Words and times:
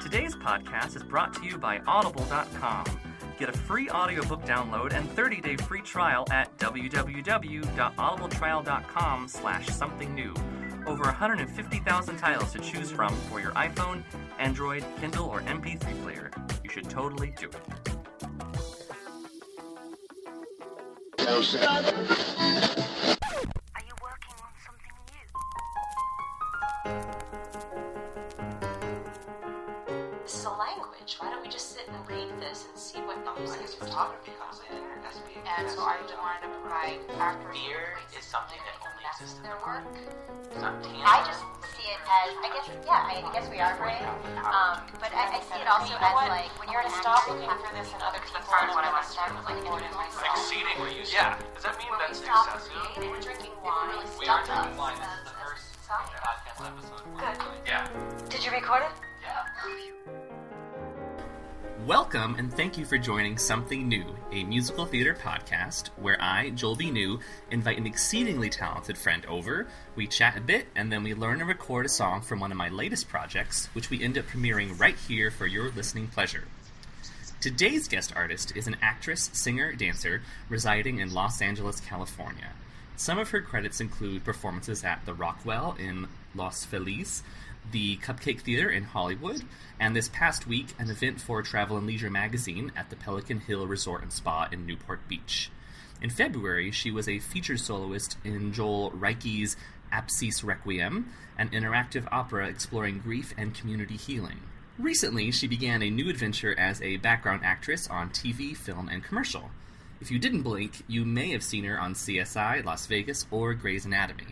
Today's 0.00 0.34
podcast 0.36 0.96
is 0.96 1.02
brought 1.02 1.34
to 1.34 1.44
you 1.44 1.58
by 1.58 1.80
Audible.com. 1.86 2.86
Get 3.38 3.50
a 3.50 3.52
free 3.52 3.90
audiobook 3.90 4.42
download 4.44 4.94
and 4.94 5.06
30-day 5.14 5.56
free 5.56 5.82
trial 5.82 6.26
at 6.30 6.56
www.audibletrial.com 6.58 9.28
slash 9.28 9.66
something 9.66 10.14
new. 10.14 10.32
Over 10.86 11.04
150,000 11.04 12.16
titles 12.16 12.52
to 12.52 12.58
choose 12.58 12.90
from 12.90 13.14
for 13.14 13.38
your 13.38 13.52
iPhone, 13.52 14.02
Android, 14.38 14.82
Kindle, 14.98 15.26
or 15.26 15.42
MP3 15.42 16.02
player. 16.02 16.30
You 16.64 16.70
should 16.70 16.88
totally 16.88 17.34
do 17.38 17.50
it. 22.78 22.89
As, 42.10 42.30
I 42.42 42.48
guess, 42.50 42.66
yeah, 42.84 43.06
I, 43.06 43.14
I 43.22 43.30
guess 43.30 43.46
we 43.46 43.58
are 43.62 43.74
brave. 43.78 44.02
Um, 44.42 44.82
but 44.98 45.14
I, 45.14 45.38
I 45.38 45.40
see 45.46 45.62
it 45.62 45.68
also 45.70 45.94
You 45.94 46.00
know 46.02 46.10
as 46.10 46.14
what? 46.18 46.28
like 46.34 46.50
when 46.58 46.68
you're 46.74 46.82
I'm 46.82 46.90
gonna 46.90 47.02
stop 47.06 47.22
looking 47.30 47.46
for 47.46 47.70
this 47.70 47.88
in 47.94 48.02
be 48.02 48.06
other 48.10 48.18
people 48.26 48.42
and 48.50 48.68
what 48.74 48.82
what 48.82 48.84
I 48.84 48.90
I 48.90 48.94
want 48.98 49.06
to 49.06 49.12
start 49.14 49.30
with, 49.30 49.46
like, 49.46 49.62
in 49.62 49.66
a 49.66 49.70
in 49.70 49.86
movie. 49.86 49.94
myself. 49.94 50.34
Exceedingly 50.42 50.90
useful. 50.98 51.14
Yeah. 51.22 51.38
Does 51.54 51.64
that 51.64 51.74
mean 51.78 51.86
When 51.90 52.02
we 52.02 52.10
that's 52.10 52.18
stop 52.18 52.44
success? 52.50 52.66
creating, 52.66 53.10
we're 53.14 53.22
drinking 53.22 53.54
wine. 53.62 53.94
really 53.94 54.10
We 54.18 54.26
are 54.26 54.42
drinking 54.42 54.74
wine. 54.74 54.98
This 54.98 55.14
is 55.14 55.24
the 55.30 55.36
first 55.38 55.66
podcast 55.86 56.58
episode. 56.66 57.02
Good. 57.14 57.38
Yeah. 57.64 57.86
Did 58.26 58.40
you 58.42 58.50
record 58.50 58.82
it? 58.90 58.94
Yeah. 59.22 59.46
Welcome 61.90 62.36
and 62.36 62.54
thank 62.54 62.78
you 62.78 62.84
for 62.84 62.98
joining 62.98 63.36
Something 63.36 63.88
New, 63.88 64.04
a 64.30 64.44
musical 64.44 64.86
theater 64.86 65.12
podcast 65.12 65.88
where 65.96 66.22
I, 66.22 66.50
Joel 66.50 66.76
B. 66.76 66.88
New, 66.88 67.18
invite 67.50 67.78
an 67.78 67.86
exceedingly 67.86 68.48
talented 68.48 68.96
friend 68.96 69.26
over. 69.26 69.66
We 69.96 70.06
chat 70.06 70.36
a 70.36 70.40
bit 70.40 70.68
and 70.76 70.92
then 70.92 71.02
we 71.02 71.14
learn 71.14 71.40
and 71.40 71.48
record 71.48 71.86
a 71.86 71.88
song 71.88 72.20
from 72.20 72.38
one 72.38 72.52
of 72.52 72.56
my 72.56 72.68
latest 72.68 73.08
projects, 73.08 73.66
which 73.72 73.90
we 73.90 74.04
end 74.04 74.16
up 74.16 74.26
premiering 74.26 74.78
right 74.78 74.94
here 75.08 75.32
for 75.32 75.48
your 75.48 75.72
listening 75.72 76.06
pleasure. 76.06 76.44
Today's 77.40 77.88
guest 77.88 78.12
artist 78.14 78.56
is 78.56 78.68
an 78.68 78.76
actress, 78.80 79.28
singer, 79.32 79.72
dancer 79.72 80.22
residing 80.48 81.00
in 81.00 81.12
Los 81.12 81.42
Angeles, 81.42 81.80
California. 81.80 82.52
Some 82.94 83.18
of 83.18 83.30
her 83.30 83.40
credits 83.40 83.80
include 83.80 84.22
performances 84.22 84.84
at 84.84 85.04
the 85.06 85.14
Rockwell 85.14 85.74
in 85.76 86.06
Los 86.36 86.64
Feliz, 86.64 87.24
the 87.72 87.96
Cupcake 87.98 88.40
Theater 88.40 88.68
in 88.68 88.84
Hollywood, 88.84 89.42
and 89.78 89.94
this 89.94 90.08
past 90.08 90.46
week, 90.46 90.68
an 90.78 90.90
event 90.90 91.20
for 91.20 91.42
Travel 91.42 91.76
and 91.76 91.86
Leisure 91.86 92.10
magazine 92.10 92.72
at 92.76 92.90
the 92.90 92.96
Pelican 92.96 93.40
Hill 93.40 93.66
Resort 93.66 94.02
and 94.02 94.12
Spa 94.12 94.48
in 94.50 94.66
Newport 94.66 95.06
Beach. 95.08 95.50
In 96.02 96.10
February, 96.10 96.70
she 96.70 96.90
was 96.90 97.08
a 97.08 97.18
featured 97.18 97.60
soloist 97.60 98.16
in 98.24 98.52
Joel 98.52 98.90
Reiche's 98.92 99.56
Apsis 99.92 100.42
Requiem, 100.42 101.10
an 101.36 101.50
interactive 101.50 102.06
opera 102.10 102.48
exploring 102.48 102.98
grief 102.98 103.34
and 103.36 103.54
community 103.54 103.96
healing. 103.96 104.40
Recently, 104.78 105.30
she 105.30 105.46
began 105.46 105.82
a 105.82 105.90
new 105.90 106.08
adventure 106.08 106.58
as 106.58 106.80
a 106.80 106.96
background 106.96 107.42
actress 107.44 107.86
on 107.88 108.10
TV, 108.10 108.56
film, 108.56 108.88
and 108.88 109.04
commercial. 109.04 109.50
If 110.00 110.10
you 110.10 110.18
didn't 110.18 110.42
blink, 110.42 110.82
you 110.88 111.04
may 111.04 111.32
have 111.32 111.42
seen 111.42 111.64
her 111.64 111.78
on 111.78 111.92
CSI, 111.92 112.64
Las 112.64 112.86
Vegas, 112.86 113.26
or 113.30 113.52
Grey's 113.52 113.84
Anatomy. 113.84 114.28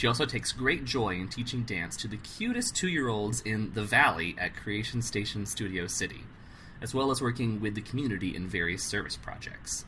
She 0.00 0.06
also 0.06 0.24
takes 0.24 0.52
great 0.52 0.86
joy 0.86 1.16
in 1.16 1.28
teaching 1.28 1.64
dance 1.64 1.94
to 1.98 2.08
the 2.08 2.16
cutest 2.16 2.74
two 2.74 2.88
year 2.88 3.08
olds 3.08 3.42
in 3.42 3.70
the 3.74 3.84
Valley 3.84 4.34
at 4.38 4.56
Creation 4.56 5.02
Station 5.02 5.44
Studio 5.44 5.86
City, 5.86 6.24
as 6.80 6.94
well 6.94 7.10
as 7.10 7.20
working 7.20 7.60
with 7.60 7.74
the 7.74 7.82
community 7.82 8.34
in 8.34 8.48
various 8.48 8.82
service 8.82 9.18
projects. 9.18 9.84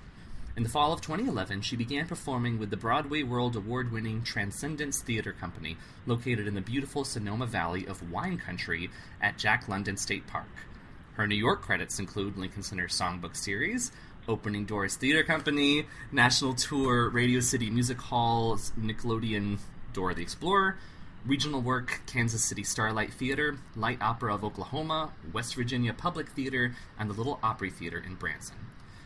In 0.55 0.65
the 0.65 0.69
fall 0.69 0.93
of 0.93 1.01
2011, 1.01 1.63
she 1.63 1.77
began 1.77 2.07
performing 2.07 2.59
with 2.59 2.69
the 2.69 2.77
Broadway 2.77 3.23
World 3.23 3.57
Award 3.57 3.91
winning 3.91 4.23
Transcendence 4.23 5.01
Theater 5.01 5.33
Company, 5.33 5.79
located 6.05 6.47
in 6.47 6.53
the 6.55 6.61
beautiful 6.61 7.05
Sonoma 7.07 7.47
Valley 7.47 7.87
of 7.87 8.13
wine 8.13 8.37
country 8.37 8.91
at 9.23 9.39
Jack 9.39 9.67
London 9.67 9.97
State 9.97 10.27
Park. 10.27 10.67
Her 11.15 11.27
New 11.27 11.37
York 11.37 11.63
credits 11.63 11.99
include 11.99 12.37
Lincoln 12.37 12.63
Center 12.63 12.89
Songbook 12.89 13.35
Series, 13.35 13.93
Opening 14.29 14.67
Doors 14.67 14.95
Theater 14.97 15.25
Company, 15.25 15.87
National 16.13 16.53
Tour, 16.53 17.09
Radio 17.09 17.41
City 17.41 17.71
Music 17.71 17.99
Hall, 17.99 18.57
Nickelodeon 18.79 19.59
Dora 19.93 20.15
the 20.15 20.23
Explorer, 20.23 20.77
Regional 21.25 21.61
Work, 21.61 22.01
Kansas 22.07 22.43
City 22.45 22.65
Starlight 22.65 23.13
Theater, 23.13 23.57
Light 23.77 24.03
Opera 24.03 24.35
of 24.35 24.45
Oklahoma, 24.45 25.13
West 25.33 25.55
Virginia 25.55 25.93
Public 25.95 26.29
Theater, 26.31 26.75
and 26.99 27.09
the 27.09 27.15
Little 27.15 27.39
Opry 27.43 27.71
Theater 27.71 28.03
in 28.05 28.17
Branson. 28.17 28.57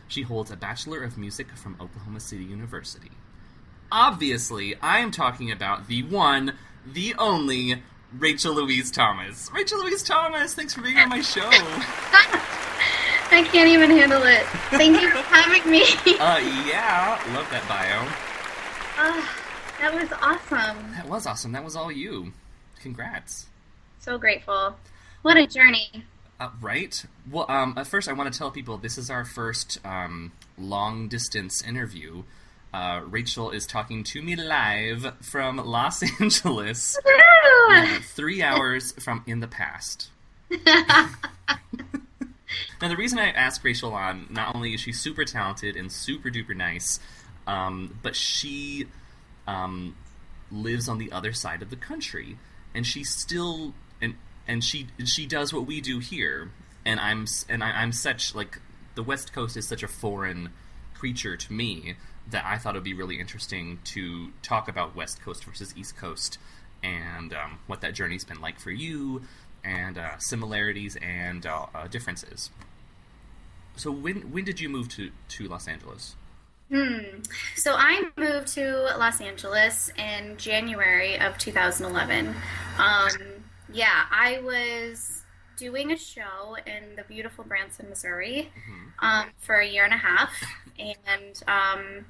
She 0.07 0.23
holds 0.23 0.49
a 0.49 0.55
Bachelor 0.55 1.03
of 1.03 1.17
Music 1.17 1.51
from 1.55 1.75
Oklahoma 1.79 2.19
City 2.19 2.43
University. 2.43 3.11
Obviously, 3.91 4.75
I 4.81 4.99
am 4.99 5.11
talking 5.11 5.51
about 5.51 5.87
the 5.87 6.03
one, 6.03 6.53
the 6.91 7.13
only 7.19 7.83
Rachel 8.17 8.55
Louise 8.55 8.89
Thomas. 8.89 9.49
Rachel 9.53 9.79
Louise 9.83 10.01
Thomas, 10.03 10.55
thanks 10.55 10.73
for 10.73 10.81
being 10.81 10.97
on 10.97 11.09
my 11.09 11.21
show. 11.21 11.49
I 13.29 13.43
can't 13.51 13.69
even 13.69 13.91
handle 13.91 14.23
it. 14.23 14.43
Thank 14.71 15.01
you 15.01 15.09
for 15.11 15.17
having 15.23 15.69
me. 15.69 15.81
Uh, 16.19 16.39
yeah, 16.67 17.21
love 17.35 17.49
that 17.51 17.67
bio. 17.67 18.07
Ah, 18.97 19.35
that 19.79 19.93
was 19.93 20.11
awesome. 20.21 20.91
That 20.93 21.07
was 21.07 21.25
awesome. 21.25 21.51
That 21.51 21.63
was 21.63 21.75
all 21.75 21.91
you. 21.91 22.33
Congrats. 22.81 23.47
So 23.99 24.17
grateful. 24.17 24.75
What 25.21 25.37
a 25.37 25.47
journey. 25.47 26.05
Uh, 26.39 26.49
right? 26.61 27.05
Well, 27.29 27.45
um, 27.49 27.73
at 27.77 27.87
first, 27.87 28.07
I 28.07 28.13
want 28.13 28.31
to 28.31 28.37
tell 28.37 28.51
people 28.51 28.77
this 28.77 28.97
is 28.97 29.09
our 29.09 29.25
first 29.25 29.79
um, 29.83 30.31
long 30.57 31.07
distance 31.07 31.63
interview. 31.63 32.23
Uh, 32.73 33.01
Rachel 33.07 33.49
is 33.49 33.65
talking 33.65 34.03
to 34.05 34.21
me 34.21 34.35
live 34.35 35.13
from 35.21 35.57
Los 35.57 36.03
Angeles, 36.21 36.97
uh, 37.71 37.99
three 38.01 38.43
hours 38.43 38.91
from 39.03 39.23
in 39.25 39.39
the 39.39 39.47
past. 39.47 40.09
Now, 42.81 42.89
the 42.89 42.95
reason 42.95 43.17
I 43.17 43.31
asked 43.31 43.63
Rachel 43.63 43.93
on, 43.93 44.27
not 44.29 44.55
only 44.55 44.73
is 44.73 44.81
she 44.81 44.91
super 44.91 45.25
talented 45.25 45.75
and 45.75 45.91
super 45.91 46.29
duper 46.29 46.55
nice, 46.55 46.99
um, 47.47 47.97
but 48.03 48.15
she 48.15 48.85
um, 49.47 49.95
lives 50.51 50.87
on 50.87 50.97
the 50.97 51.11
other 51.11 51.33
side 51.33 51.61
of 51.61 51.69
the 51.69 51.75
country, 51.75 52.37
and 52.75 52.85
she 52.85 53.03
still 53.03 53.73
and 54.01 54.15
and 54.47 54.63
she 54.63 54.87
she 55.05 55.25
does 55.25 55.53
what 55.53 55.65
we 55.65 55.81
do 55.81 55.99
here, 55.99 56.51
and 56.85 56.99
I'm 56.99 57.25
and 57.49 57.63
I, 57.63 57.71
I'm 57.81 57.91
such 57.91 58.35
like 58.35 58.59
the 58.95 59.03
West 59.03 59.33
Coast 59.33 59.57
is 59.57 59.67
such 59.67 59.83
a 59.83 59.87
foreign 59.87 60.51
creature 60.93 61.37
to 61.37 61.53
me 61.53 61.95
that 62.29 62.43
I 62.45 62.57
thought 62.57 62.75
it 62.75 62.79
would 62.79 62.83
be 62.83 62.93
really 62.93 63.19
interesting 63.19 63.79
to 63.85 64.31
talk 64.41 64.67
about 64.67 64.95
West 64.95 65.21
Coast 65.21 65.45
versus 65.45 65.73
East 65.77 65.95
Coast 65.95 66.37
and 66.83 67.33
um, 67.33 67.59
what 67.67 67.81
that 67.81 67.93
journey's 67.93 68.25
been 68.25 68.41
like 68.41 68.59
for 68.59 68.71
you, 68.71 69.23
and 69.63 69.97
uh, 69.97 70.17
similarities 70.19 70.97
and 70.97 71.45
uh, 71.45 71.65
uh, 71.73 71.87
differences. 71.87 72.51
So 73.75 73.91
when 73.91 74.31
when 74.31 74.43
did 74.43 74.59
you 74.59 74.69
move 74.69 74.89
to, 74.89 75.11
to 75.29 75.47
Los 75.47 75.67
Angeles? 75.67 76.15
Hmm. 76.71 77.21
So 77.55 77.75
I 77.77 78.09
moved 78.17 78.47
to 78.55 78.73
Los 78.97 79.21
Angeles 79.21 79.89
in 79.97 80.35
January 80.37 81.17
of 81.19 81.37
2011. 81.37 82.35
Um, 82.77 83.09
yeah, 83.71 84.03
I 84.11 84.39
was 84.43 85.23
doing 85.57 85.91
a 85.91 85.97
show 85.97 86.57
in 86.65 86.95
the 86.97 87.03
beautiful 87.07 87.43
Branson, 87.45 87.87
Missouri, 87.89 88.51
um, 88.99 89.27
for 89.39 89.55
a 89.55 89.65
year 89.67 89.85
and 89.85 89.93
a 89.93 89.97
half, 89.97 90.31
and 90.77 91.41
um, 91.47 92.05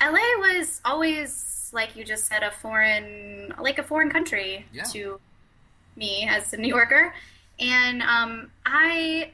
LA 0.00 0.38
was 0.38 0.80
always 0.84 1.70
like 1.72 1.96
you 1.96 2.04
just 2.04 2.26
said 2.26 2.42
a 2.44 2.50
foreign, 2.52 3.52
like 3.60 3.78
a 3.78 3.82
foreign 3.82 4.10
country 4.10 4.64
Yeah. 4.72 4.84
to 4.84 5.20
me 5.96 6.26
as 6.30 6.52
a 6.52 6.56
New 6.56 6.68
Yorker, 6.68 7.12
and 7.58 8.00
um, 8.02 8.50
I 8.64 9.30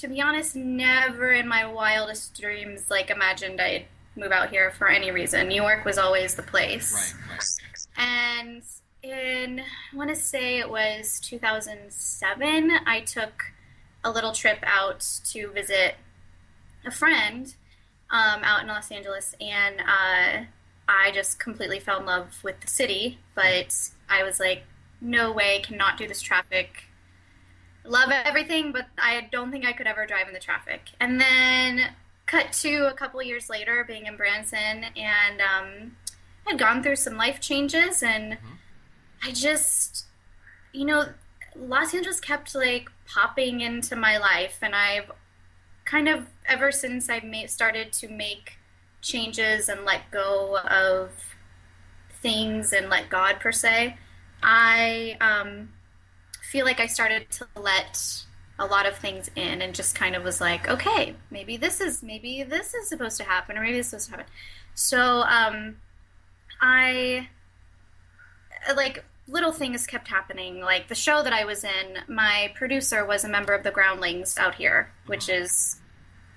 to 0.00 0.08
be 0.08 0.20
honest, 0.20 0.56
never 0.56 1.32
in 1.32 1.46
my 1.48 1.66
wildest 1.66 2.38
dreams 2.40 2.90
like 2.90 3.10
imagined 3.10 3.60
I'd 3.60 3.86
move 4.16 4.32
out 4.32 4.50
here 4.50 4.70
for 4.70 4.88
any 4.88 5.10
reason. 5.10 5.48
New 5.48 5.62
York 5.62 5.84
was 5.84 5.98
always 5.98 6.34
the 6.34 6.42
place. 6.42 7.14
right. 7.28 7.44
And 7.96 8.62
in 9.02 9.60
I 9.60 9.96
want 9.96 10.10
to 10.10 10.16
say 10.16 10.58
it 10.58 10.70
was 10.70 11.20
2007, 11.20 12.70
I 12.86 13.00
took 13.00 13.42
a 14.02 14.10
little 14.10 14.32
trip 14.32 14.58
out 14.62 15.06
to 15.32 15.50
visit 15.50 15.96
a 16.86 16.90
friend 16.90 17.54
um, 18.10 18.42
out 18.44 18.62
in 18.62 18.68
Los 18.68 18.90
Angeles, 18.90 19.34
and 19.40 19.80
uh, 19.80 20.44
I 20.88 21.10
just 21.12 21.38
completely 21.38 21.80
fell 21.80 22.00
in 22.00 22.06
love 22.06 22.42
with 22.42 22.60
the 22.60 22.66
city. 22.66 23.18
But 23.34 23.74
I 24.08 24.22
was 24.22 24.38
like, 24.38 24.64
no 25.00 25.32
way, 25.32 25.60
cannot 25.64 25.98
do 25.98 26.06
this 26.06 26.20
traffic. 26.20 26.84
Love 27.84 28.10
everything, 28.10 28.72
but 28.72 28.86
I 28.98 29.28
don't 29.30 29.50
think 29.50 29.66
I 29.66 29.72
could 29.72 29.86
ever 29.86 30.06
drive 30.06 30.26
in 30.26 30.34
the 30.34 30.40
traffic. 30.40 30.90
And 31.00 31.20
then 31.20 31.90
cut 32.26 32.52
to 32.52 32.88
a 32.88 32.94
couple 32.94 33.22
years 33.22 33.50
later, 33.50 33.84
being 33.86 34.06
in 34.06 34.16
Branson, 34.16 34.86
and 34.96 35.40
um, 35.40 35.96
had 36.46 36.58
gone 36.58 36.82
through 36.82 36.96
some 36.96 37.16
life 37.16 37.40
changes 37.40 38.02
and 38.02 38.38
I 39.22 39.32
just, 39.32 40.06
you 40.72 40.84
know, 40.84 41.06
Los 41.56 41.94
Angeles 41.94 42.20
kept 42.20 42.54
like 42.54 42.90
popping 43.06 43.60
into 43.60 43.96
my 43.96 44.18
life, 44.18 44.58
and 44.60 44.74
I've 44.74 45.10
kind 45.84 46.08
of 46.08 46.26
ever 46.46 46.70
since 46.70 47.08
I've 47.08 47.24
made, 47.24 47.50
started 47.50 47.92
to 47.94 48.08
make 48.08 48.58
changes 49.00 49.68
and 49.68 49.84
let 49.84 50.10
go 50.10 50.58
of 50.58 51.10
things 52.20 52.72
and 52.72 52.90
let 52.90 53.08
God 53.08 53.40
per 53.40 53.52
se, 53.52 53.96
I 54.42 55.16
um, 55.20 55.70
feel 56.54 56.64
like 56.64 56.78
I 56.78 56.86
started 56.86 57.28
to 57.32 57.48
let 57.56 58.22
a 58.60 58.64
lot 58.64 58.86
of 58.86 58.96
things 58.96 59.28
in 59.34 59.60
and 59.60 59.74
just 59.74 59.96
kind 59.96 60.14
of 60.14 60.22
was 60.22 60.40
like, 60.40 60.68
okay, 60.68 61.16
maybe 61.28 61.56
this 61.56 61.80
is 61.80 62.00
maybe 62.00 62.44
this 62.44 62.74
is 62.74 62.88
supposed 62.88 63.16
to 63.16 63.24
happen 63.24 63.58
or 63.58 63.62
maybe 63.62 63.78
this 63.78 63.92
is 63.92 64.04
supposed 64.04 64.06
to 64.06 64.10
happen. 64.12 64.32
So 64.74 65.00
um, 65.22 65.78
I 66.60 67.28
like 68.76 69.04
little 69.26 69.50
things 69.50 69.84
kept 69.84 70.06
happening. 70.06 70.60
Like 70.60 70.86
the 70.86 70.94
show 70.94 71.24
that 71.24 71.32
I 71.32 71.44
was 71.44 71.64
in, 71.64 71.98
my 72.06 72.52
producer 72.54 73.04
was 73.04 73.24
a 73.24 73.28
member 73.28 73.52
of 73.52 73.64
the 73.64 73.72
Groundlings 73.72 74.38
out 74.38 74.54
here, 74.54 74.92
which 75.06 75.28
is 75.28 75.80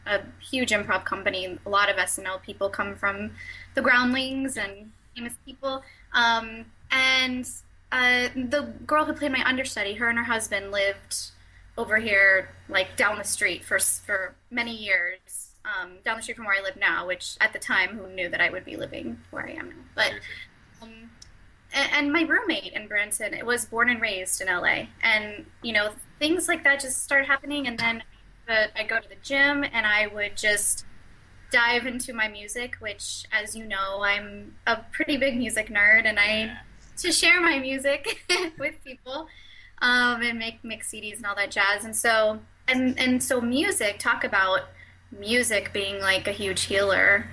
a 0.08 0.22
huge 0.50 0.72
improv 0.72 1.06
company. 1.06 1.60
A 1.64 1.70
lot 1.70 1.92
of 1.92 1.96
SNL 1.98 2.42
people 2.42 2.72
come 2.72 2.96
from 2.96 3.34
the 3.76 3.84
Groundlings 3.84 4.58
and 4.58 4.92
famous 5.16 5.36
people. 5.46 5.84
Um, 6.12 6.66
and 6.90 7.48
uh, 7.92 8.30
the 8.36 8.74
girl 8.86 9.06
who 9.06 9.14
played 9.14 9.32
my 9.32 9.48
understudy, 9.48 9.94
her 9.94 10.10
and 10.10 10.18
her 10.18 10.26
husband 10.26 10.72
lived 10.72 11.32
over 11.78 11.98
here, 11.98 12.50
like 12.68 12.98
down 12.98 13.18
the 13.18 13.24
street 13.24 13.64
for 13.64 13.80
for 13.80 14.36
many 14.50 14.76
years. 14.76 15.52
Um, 15.66 15.98
down 16.06 16.18
the 16.18 16.24
street 16.24 16.38
from 16.38 16.46
where 16.46 16.58
I 16.58 16.64
live 16.64 16.78
now, 16.78 17.08
which 17.08 17.36
at 17.42 17.52
the 17.52 17.60
time, 17.60 17.98
who 17.98 18.08
knew 18.08 18.30
that 18.30 18.40
I 18.40 18.50
would 18.50 18.64
be 18.64 18.78
living 18.78 19.20
where 19.32 19.46
I 19.46 19.52
am 19.52 19.70
now? 19.70 19.76
But 19.96 20.14
um, 20.82 21.10
and, 21.74 21.92
and 21.94 22.14
my 22.14 22.22
roommate 22.22 22.74
in 22.74 22.88
Branson 22.88 23.38
was 23.46 23.66
born 23.66 23.90
and 23.90 24.02
raised 24.02 24.42
in 24.42 24.48
LA, 24.48 24.88
and 25.02 25.46
you 25.62 25.74
know 25.74 25.92
things 26.20 26.48
like 26.48 26.64
that 26.64 26.82
just 26.82 27.04
start 27.04 27.26
happening. 27.26 27.68
And 27.68 27.78
then 27.78 28.04
I 28.50 28.84
go 28.84 29.00
to 29.00 29.08
the 29.08 29.16
gym, 29.22 29.64
and 29.64 29.86
I 29.86 30.08
would 30.08 30.36
just 30.36 30.86
dive 31.52 31.86
into 31.86 32.14
my 32.14 32.28
music, 32.28 32.76
which, 32.80 33.26
as 33.32 33.56
you 33.56 33.66
know, 33.66 34.02
I'm 34.04 34.56
a 34.66 34.78
pretty 34.92 35.18
big 35.18 35.38
music 35.38 35.70
nerd, 35.70 36.06
and 36.06 36.20
I 36.20 36.58
to 36.98 37.12
share 37.12 37.42
my 37.42 37.60
music 37.60 38.24
with 38.60 38.76
people 38.84 39.28
um, 39.82 40.22
and 40.22 40.40
make 40.40 40.64
mix 40.64 40.92
CDs 40.92 41.18
and 41.18 41.26
all 41.26 41.36
that 41.36 41.52
jazz. 41.52 41.86
And 41.86 41.96
so 41.96 42.40
and 42.68 42.98
and 43.00 43.22
so 43.22 43.42
music. 43.42 44.00
Talk 44.00 44.24
about 44.24 44.62
music 45.12 45.72
being 45.74 46.00
like 46.00 46.28
a 46.28 46.32
huge 46.32 46.64
healer. 46.64 47.28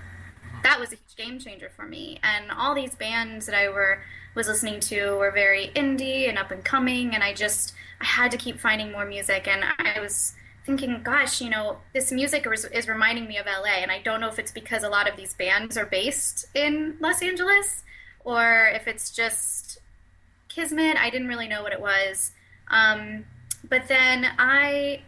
That 0.63 0.81
was 0.81 0.93
a 0.93 0.97
huge 0.97 1.17
game 1.17 1.39
changer 1.39 1.71
for 1.75 1.87
me. 1.87 2.19
And 2.23 2.51
all 2.51 2.75
these 2.75 2.95
bands 2.95 3.47
that 3.47 3.55
I 3.55 3.69
were 3.69 4.03
was 4.35 4.49
listening 4.49 4.81
to 4.81 5.17
were 5.17 5.31
very 5.31 5.71
indie 5.77 6.29
and 6.29 6.39
up 6.39 6.51
and 6.51 6.65
coming, 6.65 7.15
and 7.15 7.23
I 7.23 7.35
just 7.35 7.75
I 8.01 8.05
had 8.05 8.31
to 8.33 8.37
keep 8.37 8.59
finding 8.59 8.93
more 8.93 9.05
music. 9.05 9.47
And 9.47 9.65
I 9.79 10.01
was 10.01 10.35
thinking, 10.67 11.03
gosh, 11.03 11.41
you 11.41 11.51
know, 11.51 11.79
this 11.93 12.11
music 12.11 12.47
is, 12.51 12.65
is 12.67 12.89
reminding 12.89 13.29
me 13.29 13.37
of 13.39 13.47
LA, 13.47 13.77
and 13.83 13.91
I 13.91 14.01
don't 14.01 14.21
know 14.21 14.29
if 14.29 14.39
it's 14.39 14.53
because 14.53 14.83
a 14.83 14.89
lot 14.89 15.09
of 15.09 15.17
these 15.17 15.35
bands 15.35 15.77
are 15.77 15.87
based 15.87 16.47
in 16.55 16.97
Los 17.01 17.23
Angeles 17.23 17.84
or 18.25 18.71
if 18.75 18.89
it's 18.89 19.11
just 19.11 19.79
kismet. 20.49 20.97
I 20.97 21.11
didn't 21.11 21.29
really 21.29 21.49
know 21.49 21.63
what 21.63 21.73
it 21.73 21.81
was. 21.81 22.33
Um, 22.69 23.27
but 23.69 23.89
then 23.89 24.27
I 24.39 25.03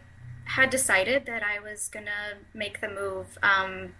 had 0.45 0.69
decided 0.69 1.25
that 1.25 1.43
I 1.43 1.59
was 1.59 1.89
gonna 1.89 2.37
make 2.53 2.81
the 2.81 2.89
move 2.89 3.37
um, 3.43 3.93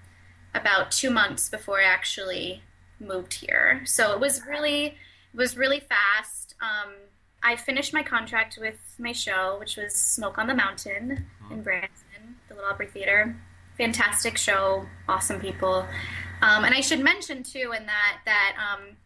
about 0.54 0.92
two 0.92 1.10
months 1.10 1.50
before 1.50 1.82
I 1.82 1.86
actually 1.86 2.64
moved 3.00 3.34
here. 3.34 3.82
So 3.86 4.14
it 4.14 4.20
was 4.20 4.42
really 4.48 4.86
it 4.86 4.96
was 5.36 5.58
really 5.58 5.82
fast. 5.82 6.56
Um, 6.62 6.94
I 7.44 7.56
finished 7.56 7.94
my 7.94 8.04
contract 8.04 8.58
with 8.60 8.80
my 8.98 9.12
show, 9.12 9.58
which 9.60 9.78
was 9.78 9.94
Smoke 9.94 10.38
on 10.38 10.48
the 10.48 10.56
Mountain 10.56 11.26
in 11.52 11.62
Branson, 11.62 12.36
the 12.48 12.56
Little 12.56 12.70
Opry 12.70 12.88
Theater. 12.88 13.36
Fantastic 13.78 14.38
show, 14.38 14.86
awesome 15.08 15.40
people. 15.40 15.86
Um, 16.42 16.66
and 16.66 16.74
I 16.74 16.82
should 16.82 17.00
mention 17.00 17.44
too, 17.44 17.74
in 17.78 17.86
that 17.86 18.20
that 18.26 18.56
um, 18.58 18.98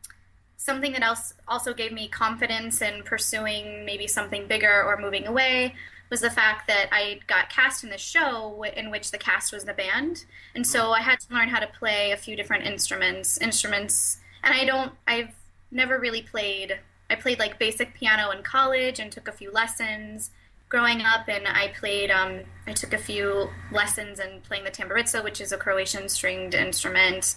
something 0.61 0.91
that 0.91 1.01
else 1.01 1.33
also 1.47 1.73
gave 1.73 1.91
me 1.91 2.07
confidence 2.07 2.83
in 2.83 3.01
pursuing 3.01 3.83
maybe 3.83 4.05
something 4.05 4.45
bigger 4.45 4.83
or 4.83 4.95
moving 4.95 5.25
away 5.25 5.73
was 6.11 6.21
the 6.21 6.29
fact 6.29 6.67
that 6.67 6.87
I 6.91 7.19
got 7.25 7.49
cast 7.49 7.83
in 7.83 7.89
this 7.89 8.01
show 8.01 8.63
in 8.63 8.91
which 8.91 9.09
the 9.09 9.17
cast 9.17 9.51
was 9.51 9.63
the 9.63 9.73
band, 9.73 10.25
and 10.53 10.67
so 10.67 10.91
I 10.91 10.99
had 10.99 11.19
to 11.21 11.33
learn 11.33 11.49
how 11.49 11.59
to 11.59 11.67
play 11.67 12.11
a 12.11 12.17
few 12.17 12.35
different 12.35 12.65
instruments. 12.67 13.39
Instruments, 13.39 14.19
and 14.43 14.53
I 14.53 14.65
don't, 14.65 14.91
I've 15.07 15.33
never 15.71 15.97
really 15.97 16.21
played. 16.21 16.77
I 17.09 17.15
played 17.15 17.39
like 17.39 17.57
basic 17.57 17.95
piano 17.95 18.29
in 18.29 18.43
college 18.43 18.99
and 18.99 19.11
took 19.11 19.27
a 19.27 19.31
few 19.31 19.51
lessons 19.51 20.29
growing 20.69 21.01
up, 21.01 21.27
and 21.27 21.47
I 21.47 21.69
played. 21.69 22.11
Um, 22.11 22.41
I 22.67 22.73
took 22.73 22.93
a 22.93 22.99
few 22.99 23.49
lessons 23.71 24.19
in 24.19 24.41
playing 24.41 24.65
the 24.65 24.71
tamburica, 24.71 25.23
which 25.23 25.41
is 25.41 25.53
a 25.53 25.57
Croatian 25.57 26.07
stringed 26.09 26.53
instrument. 26.53 27.35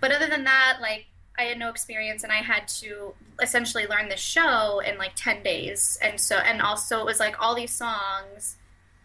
But 0.00 0.10
other 0.10 0.26
than 0.26 0.42
that, 0.44 0.78
like 0.80 1.06
I 1.38 1.44
had 1.44 1.58
no 1.58 1.70
experience, 1.70 2.22
and 2.24 2.32
I 2.32 2.42
had 2.42 2.68
to 2.80 3.14
essentially 3.40 3.86
learn 3.86 4.08
the 4.08 4.16
show 4.16 4.80
in 4.80 4.98
like 4.98 5.12
ten 5.16 5.42
days. 5.42 5.98
And 6.02 6.20
so, 6.20 6.36
and 6.36 6.60
also 6.60 7.00
it 7.00 7.06
was 7.06 7.20
like 7.20 7.40
all 7.40 7.54
these 7.54 7.72
songs, 7.72 8.56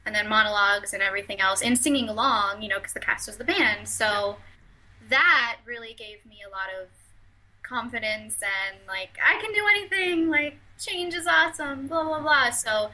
and 0.05 0.13
then 0.13 0.27
monologues 0.27 0.93
and 0.93 1.01
everything 1.01 1.39
else, 1.39 1.61
and 1.61 1.77
singing 1.77 2.09
along, 2.09 2.61
you 2.61 2.69
know, 2.69 2.77
because 2.77 2.93
the 2.93 2.99
cast 2.99 3.27
was 3.27 3.37
the 3.37 3.43
band. 3.43 3.87
So 3.87 4.37
that 5.09 5.57
really 5.65 5.93
gave 5.93 6.25
me 6.25 6.39
a 6.45 6.49
lot 6.49 6.67
of 6.81 6.89
confidence 7.63 8.35
and 8.41 8.77
like 8.87 9.17
I 9.25 9.41
can 9.41 9.53
do 9.53 9.65
anything. 9.69 10.29
Like 10.29 10.57
change 10.79 11.13
is 11.13 11.27
awesome. 11.27 11.87
Blah 11.87 12.03
blah 12.03 12.21
blah. 12.21 12.49
So. 12.51 12.91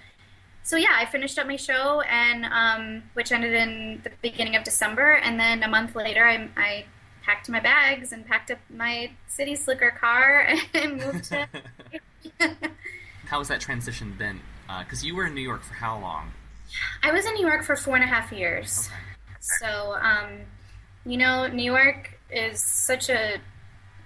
So 0.66 0.78
yeah, 0.78 0.94
I 0.94 1.06
finished 1.06 1.38
up 1.38 1.46
my 1.46 1.58
show, 1.58 2.00
and 2.10 2.46
um, 2.46 3.04
which 3.16 3.34
ended 3.34 3.54
in 3.54 4.00
the 4.06 4.12
beginning 4.22 4.56
of 4.56 4.64
December, 4.64 5.16
and 5.16 5.38
then 5.38 5.62
a 5.62 5.68
month 5.68 5.94
later, 5.94 6.26
I, 6.26 6.48
I 6.56 6.86
packed 7.24 7.50
my 7.50 7.60
bags 7.60 8.12
and 8.12 8.26
packed 8.26 8.52
up 8.52 8.60
my 8.70 9.12
city 9.28 9.56
slicker 9.56 9.92
car 9.92 10.48
and 10.74 10.98
moved 10.98 11.26
to. 11.26 11.48
How 13.26 13.40
has 13.40 13.48
that 13.48 13.62
transition 13.62 14.14
been? 14.18 14.42
Because 14.80 15.04
you 15.04 15.16
were 15.16 15.26
in 15.26 15.36
New 15.36 15.42
York 15.42 15.64
for 15.64 15.74
how 15.74 16.00
long? 16.00 16.32
I 17.04 17.12
was 17.12 17.26
in 17.26 17.34
New 17.34 17.46
York 17.46 17.64
for 17.64 17.76
four 17.76 17.96
and 17.96 18.04
a 18.04 18.08
half 18.08 18.32
years. 18.32 18.90
Okay. 18.90 19.40
So, 19.40 19.96
um, 20.02 20.30
you 21.06 21.18
know, 21.18 21.48
New 21.48 21.64
York 21.64 22.20
is 22.32 22.62
such 22.62 23.10
a 23.10 23.38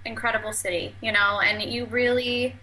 incredible 0.06 0.54
city, 0.54 0.96
you 1.02 1.12
know, 1.12 1.40
and 1.40 1.62
you 1.62 1.86
really, 1.86 2.56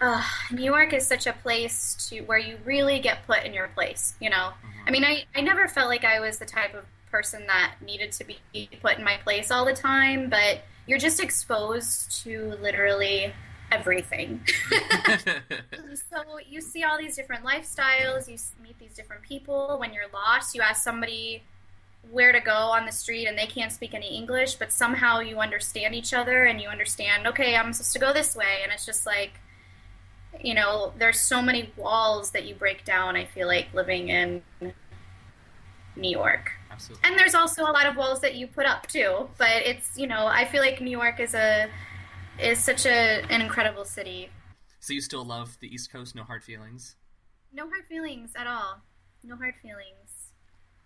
uh, 0.00 0.22
New 0.50 0.64
York 0.64 0.92
is 0.92 1.06
such 1.06 1.26
a 1.26 1.32
place 1.32 2.08
to 2.10 2.20
where 2.22 2.38
you 2.38 2.58
really 2.64 2.98
get 2.98 3.26
put 3.26 3.44
in 3.44 3.54
your 3.54 3.68
place, 3.68 4.14
you 4.20 4.30
know. 4.30 4.50
I 4.86 4.90
mean, 4.90 5.04
I, 5.04 5.24
I 5.34 5.40
never 5.40 5.68
felt 5.68 5.88
like 5.88 6.04
I 6.04 6.20
was 6.20 6.38
the 6.38 6.46
type 6.46 6.74
of 6.74 6.84
person 7.10 7.46
that 7.46 7.74
needed 7.84 8.12
to 8.12 8.24
be 8.24 8.38
put 8.80 8.98
in 8.98 9.04
my 9.04 9.16
place 9.24 9.50
all 9.50 9.64
the 9.64 9.74
time, 9.74 10.28
but 10.28 10.62
you're 10.86 10.98
just 10.98 11.20
exposed 11.20 12.22
to 12.24 12.56
literally 12.60 13.32
everything. 13.70 14.40
so 16.10 16.38
you 16.48 16.60
see 16.60 16.84
all 16.84 16.98
these 16.98 17.16
different 17.16 17.44
lifestyles, 17.44 18.28
you 18.28 18.36
meet 18.62 18.78
these 18.78 18.94
different 18.94 19.22
people. 19.22 19.76
When 19.78 19.92
you're 19.92 20.08
lost, 20.12 20.54
you 20.54 20.62
ask 20.62 20.82
somebody 20.82 21.42
where 22.10 22.32
to 22.32 22.40
go 22.40 22.52
on 22.52 22.86
the 22.86 22.92
street 22.92 23.26
and 23.26 23.36
they 23.36 23.46
can't 23.46 23.72
speak 23.72 23.94
any 23.94 24.16
English, 24.16 24.54
but 24.54 24.72
somehow 24.72 25.20
you 25.20 25.38
understand 25.38 25.94
each 25.94 26.14
other 26.14 26.44
and 26.44 26.60
you 26.60 26.68
understand, 26.68 27.26
okay, 27.26 27.56
I'm 27.56 27.72
supposed 27.72 27.92
to 27.92 27.98
go 27.98 28.12
this 28.12 28.34
way. 28.34 28.60
And 28.62 28.72
it's 28.72 28.86
just 28.86 29.04
like, 29.04 29.32
you 30.40 30.54
know, 30.54 30.92
there's 30.98 31.20
so 31.20 31.42
many 31.42 31.72
walls 31.76 32.30
that 32.30 32.44
you 32.44 32.54
break 32.54 32.84
down, 32.84 33.16
I 33.16 33.24
feel 33.24 33.46
like, 33.46 33.72
living 33.74 34.08
in 34.08 34.42
New 35.96 36.10
York. 36.10 36.52
Absolutely. 36.78 37.08
And 37.10 37.18
there's 37.18 37.34
also 37.34 37.62
a 37.62 37.72
lot 37.72 37.86
of 37.86 37.96
walls 37.96 38.20
that 38.20 38.36
you 38.36 38.46
put 38.46 38.64
up 38.64 38.86
too. 38.86 39.28
But 39.36 39.62
it's, 39.64 39.98
you 39.98 40.06
know, 40.06 40.26
I 40.26 40.44
feel 40.44 40.62
like 40.62 40.80
New 40.80 40.90
York 40.90 41.18
is 41.18 41.34
a 41.34 41.68
is 42.38 42.58
such 42.60 42.86
a 42.86 43.24
an 43.30 43.40
incredible 43.40 43.84
city. 43.84 44.30
So 44.78 44.92
you 44.92 45.00
still 45.00 45.24
love 45.24 45.58
the 45.60 45.66
East 45.74 45.92
Coast? 45.92 46.14
No 46.14 46.22
hard 46.22 46.44
feelings? 46.44 46.94
No 47.52 47.64
hard 47.68 47.84
feelings 47.88 48.30
at 48.36 48.46
all. 48.46 48.80
No 49.24 49.34
hard 49.36 49.54
feelings. 49.60 50.30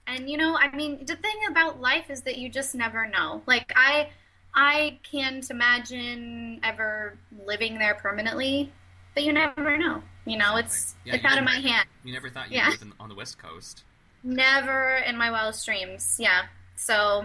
And 0.07 0.31
you 0.31 0.39
know, 0.39 0.57
I 0.57 0.75
mean, 0.75 1.05
the 1.05 1.17
thing 1.17 1.37
about 1.51 1.79
life 1.81 2.09
is 2.09 2.23
that 2.23 2.39
you 2.39 2.49
just 2.49 2.75
never 2.75 3.07
know. 3.07 3.43
Like 3.47 3.71
I 3.77 4.09
I 4.55 4.99
can't 5.03 5.49
imagine 5.51 6.61
ever 6.63 7.19
living 7.47 7.79
there 7.79 7.95
permanently, 7.95 8.73
but 9.15 9.25
you 9.25 9.33
never 9.35 9.77
know. 9.77 10.03
You 10.25 10.39
know, 10.39 10.57
it's 10.57 10.95
Yeah, 11.05 11.17
it's 11.17 11.25
out 11.25 11.37
of 11.37 11.45
my 11.45 11.57
hand. 11.57 11.87
You 12.03 12.15
never 12.15 12.31
thought 12.31 12.47
you'd 12.51 12.57
Yeah. 12.57 12.71
live 12.71 12.81
in, 12.83 12.93
on 12.99 13.11
the 13.11 13.15
West 13.15 13.37
Coast. 13.39 13.85
Never 14.23 14.97
in 14.97 15.17
my 15.17 15.31
wildest 15.31 15.65
dreams. 15.67 16.17
Yeah. 16.19 16.43
So, 16.77 17.25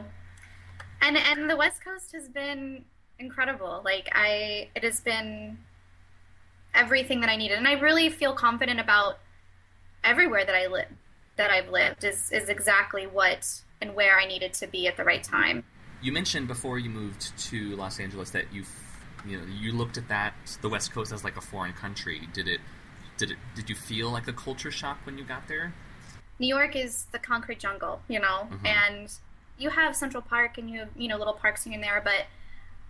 and 1.01 1.17
and 1.17 1.49
the 1.49 1.55
West 1.55 1.83
Coast 1.83 2.11
has 2.13 2.27
been 2.27 2.85
incredible. 3.19 3.81
Like 3.83 4.09
I, 4.13 4.69
it 4.75 4.83
has 4.83 4.99
been 4.99 5.59
everything 6.73 7.21
that 7.21 7.29
I 7.29 7.35
needed, 7.35 7.57
and 7.57 7.67
I 7.67 7.73
really 7.73 8.09
feel 8.09 8.33
confident 8.33 8.79
about 8.79 9.19
everywhere 10.03 10.45
that 10.45 10.55
I 10.55 10.67
live, 10.67 10.87
that 11.35 11.51
I've 11.51 11.69
lived 11.69 12.03
is 12.03 12.31
is 12.31 12.49
exactly 12.49 13.05
what 13.05 13.61
and 13.81 13.93
where 13.95 14.17
I 14.17 14.25
needed 14.25 14.53
to 14.53 14.67
be 14.67 14.87
at 14.87 14.97
the 14.97 15.03
right 15.03 15.23
time. 15.23 15.63
You 16.01 16.11
mentioned 16.11 16.47
before 16.47 16.79
you 16.79 16.89
moved 16.89 17.37
to 17.49 17.75
Los 17.75 17.99
Angeles 17.99 18.31
that 18.31 18.51
you 18.53 18.63
you 19.27 19.37
know 19.37 19.45
you 19.45 19.71
looked 19.71 19.97
at 19.97 20.07
that 20.09 20.33
the 20.61 20.69
West 20.69 20.91
Coast 20.91 21.11
as 21.11 21.23
like 21.23 21.37
a 21.37 21.41
foreign 21.41 21.73
country. 21.73 22.27
Did 22.33 22.47
it 22.47 22.59
did 23.17 23.31
it 23.31 23.37
did 23.55 23.69
you 23.69 23.75
feel 23.75 24.09
like 24.11 24.27
a 24.27 24.33
culture 24.33 24.71
shock 24.71 24.99
when 25.05 25.17
you 25.17 25.23
got 25.23 25.47
there? 25.47 25.73
New 26.39 26.47
York 26.47 26.75
is 26.75 27.05
the 27.11 27.19
concrete 27.19 27.59
jungle, 27.59 28.01
you 28.07 28.19
know, 28.19 28.47
Mhm. 28.51 28.65
and 28.67 29.11
you 29.57 29.69
have 29.71 29.95
Central 29.95 30.21
Park 30.21 30.57
and 30.57 30.69
you 30.69 30.79
have 30.79 30.89
you 30.95 31.07
know 31.07 31.17
little 31.17 31.33
parks 31.33 31.63
here 31.63 31.73
and 31.73 31.83
there. 31.83 31.99
But 32.03 32.27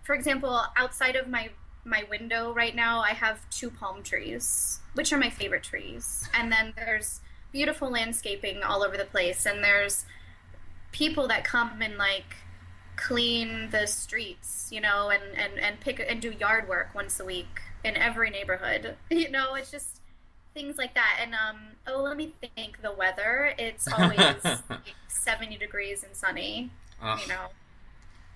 for 0.02 0.14
example, 0.14 0.64
outside 0.76 1.16
of 1.16 1.28
my 1.28 1.50
my 1.84 2.04
window 2.10 2.52
right 2.52 2.74
now, 2.74 3.00
I 3.00 3.10
have 3.10 3.48
two 3.50 3.70
palm 3.70 4.02
trees, 4.02 4.80
which 4.94 5.12
are 5.12 5.18
my 5.18 5.30
favorite 5.30 5.62
trees, 5.62 6.28
and 6.34 6.52
then 6.52 6.74
there's 6.76 7.20
beautiful 7.52 7.88
landscaping 7.90 8.62
all 8.62 8.82
over 8.82 8.96
the 8.98 9.06
place, 9.06 9.46
and 9.46 9.64
there's 9.64 10.04
people 10.92 11.26
that 11.28 11.44
come 11.44 11.80
and 11.80 11.96
like 11.96 12.36
clean 12.96 13.70
the 13.70 13.86
streets, 13.86 14.68
you 14.72 14.80
know, 14.80 15.08
and 15.10 15.22
and 15.36 15.58
and 15.58 15.80
pick 15.80 16.04
and 16.06 16.20
do 16.20 16.30
yard 16.30 16.68
work 16.68 16.94
once 16.94 17.18
a 17.20 17.24
week 17.24 17.60
in 17.84 17.96
every 17.96 18.28
neighborhood. 18.30 18.96
You 19.10 19.30
know, 19.30 19.54
it's 19.54 19.70
just 19.70 19.97
things 20.54 20.76
like 20.78 20.94
that. 20.94 21.18
And 21.22 21.34
um, 21.34 21.58
oh, 21.86 22.02
let 22.02 22.16
me 22.16 22.32
think. 22.56 22.82
The 22.82 22.92
weather, 22.92 23.54
it's 23.58 23.86
always 23.92 24.18
like 24.18 24.84
70 25.08 25.56
degrees 25.58 26.02
and 26.04 26.14
sunny. 26.14 26.70
Ugh. 27.02 27.18
You 27.22 27.28
know, 27.28 27.46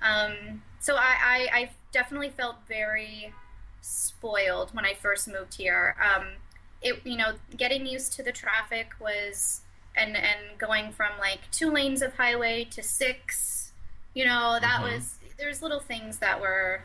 um, 0.02 0.62
so 0.81 0.97
I, 0.97 1.16
I 1.23 1.49
I 1.52 1.71
definitely 1.92 2.31
felt 2.31 2.57
very 2.69 3.33
spoiled 3.81 4.75
when 4.75 4.85
I 4.85 4.95
first 4.95 5.28
moved 5.28 5.54
here. 5.54 5.97
Um, 6.02 6.26
it 6.81 7.00
you 7.04 7.16
know 7.16 7.35
getting 7.57 7.87
used 7.87 8.12
to 8.14 8.23
the 8.23 8.33
traffic 8.33 8.92
was 9.00 9.62
and 9.97 10.16
and 10.16 10.59
going 10.59 10.92
from 10.92 11.11
like 11.21 11.40
two 11.50 11.71
lanes 11.71 12.02
of 12.02 12.14
highway 12.14 12.64
to 12.71 12.83
six. 12.83 13.73
You 14.14 14.25
know 14.26 14.59
that 14.61 14.81
Mhm. 14.81 14.92
was 14.95 15.19
there's 15.38 15.62
little 15.62 15.81
things 15.81 16.19
that 16.19 16.40
were 16.40 16.83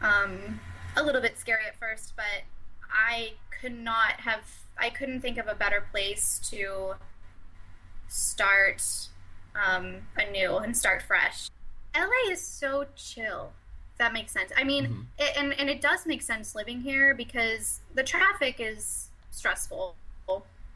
um, 0.00 0.60
a 0.96 1.02
little 1.02 1.20
bit 1.20 1.38
scary 1.38 1.64
at 1.66 1.76
first, 1.78 2.14
but 2.16 2.42
I 2.92 3.34
could 3.60 3.72
not 3.78 4.14
have 4.20 4.40
I 4.78 4.90
couldn't 4.90 5.20
think 5.20 5.38
of 5.38 5.46
a 5.48 5.54
better 5.54 5.84
place 5.90 6.40
to 6.50 6.94
start 8.08 8.82
um, 9.54 9.96
anew 10.16 10.56
and 10.58 10.76
start 10.76 11.02
fresh. 11.02 11.48
LA 11.94 12.30
is 12.30 12.40
so 12.40 12.86
chill. 12.96 13.52
That 13.98 14.12
makes 14.12 14.32
sense. 14.32 14.50
I 14.56 14.64
mean, 14.64 14.86
Mhm. 14.86 15.06
it, 15.18 15.36
and 15.36 15.52
and 15.52 15.68
it 15.70 15.80
does 15.80 16.06
make 16.06 16.22
sense 16.22 16.54
living 16.54 16.80
here 16.80 17.14
because 17.14 17.80
the 17.94 18.02
traffic 18.02 18.56
is 18.58 19.08
stressful, 19.30 19.94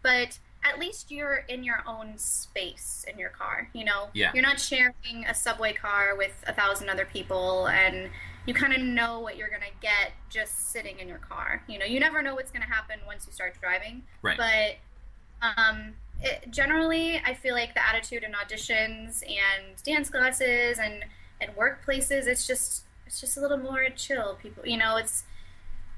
but 0.02 0.38
at 0.62 0.78
least 0.78 1.10
you're 1.10 1.36
in 1.48 1.64
your 1.64 1.82
own 1.86 2.18
space 2.18 3.04
in 3.08 3.18
your 3.18 3.30
car. 3.30 3.68
You 3.72 3.84
know, 3.84 4.10
Yeah. 4.12 4.32
you're 4.34 4.42
not 4.42 4.60
sharing 4.60 5.24
a 5.26 5.34
subway 5.34 5.72
car 5.72 6.14
with 6.16 6.44
a 6.46 6.52
thousand 6.52 6.88
other 6.90 7.06
people, 7.06 7.66
and 7.68 8.10
you 8.46 8.54
kind 8.54 8.72
of 8.72 8.80
know 8.80 9.20
what 9.20 9.36
you're 9.36 9.50
gonna 9.50 9.66
get 9.80 10.12
just 10.30 10.70
sitting 10.70 10.98
in 10.98 11.08
your 11.08 11.18
car. 11.18 11.62
You 11.68 11.78
know, 11.78 11.84
you 11.84 12.00
never 12.00 12.22
know 12.22 12.34
what's 12.34 12.50
gonna 12.50 12.66
happen 12.66 13.00
once 13.06 13.26
you 13.26 13.32
start 13.32 13.56
driving. 13.60 14.02
Right. 14.22 14.38
But 14.38 15.56
um, 15.56 15.94
it, 16.22 16.50
generally, 16.50 17.20
I 17.24 17.34
feel 17.34 17.54
like 17.54 17.74
the 17.74 17.86
attitude 17.86 18.22
in 18.22 18.32
auditions 18.32 19.22
and 19.22 19.82
dance 19.82 20.08
classes 20.08 20.78
and 20.78 21.04
and 21.40 21.50
workplaces, 21.56 22.26
it's 22.26 22.46
just 22.46 22.84
it's 23.06 23.20
just 23.20 23.36
a 23.36 23.40
little 23.40 23.58
more 23.58 23.88
chill. 23.94 24.38
People, 24.40 24.66
you 24.66 24.76
know, 24.76 24.96
it's 24.96 25.24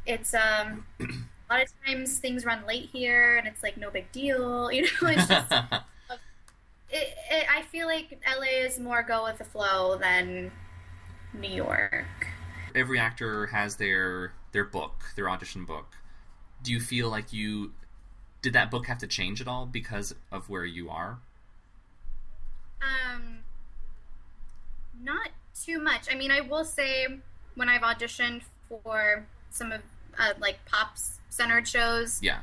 it's 0.07 0.35
um 0.35 0.87
a 1.01 1.55
lot 1.55 1.63
of 1.63 1.69
times 1.87 2.19
things 2.19 2.45
run 2.45 2.67
late 2.67 2.89
here, 2.91 3.37
and 3.37 3.47
it's 3.47 3.63
like 3.63 3.77
no 3.77 3.91
big 3.91 4.11
deal. 4.13 4.71
You 4.79 4.83
know, 4.83 5.09
it's 5.09 5.29
just 5.29 5.53
it, 6.91 7.15
it, 7.31 7.47
I 7.51 7.63
feel 7.63 7.87
like 7.87 8.21
LA 8.27 8.65
is 8.67 8.79
more 8.79 9.03
go 9.03 9.25
with 9.25 9.39
the 9.39 9.45
flow 9.45 9.99
than 9.99 10.51
New 11.35 11.51
York. 11.51 12.07
Every 12.79 12.99
actor 12.99 13.47
has 13.49 13.77
their 13.77 14.33
their 14.53 14.65
book, 14.65 15.05
their 15.17 15.29
audition 15.29 15.65
book. 15.65 15.97
Do 16.63 16.73
you 16.73 16.81
feel 16.81 17.11
like 17.11 17.33
you 17.33 17.73
did 18.41 18.53
that 18.53 18.71
book 18.71 18.87
have 18.87 18.99
to 18.99 19.07
change 19.07 19.41
at 19.41 19.49
all 19.49 19.67
because 19.67 20.15
of 20.31 20.49
where 20.49 20.65
you 20.65 20.89
are? 20.89 21.19
Um, 22.81 23.39
not 25.03 25.31
too 25.65 25.79
much. 25.81 26.07
I 26.11 26.15
mean, 26.15 26.31
I 26.31 26.41
will 26.41 26.65
say 26.65 27.07
when 27.55 27.69
I've 27.69 27.83
auditioned 27.83 28.43
for 28.69 29.27
some 29.51 29.73
of 29.73 29.81
uh, 30.19 30.35
like 30.39 30.65
pop 30.67 30.97
centered 31.31 31.67
shows, 31.67 32.21
Yeah. 32.23 32.41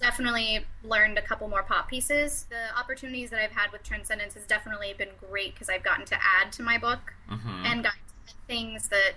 definitely 0.00 0.64
learned 0.82 1.18
a 1.18 1.22
couple 1.22 1.48
more 1.48 1.62
pop 1.62 1.88
pieces. 1.88 2.46
The 2.50 2.76
opportunities 2.78 3.30
that 3.30 3.40
I've 3.42 3.52
had 3.52 3.72
with 3.72 3.82
Transcendence 3.82 4.34
has 4.34 4.44
definitely 4.44 4.94
been 4.96 5.10
great 5.28 5.54
because 5.54 5.68
I've 5.68 5.82
gotten 5.82 6.04
to 6.06 6.14
add 6.16 6.52
to 6.52 6.62
my 6.62 6.78
book 6.78 7.14
hmm 7.28 7.64
and 7.64 7.82
gotten 7.82 8.00
things 8.46 8.88
that 8.88 9.14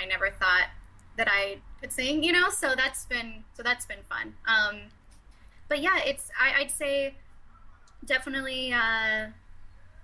I 0.00 0.06
never 0.06 0.30
thought 0.30 0.68
that 1.16 1.28
I 1.30 1.58
could 1.80 1.92
sing. 1.92 2.22
You 2.22 2.32
know, 2.32 2.50
so 2.50 2.74
that's 2.76 3.04
been 3.06 3.44
so 3.54 3.62
that's 3.62 3.86
been 3.86 4.02
fun. 4.08 4.34
Um, 4.46 4.80
but 5.68 5.80
yeah, 5.80 5.98
it's 6.04 6.30
I, 6.40 6.60
I'd 6.62 6.70
say 6.70 7.14
definitely 8.04 8.72
uh, 8.72 9.28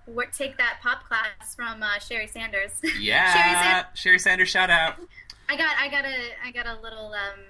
what 0.06 0.32
take 0.32 0.58
that 0.58 0.78
pop 0.82 1.04
class 1.06 1.54
from 1.54 1.82
uh, 1.82 1.96
Sheri 1.98 2.28
Sanders. 2.28 2.72
Yeah. 3.00 3.84
Sheri 3.94 4.20
Sanders, 4.20 4.48
shout 4.48 4.70
out. 4.70 4.96
I 5.48 5.56
got 5.56 5.76
I 5.78 5.88
got 5.88 6.04
a 6.04 6.18
I 6.44 6.50
got 6.50 6.66
a 6.66 6.80
little 6.80 7.12
um, 7.12 7.40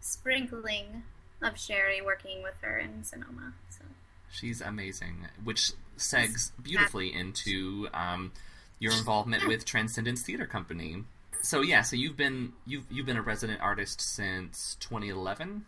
sprinkling 0.00 1.02
of 1.42 1.54
Sheri 1.54 2.04
working 2.04 2.42
with 2.42 2.54
her 2.62 2.78
in 2.78 3.04
Sonoma. 3.04 3.52
So 3.70 3.84
She's 4.30 4.60
amazing, 4.60 5.26
which 5.44 5.72
segs 5.98 6.52
beautifully 6.62 7.12
into 7.12 7.88
um, 7.92 8.32
your 8.78 8.92
involvement 8.92 9.46
with 9.48 9.64
Transcendence 9.64 10.22
Theater 10.22 10.46
Company. 10.46 11.04
So 11.42 11.60
yeah, 11.62 11.82
so 11.82 11.96
you've 11.96 12.16
been 12.16 12.52
you've 12.66 12.84
you've 12.90 13.06
been 13.06 13.16
a 13.16 13.22
resident 13.22 13.60
artist 13.60 14.00
since 14.00 14.76
2011. 14.80 15.64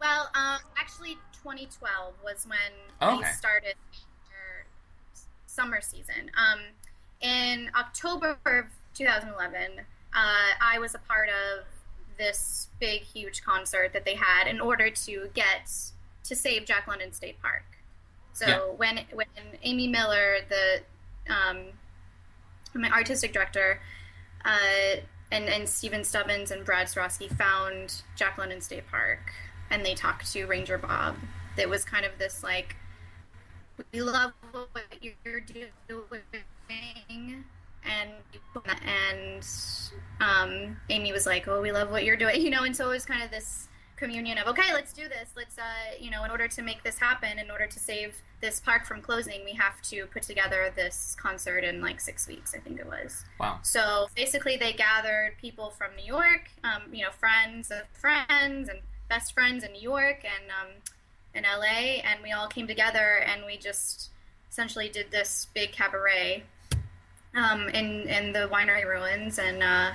well, 0.00 0.28
um, 0.34 0.58
actually, 0.76 1.14
2012 1.42 2.14
was 2.22 2.46
when 2.46 2.58
Okay. 3.00 3.16
we 3.18 3.24
started 3.32 3.74
summer 5.46 5.80
season. 5.80 6.30
Um, 6.36 6.60
in 7.20 7.70
October 7.78 8.36
of 8.44 8.64
2011, 8.94 9.78
uh, 9.78 9.82
I 10.60 10.78
was 10.78 10.94
a 10.94 10.98
part 10.98 11.28
of 11.28 11.64
this 12.18 12.68
big, 12.80 13.02
huge 13.02 13.42
concert 13.42 13.92
that 13.92 14.04
they 14.04 14.14
had 14.16 14.46
in 14.48 14.60
order 14.60 14.90
to 14.90 15.30
get 15.32 15.70
to 16.24 16.34
save 16.36 16.64
Jack 16.66 16.86
London 16.88 17.12
State 17.12 17.40
Park. 17.40 17.62
So 18.34 18.46
Yeah. 18.46 18.58
when 18.76 19.06
when 19.12 19.26
Amy 19.62 19.88
Miller, 19.88 20.38
the 20.48 20.82
um, 21.32 21.66
my 22.74 22.90
artistic 22.90 23.32
director, 23.32 23.80
uh, 24.44 24.96
and 25.34 25.48
and 25.48 25.68
Steven 25.68 26.04
Stubbins 26.04 26.52
and 26.52 26.64
Brad 26.64 26.86
Surosky 26.86 27.28
found 27.36 28.02
Jack 28.14 28.38
London 28.38 28.60
State 28.60 28.86
Park, 28.88 29.32
and 29.68 29.84
they 29.84 29.94
talked 29.94 30.32
to 30.32 30.46
Ranger 30.46 30.78
Bob. 30.78 31.16
That 31.56 31.68
was 31.68 31.84
kind 31.84 32.04
of 32.04 32.12
this 32.18 32.42
like, 32.42 32.76
we 33.92 34.00
love 34.00 34.32
what 34.52 34.70
you're 35.00 35.40
doing, 35.40 37.44
and 37.84 38.10
and 38.86 39.46
um, 40.20 40.76
Amy 40.88 41.12
was 41.12 41.26
like, 41.26 41.48
oh, 41.48 41.60
we 41.60 41.72
love 41.72 41.90
what 41.90 42.04
you're 42.04 42.16
doing, 42.16 42.40
you 42.40 42.50
know, 42.50 42.62
and 42.62 42.76
so 42.76 42.86
it 42.86 42.94
was 42.94 43.04
kind 43.04 43.22
of 43.22 43.30
this 43.30 43.68
communion 43.96 44.38
of 44.38 44.46
okay 44.48 44.72
let's 44.72 44.92
do 44.92 45.08
this 45.08 45.28
let's 45.36 45.56
uh, 45.58 45.62
you 46.00 46.10
know 46.10 46.24
in 46.24 46.30
order 46.30 46.48
to 46.48 46.62
make 46.62 46.82
this 46.82 46.98
happen 46.98 47.38
in 47.38 47.50
order 47.50 47.66
to 47.66 47.78
save 47.78 48.16
this 48.40 48.58
park 48.60 48.84
from 48.86 49.00
closing 49.00 49.44
we 49.44 49.52
have 49.52 49.80
to 49.82 50.06
put 50.06 50.22
together 50.22 50.72
this 50.74 51.16
concert 51.18 51.62
in 51.64 51.80
like 51.80 52.00
six 52.00 52.26
weeks 52.26 52.54
i 52.54 52.58
think 52.58 52.78
it 52.80 52.86
was 52.86 53.24
Wow. 53.38 53.60
so 53.62 54.08
basically, 54.16 54.56
they 54.56 54.72
gathered 54.72 55.36
people 55.40 55.70
from 55.70 55.90
New 55.96 56.04
York, 56.04 56.50
um, 56.62 56.82
you 56.92 57.04
know, 57.04 57.10
friends 57.10 57.70
of 57.70 57.82
friends 57.92 58.68
and 58.68 58.80
best 59.08 59.32
friends 59.32 59.64
in 59.64 59.72
New 59.72 59.80
York 59.82 60.24
and 60.24 60.50
um, 60.50 60.70
in 61.34 61.42
LA, 61.44 62.00
and 62.08 62.22
we 62.22 62.32
all 62.32 62.46
came 62.48 62.66
together 62.66 63.18
and 63.26 63.44
we 63.44 63.56
just 63.56 64.10
essentially 64.50 64.88
did 64.88 65.10
this 65.10 65.48
big 65.54 65.72
cabaret 65.72 66.42
um, 67.34 67.68
in 67.70 68.08
in 68.08 68.32
the 68.32 68.48
winery 68.52 68.84
ruins 68.86 69.38
and 69.38 69.62
uh, 69.62 69.90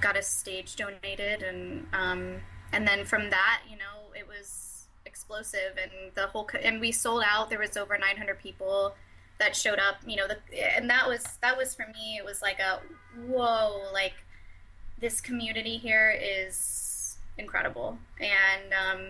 got 0.00 0.16
a 0.16 0.22
stage 0.22 0.76
donated 0.76 1.42
and 1.42 1.86
um, 1.92 2.36
and 2.74 2.86
then 2.86 3.04
from 3.04 3.30
that, 3.30 3.62
you 3.70 3.76
know, 3.76 4.12
it 4.18 4.26
was 4.26 4.86
explosive 5.06 5.76
and 5.80 5.90
the 6.14 6.26
whole 6.26 6.44
co- 6.44 6.58
and 6.58 6.80
we 6.80 6.90
sold 6.92 7.22
out. 7.26 7.50
There 7.50 7.58
was 7.58 7.76
over 7.76 7.96
900 7.96 8.38
people 8.38 8.94
that 9.38 9.56
showed 9.56 9.80
up 9.80 9.96
you 10.06 10.14
know 10.14 10.28
the 10.28 10.38
and 10.76 10.88
that 10.88 11.08
was 11.08 11.24
that 11.42 11.56
was 11.56 11.74
for 11.74 11.86
me 11.88 12.16
it 12.16 12.24
was 12.24 12.40
like 12.40 12.60
a 12.60 12.80
whoa 13.26 13.82
like 13.92 14.12
this 15.00 15.20
community 15.20 15.76
here 15.76 16.16
is 16.22 17.18
incredible 17.36 17.98
and 18.20 18.72
um, 18.72 19.00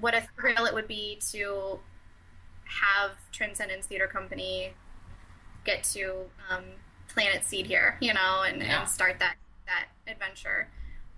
what 0.00 0.14
a 0.14 0.22
thrill 0.38 0.64
it 0.64 0.72
would 0.72 0.86
be 0.86 1.18
to 1.32 1.80
have 2.64 3.10
transcendence 3.32 3.86
theater 3.86 4.06
company 4.06 4.72
get 5.64 5.82
to 5.82 6.24
um, 6.48 6.62
plant 7.08 7.34
its 7.34 7.48
seed 7.48 7.66
here 7.66 7.96
you 8.00 8.14
know 8.14 8.42
and, 8.46 8.62
Yeah. 8.62 8.80
and 8.82 8.88
start 8.88 9.18
that 9.18 9.34
that 9.66 9.86
adventure 10.06 10.68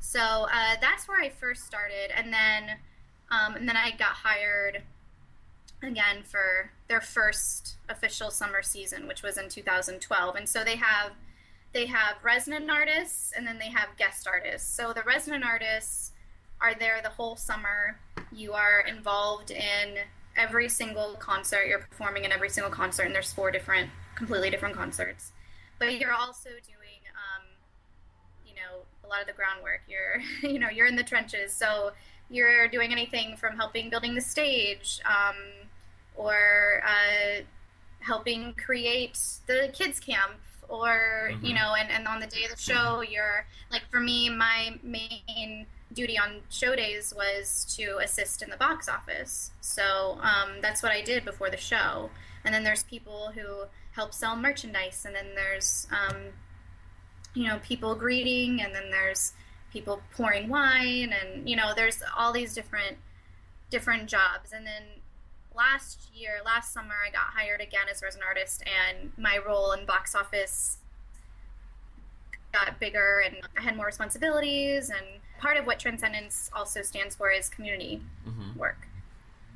so 0.04 0.20
uh, 0.20 0.75
that's 0.80 1.08
where 1.08 1.20
i 1.20 1.28
first 1.28 1.64
started 1.64 2.11
and 2.16 2.32
then 2.32 2.76
um, 3.30 3.54
and 3.56 3.68
then 3.68 3.76
i 3.76 3.90
got 3.90 4.12
hired 4.12 4.82
again 5.82 6.23
for 6.25 6.70
their 6.88 7.00
first 7.00 7.76
official 7.88 8.30
summer 8.30 8.62
season, 8.62 9.06
which 9.06 9.23
was 9.23 9.38
in 9.38 9.49
2012. 9.49 10.37
And 10.37 10.49
so 10.49 10.64
they 10.64 10.76
have 10.76 11.12
they 11.73 11.87
have 11.87 12.16
resident 12.23 12.70
artists 12.70 13.32
and 13.37 13.44
then 13.46 13.58
they 13.58 13.68
have 13.68 13.88
guest 13.99 14.28
artists. 14.28 14.73
So 14.73 14.92
the 14.92 15.02
resident 15.02 15.44
artists 15.44 16.12
are 16.61 16.75
there 16.75 17.00
the 17.02 17.08
whole 17.08 17.34
summer. 17.34 17.99
You 18.32 18.52
are 18.52 18.80
involved 18.80 19.50
in 19.50 19.96
every 20.37 20.68
single 20.68 21.14
concert. 21.14 21.66
You're 21.66 21.80
performing 21.80 22.25
in 22.25 22.30
every 22.30 22.49
single 22.49 22.70
concert, 22.70 23.04
and 23.04 23.14
there's 23.14 23.32
four 23.32 23.50
different, 23.50 23.90
completely 24.14 24.50
different 24.50 24.76
concerts. 24.76 25.32
But 25.80 25.99
you're 25.99 26.12
also 26.12 26.50
doing, 26.50 26.74
a 29.04 29.08
lot 29.08 29.20
of 29.20 29.26
the 29.26 29.32
groundwork. 29.32 29.82
You're, 29.88 30.23
you 30.50 30.58
know, 30.58 30.68
you're 30.70 30.87
in 30.87 30.96
the 30.96 31.02
trenches. 31.04 31.52
So 31.52 31.92
you're 32.30 32.68
doing 32.68 32.92
anything 32.92 33.37
from 33.37 33.56
helping 33.56 33.90
building 33.90 34.14
the 34.14 34.20
stage, 34.20 35.00
um, 35.04 35.37
or 36.16 36.82
uh, 36.87 37.42
helping 38.00 38.54
create 38.54 39.18
the 39.46 39.70
kids 39.73 39.99
camp 40.00 40.34
or 40.68 41.30
Mhm. 41.32 41.44
you 41.46 41.54
know 41.54 41.75
and, 41.78 41.90
and 41.90 42.08
on 42.08 42.20
the 42.20 42.26
day 42.26 42.44
of 42.44 42.50
the 42.50 42.56
show 42.56 43.02
you're 43.02 43.46
like 43.70 43.82
for 43.90 44.00
me 44.00 44.30
my 44.30 44.78
main 44.82 45.66
duty 45.92 46.18
on 46.18 46.40
show 46.50 46.75
days 46.75 47.12
was 47.14 47.66
to 47.76 47.99
assist 47.99 48.40
in 48.42 48.49
the 48.49 48.56
box 48.56 48.88
office 48.88 49.50
so 49.61 50.18
um, 50.23 50.52
that's 50.62 50.82
what 50.82 50.90
i 50.90 51.02
did 51.02 51.23
before 51.25 51.50
the 51.50 51.56
show 51.58 52.08
and 52.46 52.54
then 52.54 52.64
there's 52.64 52.82
people 52.84 53.30
who 53.34 53.64
help 53.92 54.14
sell 54.14 54.37
merchandise 54.37 55.04
and 55.04 55.14
then 55.14 55.26
there's 55.34 55.87
um, 55.92 56.16
you 57.35 57.49
know 57.49 57.59
people 57.62 57.95
greeting 57.95 58.62
and 58.62 58.75
then 58.75 58.91
there's 58.91 59.33
people 59.73 60.00
pouring 60.17 60.49
wine 60.49 61.12
and 61.12 61.49
you 61.49 61.57
know 61.57 61.73
there's 61.75 62.03
all 62.17 62.33
these 62.33 62.55
different 62.55 62.97
different 63.71 64.09
jobs. 64.09 64.53
And 64.53 64.64
then 64.64 64.83
last 65.55 66.11
year 66.14 66.41
last 66.45 66.73
summer 66.73 66.95
i 67.07 67.11
got 67.11 67.26
hired 67.33 67.61
again 67.61 67.83
as 67.88 68.03
resident 68.03 68.26
artist 68.26 68.64
and 68.67 69.12
my 69.17 69.38
role 69.47 69.71
in 69.71 69.87
box 69.87 70.12
office 70.17 70.79
got 72.53 72.81
bigger 72.81 73.23
and 73.25 73.37
i 73.57 73.61
had 73.61 73.76
more 73.76 73.87
responsibilities. 73.87 74.91
And 74.91 75.07
part 75.41 75.57
of 75.57 75.67
what 75.67 75.79
transcendence 75.79 76.50
also 76.53 76.83
stands 76.83 77.14
for 77.14 77.31
is 77.31 77.49
community 77.49 78.00
hmm 78.25 78.59
work. 78.59 78.88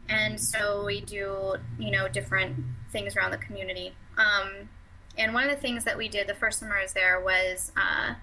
And 0.08 0.40
so 0.40 0.84
we 0.84 1.00
do 1.00 1.56
you 1.78 1.90
know 1.90 2.08
different 2.08 2.56
things 2.90 3.16
around 3.16 3.30
the 3.30 3.38
community. 3.38 3.94
Um, 4.16 4.68
and 5.18 5.34
one 5.34 5.44
of 5.44 5.50
the 5.50 5.56
things 5.60 5.84
that 5.84 5.96
we 5.98 6.08
did 6.08 6.26
the 6.26 6.34
first 6.34 6.60
summer 6.60 6.76
I 6.78 6.82
was 6.82 6.92
there 6.92 7.20
was 7.20 7.72
uh, 7.76 8.14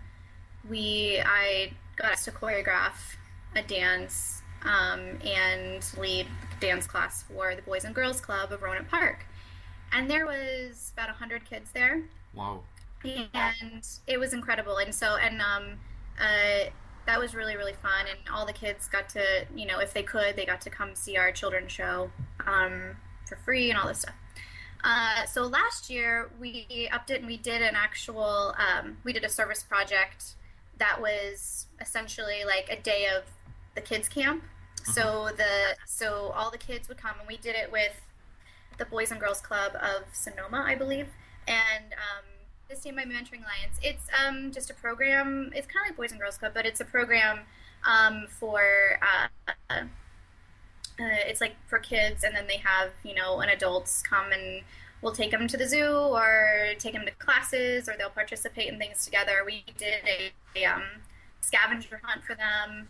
we 0.69 1.21
I 1.25 1.71
got 1.97 2.13
us 2.13 2.25
to 2.25 2.31
choreograph 2.31 3.15
a 3.55 3.61
dance 3.61 4.41
um, 4.63 5.19
and 5.23 5.85
lead 5.97 6.27
dance 6.59 6.87
class 6.87 7.23
for 7.23 7.55
the 7.55 7.61
Boys 7.61 7.83
and 7.83 7.93
Girls 7.93 8.19
Club 8.19 8.51
of 8.51 8.61
Rohnert 8.61 8.87
Park, 8.89 9.25
and 9.91 10.09
there 10.09 10.25
was 10.25 10.91
about 10.93 11.09
hundred 11.09 11.45
kids 11.45 11.71
there, 11.71 12.03
Wow. 12.33 12.63
and 13.03 13.87
it 14.07 14.19
was 14.19 14.33
incredible. 14.33 14.77
And 14.77 14.93
so 14.93 15.17
and 15.17 15.41
um, 15.41 15.73
uh, 16.19 16.69
that 17.05 17.19
was 17.19 17.35
really 17.35 17.55
really 17.55 17.73
fun, 17.73 18.05
and 18.09 18.17
all 18.33 18.45
the 18.45 18.53
kids 18.53 18.87
got 18.87 19.07
to 19.09 19.45
you 19.55 19.65
know 19.67 19.79
if 19.79 19.93
they 19.93 20.03
could 20.03 20.35
they 20.35 20.45
got 20.45 20.61
to 20.61 20.69
come 20.69 20.95
see 20.95 21.17
our 21.17 21.31
children's 21.31 21.71
show 21.71 22.09
um, 22.47 22.95
for 23.27 23.35
free 23.37 23.69
and 23.69 23.79
all 23.79 23.87
this 23.87 23.99
stuff. 23.99 24.15
Uh, 24.85 25.25
so 25.25 25.41
last 25.41 25.89
year 25.89 26.29
we 26.39 26.87
upped 26.93 27.09
it 27.09 27.17
and 27.17 27.25
we 27.25 27.37
did 27.37 27.63
an 27.63 27.75
actual 27.75 28.53
um, 28.59 28.97
we 29.03 29.11
did 29.11 29.23
a 29.23 29.29
service 29.29 29.63
project 29.63 30.35
that 30.77 31.01
was 31.01 31.65
essentially 31.81 32.43
like 32.45 32.69
a 32.69 32.79
day 32.79 33.07
of 33.07 33.23
the 33.73 33.81
kids 33.81 34.07
camp. 34.07 34.43
So 34.93 35.29
the 35.35 35.75
so 35.87 36.31
all 36.35 36.51
the 36.51 36.59
kids 36.59 36.87
would 36.87 36.99
come 36.99 37.15
and 37.17 37.27
we 37.27 37.37
did 37.37 37.55
it 37.55 37.71
with 37.71 37.99
the 38.77 38.85
Boys 38.85 39.09
and 39.09 39.19
Girls 39.19 39.41
Club 39.41 39.71
of 39.75 40.03
Sonoma, 40.13 40.63
I 40.67 40.75
believe, 40.75 41.07
and 41.47 41.85
um, 41.93 42.77
Stand 42.77 42.95
by 42.95 43.05
Me 43.05 43.15
Mentoring 43.15 43.41
Alliance. 43.41 43.79
It's 43.81 44.05
um, 44.23 44.51
just 44.51 44.69
a 44.69 44.75
program. 44.75 45.51
It's 45.55 45.65
kind 45.65 45.83
of 45.83 45.89
like 45.89 45.97
Boys 45.97 46.11
and 46.11 46.21
Girls 46.21 46.37
Club, 46.37 46.51
but 46.53 46.67
it's 46.67 46.79
a 46.79 46.85
program 46.85 47.39
um, 47.83 48.27
for. 48.29 48.99
Uh, 49.01 49.85
uh, 50.99 51.27
it's 51.27 51.41
like 51.41 51.55
for 51.67 51.79
kids, 51.79 52.23
and 52.23 52.35
then 52.35 52.47
they 52.47 52.57
have 52.57 52.91
you 53.03 53.15
know 53.15 53.39
an 53.41 53.49
adults 53.49 54.01
come 54.01 54.31
and 54.31 54.63
we'll 55.01 55.13
take 55.13 55.31
them 55.31 55.47
to 55.47 55.57
the 55.57 55.67
zoo 55.67 55.85
or 55.85 56.73
take 56.79 56.93
them 56.93 57.05
to 57.05 57.11
classes, 57.11 57.87
or 57.87 57.95
they'll 57.97 58.09
participate 58.09 58.67
in 58.67 58.79
things 58.79 59.05
together. 59.05 59.43
We 59.45 59.63
did 59.77 60.01
a, 60.07 60.59
a 60.59 60.65
um, 60.65 60.83
scavenger 61.41 62.01
hunt 62.03 62.23
for 62.23 62.35
them. 62.35 62.87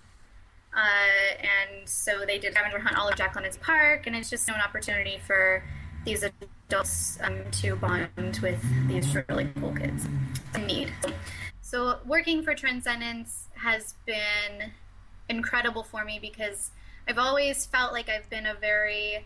Uh, 0.75 1.37
and 1.39 1.87
so 1.87 2.25
they 2.25 2.37
did 2.37 2.51
scavenger 2.51 2.79
hunt 2.79 2.97
all 2.97 3.07
of 3.07 3.15
Jack 3.15 3.35
London's 3.35 3.57
Park, 3.57 4.07
and 4.07 4.15
it's 4.15 4.29
just 4.29 4.47
an 4.49 4.55
opportunity 4.55 5.19
for 5.25 5.63
these 6.03 6.23
adults 6.69 7.17
um, 7.21 7.39
to 7.51 7.75
bond 7.75 8.39
with 8.41 8.61
these 8.87 9.15
really 9.27 9.49
cool 9.59 9.73
kids 9.73 10.05
in 10.53 10.65
need. 10.67 10.93
So 11.61 11.99
working 12.05 12.43
for 12.43 12.53
Transcendence 12.53 13.47
has 13.55 13.95
been 14.05 14.71
incredible 15.29 15.83
for 15.83 16.05
me 16.05 16.19
because 16.21 16.71
I've 17.07 17.17
always 17.19 17.65
felt 17.65 17.93
like 17.93 18.09
I've 18.09 18.29
been 18.29 18.47
a 18.47 18.55
very 18.55 19.25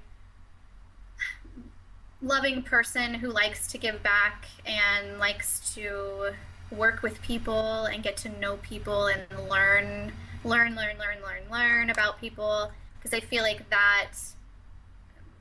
loving 2.21 2.61
person 2.61 3.13
who 3.13 3.29
likes 3.29 3.67
to 3.71 3.77
give 3.77 4.03
back 4.03 4.45
and 4.65 5.17
likes 5.19 5.73
to 5.75 6.31
work 6.71 7.01
with 7.01 7.21
people 7.21 7.85
and 7.85 8.03
get 8.03 8.17
to 8.17 8.29
know 8.39 8.57
people 8.57 9.07
and 9.07 9.21
learn 9.49 10.11
learn 10.43 10.75
learn 10.75 10.97
learn 10.97 11.17
learn 11.23 11.43
learn 11.49 11.89
about 11.89 12.19
people. 12.19 12.71
Because 12.97 13.13
I 13.13 13.21
feel 13.21 13.43
like 13.43 13.69
that 13.69 14.11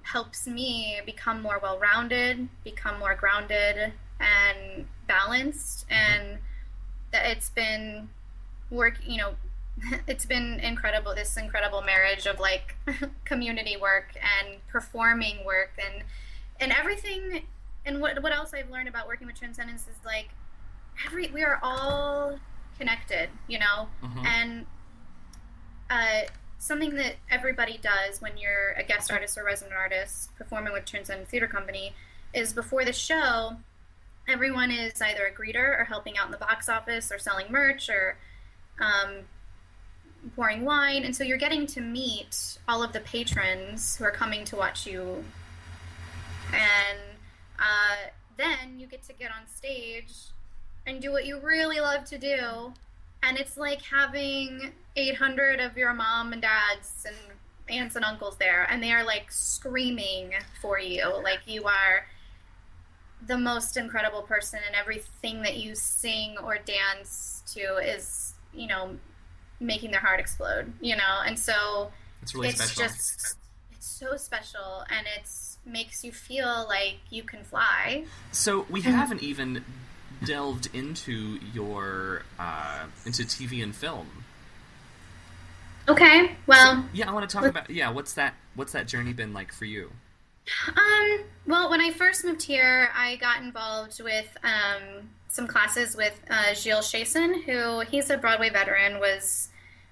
helps 0.03 0.46
me 0.46 1.01
become 1.05 1.42
more 1.42 1.59
well-rounded, 1.61 2.48
become 2.62 3.01
more 3.01 3.16
grounded 3.16 3.92
and 4.20 4.87
balanced. 5.09 5.87
And 5.90 6.38
that 7.11 7.27
it's 7.27 7.51
been 7.51 8.11
work, 8.70 8.94
you 9.05 9.16
know, 9.16 9.35
it's 10.07 10.25
been 10.27 10.61
incredible 10.61 11.14
this 11.14 11.37
incredible 11.37 11.83
marriage 11.83 12.27
of 12.27 12.38
like 12.41 12.77
community 13.25 13.77
work 13.77 14.14
and 14.41 14.57
performing 14.69 15.45
work 15.45 15.73
and 15.85 16.05
and 16.61 16.73
everything 16.73 17.45
and 17.87 18.01
what 18.01 18.23
what 18.23 18.33
else 18.33 18.53
I've 18.55 18.71
learned 18.71 18.88
about 18.88 19.07
working 19.07 19.27
with 19.27 19.38
Transcendence 19.38 19.83
is 19.83 19.97
like 20.05 20.31
every 21.07 21.29
we 21.29 21.43
are 21.43 21.59
all 21.62 22.38
connected, 22.79 23.29
you 23.49 23.59
know, 23.59 23.88
Mhm. 24.03 24.25
and 24.27 24.67
uh, 25.91 26.21
something 26.59 26.95
that 26.97 27.17
everybody 27.31 27.79
does 27.79 28.21
when 28.21 28.37
you're 28.37 28.73
a 28.73 28.83
guest 28.83 29.11
artist 29.11 29.38
or 29.38 29.45
resident 29.45 29.75
artist 29.77 30.35
performing 30.37 30.73
with 30.73 30.85
Transcendence 30.85 31.31
Theater 31.31 31.47
Company 31.47 31.95
is 32.35 32.53
before 32.53 32.85
the 32.85 32.93
show, 32.93 33.57
everyone 34.29 34.71
is 34.71 35.01
either 35.01 35.27
a 35.27 35.33
greeter 35.33 35.81
or 35.81 35.85
helping 35.85 36.19
out 36.19 36.27
in 36.27 36.33
the 36.33 36.37
box 36.38 36.69
office 36.69 37.11
or 37.11 37.19
selling 37.19 37.47
merch 37.51 37.88
or 37.88 38.17
um, 38.81 39.25
pouring 40.31 40.64
wine, 40.64 41.05
and 41.05 41.14
so 41.14 41.25
you're 41.25 41.38
getting 41.38 41.67
to 41.69 41.81
meet 41.81 42.59
all 42.69 42.83
of 42.83 42.93
the 42.93 43.01
patrons 43.01 43.97
who 43.97 44.05
are 44.05 44.11
coming 44.11 44.45
to 44.47 44.57
watch 44.57 44.87
you. 44.87 45.25
And 46.53 46.99
uh, 47.59 48.11
then 48.37 48.79
you 48.79 48.87
get 48.87 49.03
to 49.05 49.12
get 49.12 49.31
on 49.31 49.47
stage 49.47 50.12
and 50.87 51.01
do 51.01 51.12
what 51.12 51.27
you 51.27 51.38
really 51.41 51.81
love 51.81 52.05
to 52.07 52.19
do. 52.19 52.73
And 53.23 53.37
it's 53.37 53.57
like 53.57 53.83
having 53.83 54.73
800 54.97 55.61
of 55.61 55.77
your 55.77 55.93
mom 55.93 56.33
and 56.33 56.41
dads 56.41 57.05
and 57.07 57.17
aunts 57.69 57.97
and 57.97 58.05
uncles 58.05 58.37
there. 58.38 58.67
And 58.71 58.83
they 58.83 58.93
are 58.93 59.05
like 59.05 59.31
screaming 59.31 60.33
for 60.62 60.79
you. 60.79 61.21
Like 61.23 61.41
you 61.47 61.64
are 61.64 62.07
the 63.27 63.37
most 63.37 63.77
incredible 63.77 64.23
person. 64.23 64.61
And 64.67 64.75
everything 64.77 65.43
that 65.43 65.59
you 65.59 65.75
sing 65.75 66.37
or 66.43 66.59
dance 66.59 67.43
to 67.55 67.77
is 67.79 68.35
you 68.55 68.67
know 68.67 68.97
making 69.61 69.90
their 69.90 70.01
heart 70.01 70.21
explode 70.21 70.73
you 70.81 70.94
know 70.97 71.21
and 71.27 71.38
so 71.38 71.90
It's 72.23 72.35
really 72.35 72.49
it's 72.49 72.62
special. 72.62 72.83
just 72.85 73.37
it's 73.73 73.87
so 73.87 74.16
special 74.16 74.85
and 74.90 75.07
it's 75.18 75.59
makes 75.66 76.03
you 76.05 76.12
feel 76.12 76.64
like 76.68 76.97
you 77.11 77.23
can 77.23 77.42
fly 77.44 78.05
So 78.33 78.64
we 78.71 78.81
haven't 78.83 79.23
even 79.23 79.64
delved 80.25 80.68
into 80.75 81.38
your 81.53 82.23
uh, 82.38 82.85
into 83.05 83.23
TV 83.25 83.62
and 83.62 83.75
film. 83.75 84.09
okay 85.88 86.33
well 86.47 86.85
Yeah, 86.92 87.09
I 87.11 87.12
want 87.12 87.29
to 87.29 87.37
talk 87.37 87.47
about 87.47 87.71
yeah. 87.71 87.90
What's 87.90 88.14
that? 88.14 88.35
What's 88.55 88.73
that 88.73 88.87
journey 88.88 89.12
been 89.12 89.33
like 89.33 89.53
for 89.53 89.64
you? 89.64 89.90
um 90.68 91.18
well 91.47 91.68
when 91.68 91.79
i 91.83 91.90
first 91.90 92.25
moved 92.25 92.42
here 92.42 92.88
i 92.97 93.16
got 93.16 93.42
involved 93.42 94.01
with 94.03 94.35
um 94.42 95.07
some 95.29 95.47
classes 95.47 95.94
with 95.94 96.18
uh, 96.31 96.55
Gilles 96.55 96.90
Chiasson, 96.90 97.44
who 97.44 97.81
he's 97.81 98.09
a 98.09 98.16
Broadway 98.16 98.49
veteran, 98.49 98.99
was 98.99 99.48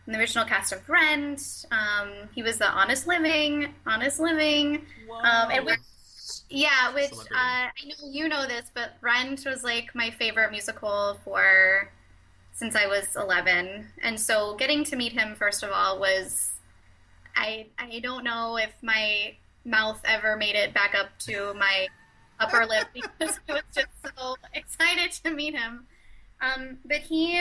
in 0.07 0.13
the 0.13 0.19
original 0.19 0.45
cast 0.45 0.73
of 0.73 0.89
Rent. 0.89 1.67
Um, 1.71 2.29
he 2.35 2.43
was 2.43 2.59
the 2.59 2.69
Honest 2.69 3.07
Living, 3.07 3.75
Honest 3.87 4.21
Living, 4.21 4.87
um, 5.23 5.51
and 5.51 5.67
which, 5.67 5.81
yeah, 6.49 6.95
which 6.95 7.13
uh, 7.13 7.25
I 7.35 7.71
know 7.85 8.09
you 8.11 8.29
know 8.29 8.47
this, 8.47 8.71
but 8.73 8.97
Rent 9.01 9.45
was 9.45 9.65
like 9.65 9.95
my 9.95 10.11
favorite 10.11 10.51
musical 10.51 11.19
for 11.25 11.91
since 12.53 12.75
I 12.75 12.87
was 12.87 13.17
11, 13.17 13.87
and 14.03 14.19
so 14.19 14.57
getting 14.57 14.85
to 14.85 14.97
meet 14.97 15.13
him 15.13 15.35
first 15.35 15.63
of 15.63 15.71
all 15.73 15.99
was 15.99 16.53
I 17.35 17.67
I 17.79 17.99
don't 18.01 18.25
know 18.25 18.57
if 18.57 18.73
my 18.83 19.35
mouth 19.65 20.01
ever 20.05 20.37
made 20.37 20.55
it 20.55 20.73
back 20.73 20.95
up 20.95 21.19
to 21.19 21.53
my 21.55 21.89
upper 22.39 22.65
lip 22.65 22.87
because 22.95 23.41
I 23.49 23.55
was 23.55 23.63
just 23.75 23.89
so 24.03 24.37
excited 24.55 25.13
to 25.25 25.31
meet 25.31 25.55
him. 25.55 25.87
Um, 26.41 26.79
but 26.85 26.99
he 26.99 27.41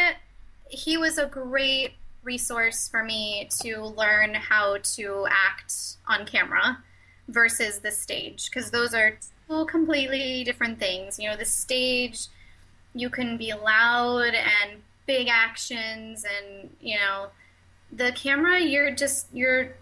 he 0.69 0.97
was 0.97 1.17
a 1.17 1.25
great 1.25 1.93
resource 2.25 2.87
for 2.87 3.03
me 3.03 3.47
to 3.61 3.85
learn 3.85 4.33
how 4.33 4.77
to 4.83 5.27
act 5.29 5.97
on 6.07 6.25
camera 6.25 6.79
versus 7.27 7.79
the 7.79 7.91
stage 7.91 8.49
because 8.49 8.71
those 8.71 8.93
are 8.93 9.17
two 9.47 9.65
completely 9.65 10.43
different 10.43 10.79
things. 10.79 11.19
You 11.19 11.29
know, 11.29 11.37
the 11.37 11.45
stage 11.45 12.27
you 12.95 13.09
can 13.09 13.37
be 13.37 13.53
loud 13.53 14.33
and 14.33 14.81
big 15.05 15.27
actions 15.27 16.25
and 16.25 16.69
you 16.81 16.97
know 16.97 17.27
the 17.91 18.11
camera 18.13 18.59
you're 18.59 18.91
just 18.91 19.27
you're 19.33 19.75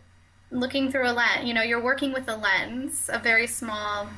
looking 0.51 0.91
through 0.91 1.08
a 1.08 1.13
lens 1.13 1.45
you 1.45 1.53
know 1.53 1.62
you're 1.62 1.82
working 1.82 2.12
with 2.12 2.27
a 2.27 2.36
lens 2.36 3.10
a 3.13 3.19
very 3.19 3.47
small 3.47 4.10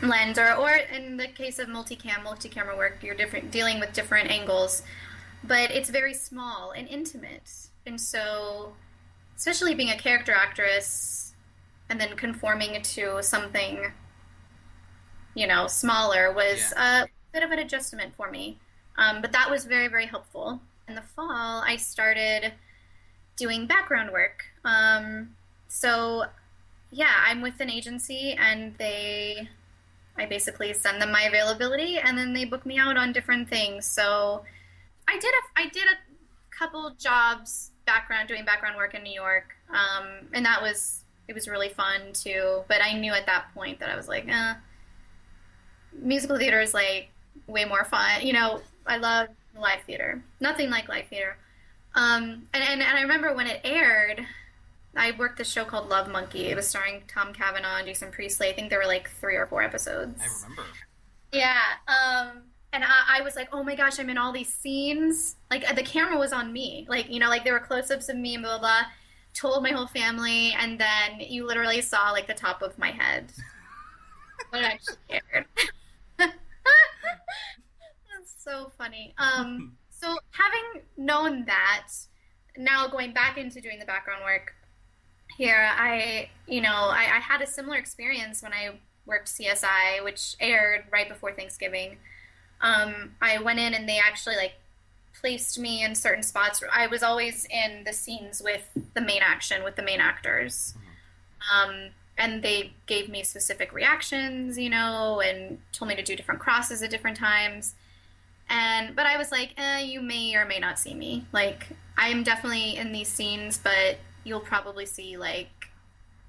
lens 0.00 0.38
or, 0.38 0.54
or 0.54 0.70
in 0.70 1.16
the 1.16 1.26
case 1.26 1.58
of 1.58 1.68
multicam 1.68 2.22
multi-camera 2.22 2.76
work 2.76 2.98
you're 3.02 3.14
different 3.14 3.50
dealing 3.50 3.78
with 3.78 3.92
different 3.92 4.30
angles 4.30 4.82
but 5.44 5.70
it's 5.70 5.90
very 5.90 6.14
small 6.14 6.72
and 6.72 6.88
intimate. 6.88 7.50
And 7.86 8.00
so 8.00 8.72
especially 9.36 9.74
being 9.74 9.90
a 9.90 9.98
character 9.98 10.32
actress 10.32 11.34
and 11.88 12.00
then 12.00 12.16
conforming 12.16 12.80
to 12.80 13.22
something 13.22 13.92
you 15.34 15.46
know 15.46 15.66
smaller 15.66 16.32
was 16.32 16.72
a 16.76 17.08
bit 17.32 17.42
of 17.42 17.50
an 17.50 17.58
adjustment 17.58 18.14
for 18.14 18.30
me. 18.30 18.58
Um, 18.96 19.20
but 19.20 19.32
that 19.32 19.50
was 19.50 19.64
very 19.64 19.88
very 19.88 20.06
helpful. 20.06 20.60
In 20.88 20.94
the 20.94 21.02
fall 21.02 21.62
i 21.66 21.76
started 21.76 22.52
doing 23.36 23.66
background 23.66 24.12
work. 24.12 24.44
Um, 24.64 25.30
so 25.68 26.24
yeah 26.90 27.14
i'm 27.26 27.40
with 27.40 27.58
an 27.60 27.70
agency 27.70 28.36
and 28.38 28.76
they 28.76 29.48
i 30.18 30.26
basically 30.26 30.74
send 30.74 31.00
them 31.00 31.10
my 31.10 31.22
availability 31.22 31.96
and 31.96 32.18
then 32.18 32.34
they 32.34 32.44
book 32.44 32.66
me 32.66 32.78
out 32.78 32.96
on 32.96 33.12
different 33.12 33.48
things. 33.48 33.86
So 33.86 34.44
i 35.08 35.18
did 35.18 35.32
a 35.34 35.60
i 35.60 35.68
did 35.68 35.84
a 35.84 36.56
couple 36.56 36.90
jobs 36.98 37.70
background 37.86 38.28
doing 38.28 38.44
background 38.44 38.76
work 38.76 38.94
in 38.94 39.02
new 39.02 39.12
york 39.12 39.54
um, 39.70 40.28
and 40.32 40.44
that 40.44 40.60
was 40.60 41.04
it 41.28 41.34
was 41.34 41.48
really 41.48 41.68
fun 41.68 42.12
too 42.12 42.62
but 42.68 42.82
i 42.82 42.92
knew 42.92 43.12
at 43.12 43.26
that 43.26 43.46
point 43.54 43.80
that 43.80 43.88
i 43.88 43.96
was 43.96 44.08
like 44.08 44.26
eh, 44.28 44.54
musical 46.00 46.38
theater 46.38 46.60
is 46.60 46.74
like 46.74 47.10
way 47.46 47.64
more 47.64 47.84
fun 47.84 48.22
you 48.22 48.32
know 48.32 48.60
i 48.86 48.96
love 48.96 49.28
live 49.58 49.80
theater 49.86 50.22
nothing 50.40 50.70
like 50.70 50.88
live 50.88 51.06
theater 51.08 51.36
um, 51.94 52.46
and, 52.54 52.62
and, 52.62 52.82
and 52.82 52.98
i 52.98 53.02
remember 53.02 53.34
when 53.34 53.46
it 53.46 53.60
aired 53.64 54.24
I 54.96 55.12
worked 55.12 55.38
this 55.38 55.50
show 55.50 55.64
called 55.64 55.88
Love 55.88 56.08
Monkey. 56.08 56.46
It 56.48 56.56
was 56.56 56.68
starring 56.68 57.02
Tom 57.08 57.32
Cavanagh 57.32 57.78
and 57.78 57.86
Jason 57.86 58.10
Priestley. 58.10 58.48
I 58.48 58.52
think 58.52 58.68
there 58.68 58.78
were 58.78 58.86
like 58.86 59.08
three 59.08 59.36
or 59.36 59.46
four 59.46 59.62
episodes. 59.62 60.20
I 60.20 60.42
remember. 60.42 60.62
Yeah. 61.32 61.60
Um, 61.88 62.42
and 62.72 62.84
I, 62.84 63.18
I 63.18 63.22
was 63.22 63.36
like, 63.36 63.48
oh 63.52 63.62
my 63.62 63.74
gosh, 63.74 63.98
I'm 63.98 64.08
in 64.10 64.18
all 64.18 64.32
these 64.32 64.52
scenes. 64.52 65.36
Like 65.50 65.74
the 65.76 65.82
camera 65.82 66.18
was 66.18 66.32
on 66.32 66.52
me. 66.52 66.86
Like 66.88 67.10
you 67.10 67.20
know, 67.20 67.28
like 67.28 67.44
there 67.44 67.52
were 67.52 67.60
close-ups 67.60 68.08
of 68.08 68.16
me 68.16 68.34
and 68.34 68.42
blah 68.42 68.58
blah. 68.58 68.60
blah. 68.60 68.82
Told 69.34 69.62
my 69.62 69.70
whole 69.70 69.86
family, 69.86 70.54
and 70.58 70.78
then 70.78 71.20
you 71.20 71.46
literally 71.46 71.80
saw 71.80 72.10
like 72.10 72.26
the 72.26 72.34
top 72.34 72.60
of 72.60 72.78
my 72.78 72.90
head. 72.90 73.32
when 74.50 74.64
I 74.64 74.68
actually 74.68 74.96
cared. 75.08 75.46
That's 76.18 76.32
so 78.38 78.70
funny. 78.76 79.14
Um, 79.18 79.72
so 79.90 80.18
having 80.30 80.82
known 80.96 81.44
that, 81.46 81.88
now 82.56 82.86
going 82.88 83.12
back 83.12 83.38
into 83.38 83.60
doing 83.60 83.78
the 83.78 83.86
background 83.86 84.22
work 84.24 84.54
here, 85.36 85.70
I 85.72 86.28
you 86.46 86.60
know 86.60 86.68
I, 86.90 87.16
I 87.16 87.20
had 87.20 87.40
a 87.40 87.46
similar 87.46 87.76
experience 87.76 88.42
when 88.42 88.52
I 88.52 88.78
worked 89.06 89.28
CSI, 89.28 90.04
which 90.04 90.36
aired 90.40 90.84
right 90.92 91.08
before 91.08 91.32
Thanksgiving. 91.32 91.96
Um, 92.62 93.12
I 93.20 93.38
went 93.38 93.58
in 93.58 93.74
and 93.74 93.88
they 93.88 93.98
actually 93.98 94.36
like 94.36 94.54
placed 95.20 95.58
me 95.58 95.84
in 95.84 95.94
certain 95.94 96.22
spots. 96.22 96.62
I 96.72 96.86
was 96.86 97.02
always 97.02 97.46
in 97.50 97.84
the 97.84 97.92
scenes 97.92 98.40
with 98.42 98.68
the 98.94 99.00
main 99.00 99.22
action 99.22 99.62
with 99.62 99.76
the 99.76 99.82
main 99.82 100.00
actors. 100.00 100.74
Um, 101.52 101.90
and 102.18 102.42
they 102.42 102.72
gave 102.86 103.08
me 103.08 103.22
specific 103.22 103.72
reactions, 103.72 104.58
you 104.58 104.70
know, 104.70 105.20
and 105.20 105.58
told 105.72 105.88
me 105.88 105.96
to 105.96 106.02
do 106.02 106.14
different 106.14 106.40
crosses 106.40 106.82
at 106.82 106.90
different 106.90 107.16
times. 107.16 107.74
And 108.48 108.94
but 108.94 109.06
I 109.06 109.16
was 109.16 109.32
like, 109.32 109.54
eh, 109.56 109.80
you 109.80 110.02
may 110.02 110.34
or 110.36 110.44
may 110.44 110.58
not 110.58 110.78
see 110.78 110.94
me. 110.94 111.24
Like 111.32 111.68
I'm 111.96 112.22
definitely 112.22 112.76
in 112.76 112.92
these 112.92 113.08
scenes, 113.08 113.58
but 113.58 113.98
you'll 114.24 114.40
probably 114.40 114.86
see 114.86 115.16
like 115.16 115.50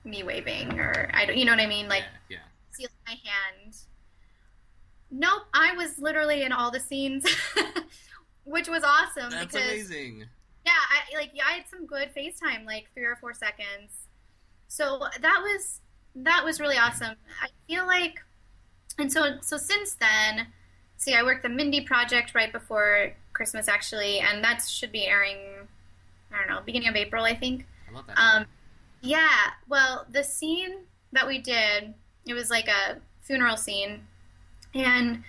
me 0.03 0.23
waving 0.23 0.79
or 0.79 1.09
I 1.13 1.25
don't, 1.25 1.37
you 1.37 1.45
know 1.45 1.51
what 1.51 1.61
I 1.61 1.67
mean? 1.67 1.87
Like 1.87 2.03
yeah, 2.29 2.37
see 2.71 2.87
my 3.05 3.13
hand. 3.13 3.75
Nope, 5.15 5.43
I 5.53 5.75
was 5.75 5.99
literally 5.99 6.41
in 6.41 6.51
all 6.51 6.71
the 6.71 6.79
scenes, 6.79 7.23
which 8.45 8.67
was 8.67 8.83
awesome. 8.83 9.29
That's 9.29 9.53
because 9.53 9.67
amazing. 9.69 10.25
yeah, 10.65 10.71
I 10.73 11.15
like 11.15 11.29
yeah, 11.35 11.43
I 11.47 11.51
had 11.53 11.65
some 11.69 11.85
good 11.85 12.09
FaceTime, 12.17 12.65
like 12.65 12.87
three 12.95 13.03
or 13.03 13.15
four 13.21 13.31
seconds. 13.35 14.07
So 14.67 15.03
that 15.21 15.39
was 15.43 15.81
that 16.15 16.43
was 16.43 16.59
really 16.59 16.77
awesome. 16.77 17.15
I 17.43 17.49
feel 17.67 17.85
like, 17.85 18.23
and 18.97 19.13
so 19.13 19.37
so 19.41 19.55
since 19.55 19.93
then, 19.93 20.47
see, 20.97 21.13
I 21.13 21.21
worked 21.21 21.43
the 21.43 21.49
Mindy 21.49 21.81
project 21.81 22.33
right 22.33 22.51
before 22.51 23.13
Christmas 23.33 23.67
actually, 23.67 24.19
and 24.19 24.43
that 24.43 24.63
should 24.67 24.91
be 24.91 25.05
airing. 25.05 25.37
I 26.33 26.39
don't 26.39 26.49
know, 26.49 26.61
beginning 26.65 26.89
of 26.89 26.95
April, 26.95 27.23
I 27.23 27.35
think. 27.35 27.67
I 27.87 27.93
love 27.93 28.07
that. 28.07 28.17
Um, 28.17 28.45
yeah. 29.01 29.51
Well, 29.69 30.07
the 30.11 30.23
scene 30.23 30.85
that 31.11 31.27
we 31.27 31.37
did, 31.37 31.93
it 32.25 32.33
was 32.33 32.49
like 32.49 32.67
a 32.67 32.97
funeral 33.21 33.57
scene, 33.57 34.07
and 34.73 35.23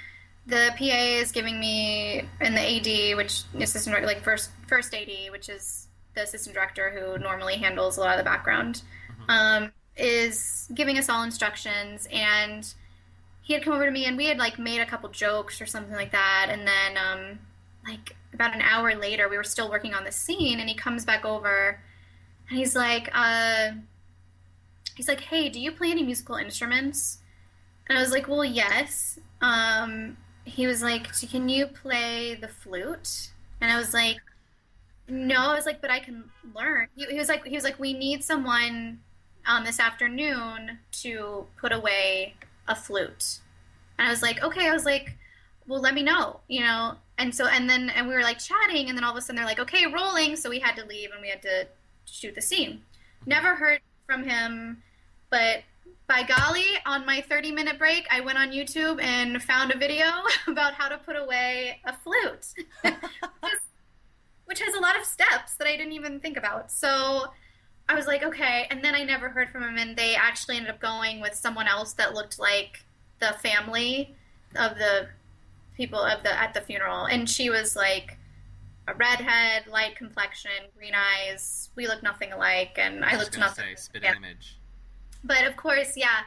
the 0.46 0.70
PA 0.76 0.84
is 0.84 1.32
giving 1.32 1.58
me 1.58 2.22
and 2.40 2.56
the 2.56 2.60
AD, 2.60 3.16
which 3.16 3.42
assistant 3.58 3.94
director, 3.94 4.06
like 4.06 4.22
first 4.22 4.50
first 4.66 4.94
AD, 4.94 5.08
which 5.30 5.48
is 5.48 5.88
the 6.14 6.22
assistant 6.22 6.54
director 6.54 6.90
who 6.90 7.18
normally 7.18 7.56
handles 7.56 7.96
a 7.96 8.00
lot 8.00 8.12
of 8.12 8.18
the 8.18 8.24
background, 8.24 8.82
um, 9.28 9.72
is 9.96 10.68
giving 10.74 10.98
us 10.98 11.08
all 11.08 11.22
instructions 11.22 12.08
and. 12.12 12.74
He 13.46 13.52
had 13.52 13.62
come 13.62 13.74
over 13.74 13.84
to 13.84 13.90
me 13.90 14.06
and 14.06 14.16
we 14.16 14.24
had 14.24 14.38
like 14.38 14.58
made 14.58 14.80
a 14.80 14.86
couple 14.86 15.10
jokes 15.10 15.60
or 15.60 15.66
something 15.66 15.92
like 15.92 16.12
that, 16.12 16.46
and 16.48 16.66
then 16.66 16.96
um, 16.96 17.38
like 17.86 18.16
about 18.32 18.54
an 18.54 18.62
hour 18.62 18.94
later, 18.94 19.28
we 19.28 19.36
were 19.36 19.44
still 19.44 19.70
working 19.70 19.92
on 19.92 20.04
the 20.04 20.12
scene, 20.12 20.60
and 20.60 20.68
he 20.68 20.74
comes 20.74 21.04
back 21.04 21.26
over 21.26 21.78
and 22.48 22.58
he's 22.58 22.76
like, 22.76 23.08
uh, 23.14 23.70
he's 24.94 25.08
like, 25.08 25.20
hey, 25.20 25.48
do 25.48 25.60
you 25.60 25.72
play 25.72 25.90
any 25.90 26.02
musical 26.02 26.36
instruments? 26.36 27.18
And 27.88 27.98
I 27.98 28.00
was 28.00 28.10
like, 28.12 28.28
well, 28.28 28.44
yes. 28.44 29.18
Um, 29.40 30.16
he 30.44 30.66
was 30.66 30.82
like, 30.82 31.12
can 31.30 31.48
you 31.48 31.66
play 31.66 32.34
the 32.34 32.48
flute? 32.48 33.30
And 33.60 33.70
I 33.70 33.78
was 33.78 33.92
like, 33.92 34.16
no. 35.08 35.36
I 35.36 35.54
was 35.54 35.66
like, 35.66 35.80
but 35.80 35.90
I 35.90 35.98
can 35.98 36.24
learn. 36.54 36.88
He, 36.96 37.04
he 37.06 37.18
was 37.18 37.28
like, 37.28 37.44
he 37.44 37.54
was 37.54 37.64
like, 37.64 37.78
we 37.78 37.92
need 37.92 38.24
someone 38.24 39.00
um, 39.46 39.64
this 39.64 39.80
afternoon 39.80 40.78
to 41.02 41.46
put 41.58 41.72
away 41.72 42.34
a 42.68 42.74
flute. 42.74 43.38
And 43.98 44.08
I 44.08 44.10
was 44.10 44.22
like, 44.22 44.42
okay. 44.42 44.68
I 44.68 44.72
was 44.72 44.84
like, 44.84 45.16
well, 45.66 45.80
let 45.80 45.94
me 45.94 46.02
know, 46.02 46.40
you 46.48 46.60
know. 46.60 46.94
And 47.18 47.34
so, 47.34 47.46
and 47.46 47.68
then, 47.70 47.90
and 47.90 48.08
we 48.08 48.14
were 48.14 48.22
like 48.22 48.38
chatting, 48.38 48.88
and 48.88 48.98
then 48.98 49.04
all 49.04 49.12
of 49.12 49.16
a 49.16 49.20
sudden 49.20 49.36
they're 49.36 49.44
like, 49.44 49.60
okay, 49.60 49.86
rolling. 49.86 50.36
So 50.36 50.50
we 50.50 50.58
had 50.58 50.76
to 50.76 50.84
leave, 50.84 51.10
and 51.12 51.22
we 51.22 51.28
had 51.28 51.42
to 51.42 51.66
shoot 52.06 52.34
the 52.34 52.42
scene. 52.42 52.82
Never 53.24 53.54
heard 53.54 53.80
from 54.06 54.24
him, 54.24 54.82
but 55.30 55.62
by 56.06 56.22
golly, 56.22 56.64
on 56.86 57.06
my 57.06 57.22
30 57.22 57.52
minute 57.52 57.78
break, 57.78 58.06
I 58.10 58.20
went 58.20 58.38
on 58.38 58.50
YouTube 58.50 59.02
and 59.02 59.42
found 59.42 59.72
a 59.72 59.78
video 59.78 60.06
about 60.46 60.74
how 60.74 60.88
to 60.88 60.98
put 60.98 61.16
away 61.16 61.80
a 61.84 61.92
flute, 61.92 62.54
which 64.44 64.60
has 64.60 64.74
a 64.74 64.80
lot 64.80 64.98
of 64.98 65.04
steps 65.04 65.54
that 65.54 65.66
I 65.66 65.76
didn't 65.76 65.92
even 65.92 66.20
think 66.20 66.36
about. 66.36 66.70
So 66.70 67.26
I 67.88 67.94
was 67.94 68.06
like, 68.06 68.22
okay. 68.22 68.66
And 68.70 68.84
then 68.84 68.94
I 68.94 69.02
never 69.02 69.28
heard 69.28 69.50
from 69.50 69.62
him, 69.62 69.76
and 69.78 69.96
they 69.96 70.14
actually 70.14 70.56
ended 70.56 70.72
up 70.72 70.80
going 70.80 71.20
with 71.20 71.34
someone 71.34 71.68
else 71.68 71.94
that 71.94 72.14
looked 72.14 72.38
like 72.38 72.84
the 73.20 73.34
family 73.42 74.14
of 74.56 74.76
the 74.76 75.08
people 75.76 76.00
of 76.00 76.22
the 76.22 76.38
at 76.38 76.54
the 76.54 76.60
funeral, 76.60 77.06
and 77.06 77.28
she 77.28 77.50
was 77.50 77.76
like 77.76 78.18
a 78.86 78.94
redhead, 78.94 79.66
light 79.66 79.96
complexion, 79.96 80.50
green 80.76 80.92
eyes. 80.94 81.70
We 81.76 81.86
look 81.86 82.02
nothing 82.02 82.32
alike, 82.32 82.74
and 82.76 83.04
I, 83.04 83.14
I 83.14 83.16
looked 83.16 83.38
nothing. 83.38 83.64
say 83.64 83.74
spit 83.74 84.02
yeah. 84.02 84.16
image. 84.16 84.58
But 85.24 85.44
of 85.46 85.56
course, 85.56 85.96
yeah. 85.96 86.20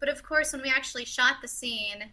But 0.00 0.08
of 0.08 0.22
course, 0.22 0.52
when 0.52 0.62
we 0.62 0.70
actually 0.70 1.04
shot 1.04 1.36
the 1.42 1.48
scene, 1.48 2.04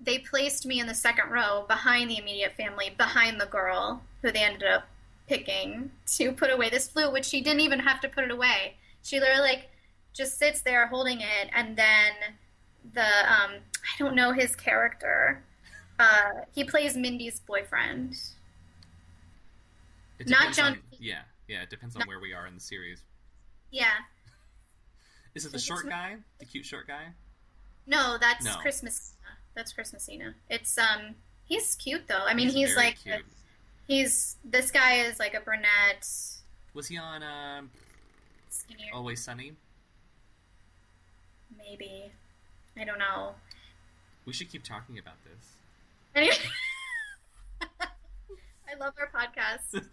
they 0.00 0.18
placed 0.18 0.64
me 0.64 0.80
in 0.80 0.86
the 0.86 0.94
second 0.94 1.30
row 1.30 1.64
behind 1.68 2.08
the 2.10 2.18
immediate 2.18 2.54
family, 2.56 2.90
behind 2.96 3.40
the 3.40 3.46
girl 3.46 4.00
who 4.22 4.30
they 4.30 4.42
ended 4.42 4.68
up 4.68 4.84
picking 5.28 5.90
to 6.06 6.32
put 6.32 6.50
away 6.50 6.70
this 6.70 6.88
flute, 6.88 7.12
which 7.12 7.24
she 7.24 7.40
didn't 7.40 7.60
even 7.60 7.80
have 7.80 8.00
to 8.00 8.08
put 8.08 8.24
it 8.24 8.30
away. 8.30 8.74
She 9.02 9.18
literally 9.18 9.40
like 9.42 9.68
just 10.14 10.38
sits 10.38 10.60
there 10.60 10.86
holding 10.86 11.20
it, 11.20 11.48
and 11.54 11.76
then 11.76 12.12
the 12.94 13.00
um, 13.02 13.50
I 13.56 13.98
don't 13.98 14.14
know 14.14 14.32
his 14.32 14.54
character. 14.54 15.42
Uh, 15.98 16.42
he 16.54 16.64
plays 16.64 16.96
Mindy's 16.96 17.40
boyfriend. 17.40 18.16
Not 20.26 20.52
John- 20.54 20.72
on- 20.74 20.78
yeah, 21.00 21.22
yeah. 21.48 21.62
It 21.62 21.70
depends 21.70 21.96
on 21.96 22.00
Not- 22.00 22.08
where 22.08 22.20
we 22.20 22.32
are 22.32 22.46
in 22.46 22.54
the 22.54 22.60
series. 22.60 23.00
Yeah. 23.70 23.90
Is 25.34 25.46
it 25.46 25.52
the 25.52 25.58
short 25.58 25.88
guy? 25.88 26.16
The 26.38 26.44
cute 26.44 26.64
short 26.66 26.86
guy? 26.86 27.08
No, 27.86 28.16
that's 28.20 28.44
No. 28.44 28.54
Christmas. 28.56 29.14
That's 29.54 29.72
Chris 29.72 29.92
Messina. 29.92 30.34
It's 30.48 30.76
um 30.78 31.14
He's 31.44 31.74
cute 31.74 32.06
though. 32.08 32.24
I 32.26 32.34
mean, 32.34 32.46
He's 32.48 32.68
he's, 32.68 32.76
like 32.76 32.98
cute. 33.02 33.24
he's 33.86 34.36
this 34.44 34.70
guy 34.70 35.00
is 35.00 35.18
like 35.18 35.34
a 35.34 35.40
brunette, 35.40 36.06
Was 36.74 36.86
he 36.88 36.96
on 36.98 37.22
um, 37.22 37.70
skinny, 38.48 38.90
Always 38.94 39.22
Sunny? 39.22 39.52
maybe. 41.58 42.10
I 42.76 42.84
don't 42.84 42.98
know. 42.98 43.34
We 44.24 44.32
should 44.32 44.50
keep 44.50 44.64
talking 44.64 44.98
about 44.98 45.16
this. 45.24 45.48
Anyway, 46.14 46.36
I 47.70 48.74
love 48.80 48.94
our 48.98 49.10
podcast. 49.10 49.82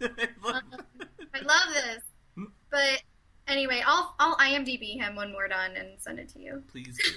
I 1.34 1.40
love 1.42 1.74
this. 1.74 2.02
But 2.70 3.02
anyway, 3.50 3.82
I'll 3.86 4.14
I'll 4.18 4.36
IMDb 4.36 4.96
him 5.00 5.16
when 5.16 5.34
we're 5.34 5.48
done 5.48 5.72
and 5.76 5.88
send 5.98 6.18
it 6.18 6.28
to 6.30 6.40
you. 6.40 6.62
Please 6.70 6.96
do. 7.02 7.10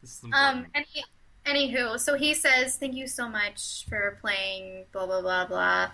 This 0.00 0.22
is 0.22 0.24
Um. 0.32 0.66
Any, 0.74 1.04
anywho, 1.46 1.98
so 1.98 2.16
he 2.16 2.34
says, 2.34 2.76
"Thank 2.76 2.94
you 2.94 3.06
so 3.06 3.28
much 3.28 3.84
for 3.88 4.18
playing." 4.20 4.84
Blah 4.92 5.06
blah 5.06 5.20
blah 5.20 5.46
blah. 5.46 5.90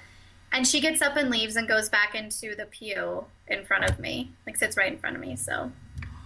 And 0.53 0.67
she 0.67 0.81
gets 0.81 1.01
up 1.01 1.17
and 1.17 1.31
leaves 1.31 1.55
and 1.55 1.69
goes 1.69 1.89
back 1.89 2.15
into 2.17 2.57
the 2.57 2.67
pew 2.67 3.25
in 3.47 3.65
front 3.65 3.85
of 3.85 4.01
me, 4.01 4.33
like 4.47 4.57
sits 4.57 4.77
right 4.77 4.93
in 4.93 4.99
front 4.99 5.15
of 5.15 5.23
me. 5.23 5.37
So, 5.37 5.71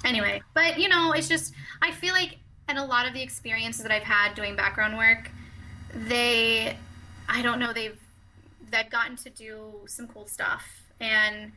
anyway, 0.05 0.41
but 0.55 0.79
you 0.79 0.89
know, 0.89 1.13
it's 1.13 1.29
just 1.29 1.53
I 1.83 1.91
feel 1.93 2.15
like, 2.15 2.39
and 2.69 2.79
a 2.79 2.85
lot 2.85 3.07
of 3.07 3.13
the 3.13 3.23
experiences 3.23 3.83
that 3.83 3.93
I've 3.93 4.03
had 4.03 4.35
doing 4.35 4.57
background 4.57 4.97
work, 4.97 5.31
they, 5.93 6.77
I 7.29 7.43
don't 7.43 7.59
know, 7.59 7.75
they've 7.75 7.99
they've 8.71 8.89
gotten 8.89 9.17
to 9.17 9.31
do 9.31 9.73
some 9.87 10.09
cool 10.09 10.27
stuff, 10.27 10.65
and 11.01 11.53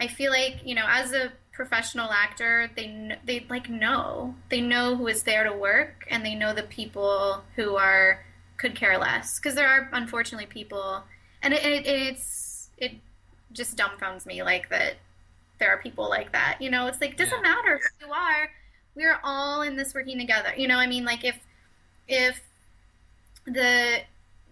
I 0.00 0.08
feel 0.08 0.30
like 0.30 0.60
you 0.64 0.74
know, 0.74 0.84
as 0.88 1.12
a 1.12 1.32
professional 1.52 2.10
actor, 2.12 2.70
they 2.76 3.16
they 3.24 3.46
like 3.48 3.68
know 3.68 4.34
they 4.50 4.60
know 4.60 4.96
who 4.96 5.06
is 5.08 5.22
there 5.22 5.44
to 5.44 5.52
work, 5.52 6.06
and 6.10 6.24
they 6.24 6.34
know 6.34 6.54
the 6.54 6.62
people 6.64 7.42
who 7.56 7.76
are 7.76 8.24
could 8.58 8.74
care 8.74 8.98
less 8.98 9.38
because 9.38 9.54
there 9.54 9.68
are 9.68 9.88
unfortunately 9.92 10.46
people, 10.46 11.02
and 11.42 11.54
it, 11.54 11.64
it 11.64 11.86
it's 11.86 12.70
it 12.78 12.92
just 13.52 13.76
dumbfounds 13.76 14.26
me 14.26 14.42
like 14.42 14.68
that 14.70 14.94
there 15.58 15.70
are 15.70 15.78
people 15.78 16.08
like 16.08 16.32
that. 16.32 16.58
You 16.60 16.70
know, 16.70 16.86
it's 16.86 17.00
like 17.00 17.16
doesn't 17.16 17.42
Yeah. 17.44 17.54
matter 17.54 17.78
who 18.00 18.06
you 18.06 18.12
are. 18.12 18.50
We're 18.94 19.18
all 19.24 19.62
in 19.62 19.76
this 19.76 19.94
working 19.94 20.18
together. 20.18 20.52
You 20.56 20.68
know, 20.68 20.78
I 20.78 20.86
mean, 20.86 21.04
like 21.04 21.24
if 21.24 21.38
if 22.08 22.40
the 23.46 24.00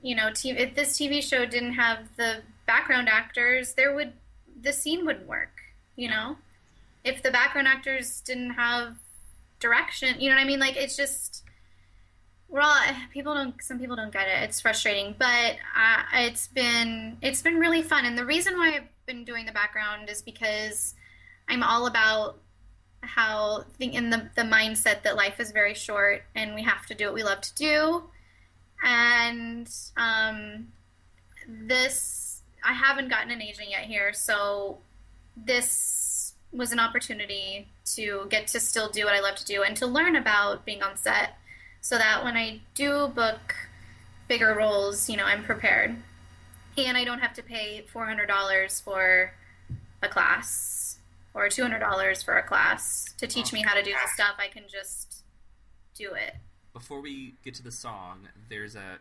you 0.03 0.15
know 0.15 0.31
t- 0.33 0.51
if 0.51 0.75
this 0.75 0.97
TV 0.99 1.21
show 1.23 1.45
didn't 1.47 1.75
have 1.75 2.09
the 2.17 2.43
background 2.67 3.09
actors, 3.09 3.75
there 3.75 3.95
would 3.95 4.13
the 4.65 4.73
scene 4.73 5.07
wouldn't 5.07 5.29
work. 5.29 5.53
You 5.97 6.09
know, 6.09 6.37
if 7.05 7.23
the 7.23 7.31
background 7.31 7.69
actors 7.69 8.21
didn't 8.21 8.51
have 8.51 8.97
direction, 9.61 10.21
you 10.21 10.29
know 10.29 10.37
what 10.37 10.43
I 10.43 10.47
mean? 10.47 10.59
Like 10.59 10.77
it's 10.77 10.97
just 10.97 11.43
we're 12.49 12.61
all 12.61 12.77
people 13.13 13.35
don't 13.35 13.55
some 13.63 13.79
people 13.79 13.97
don't 13.97 14.13
get 14.13 14.29
it. 14.29 14.43
It's 14.45 14.61
frustrating, 14.61 15.15
but 15.19 15.57
uh, 15.77 16.03
it's 16.15 16.49
been 16.49 17.19
it's 17.23 17.43
been 17.43 17.59
really 17.59 17.83
fun. 17.83 18.05
And 18.05 18.19
the 18.19 18.25
reason 18.25 18.55
why 18.55 18.75
I've 18.77 19.07
been 19.07 19.25
doing 19.25 19.47
the 19.47 19.53
background 19.53 20.09
is 20.09 20.23
because 20.23 20.95
I'm 21.49 21.63
all 21.63 21.87
about 21.87 22.39
how 23.01 23.65
think 23.79 23.95
in 23.95 24.11
the 24.11 24.31
the 24.35 24.43
mindset 24.43 25.03
that 25.03 25.17
life 25.17 25.39
is 25.39 25.51
very 25.51 25.75
short 25.75 26.23
and 26.35 26.55
we 26.55 26.63
have 26.63 26.87
to 26.87 26.95
do 26.95 27.07
what 27.07 27.15
we 27.15 27.23
love 27.23 27.41
to 27.43 27.55
do. 27.55 28.05
And 28.83 29.69
um, 29.97 30.69
this 31.49 32.24
I 32.65 32.73
haven't 32.73 33.09
gotten 33.09 33.31
an 33.31 33.43
agent 33.43 33.71
yet 33.71 33.83
here, 33.83 34.13
so 34.13 34.79
this 35.37 36.35
was 36.53 36.73
an 36.73 36.79
opportunity 36.79 37.69
to 37.85 38.27
get 38.31 38.47
to 38.49 38.61
still 38.61 38.89
do 38.89 39.05
what 39.05 39.15
I 39.15 39.21
love 39.21 39.35
to 39.37 39.45
do 39.45 39.63
and 39.63 39.77
to 39.77 39.87
learn 39.87 40.17
about 40.17 40.65
being 40.65 40.83
on 40.83 40.97
set 40.97 41.37
so 41.81 41.99
that 41.99 42.25
when 42.25 42.37
I 42.37 42.61
do 42.75 43.09
book 43.09 43.55
bigger 44.29 44.55
roles, 44.55 45.11
you 45.11 45.17
know, 45.17 45.25
I'm 45.25 45.43
prepared. 45.43 45.97
And 46.79 46.97
I 46.97 47.05
don't 47.05 47.21
have 47.21 47.35
to 47.35 47.43
pay 47.43 47.85
$400 47.93 48.83
for 48.83 49.33
a 50.03 50.09
class 50.09 50.99
or 51.35 51.49
$200 51.49 52.25
for 52.25 52.37
a 52.37 52.43
class 52.43 53.13
to 53.19 53.27
teach 53.27 53.53
me 53.53 53.63
how 53.63 53.75
to 53.75 53.83
do 53.83 53.91
the 53.91 54.09
stuff. 54.15 54.37
I 54.39 54.49
can 54.49 54.65
just 54.71 55.25
do 55.95 56.15
it. 56.15 56.35
Before 56.73 57.01
we 57.01 57.35
get 57.45 57.55
to 57.55 57.63
the 57.63 57.71
song, 57.71 58.29
there's 58.49 58.77
a 58.77 58.99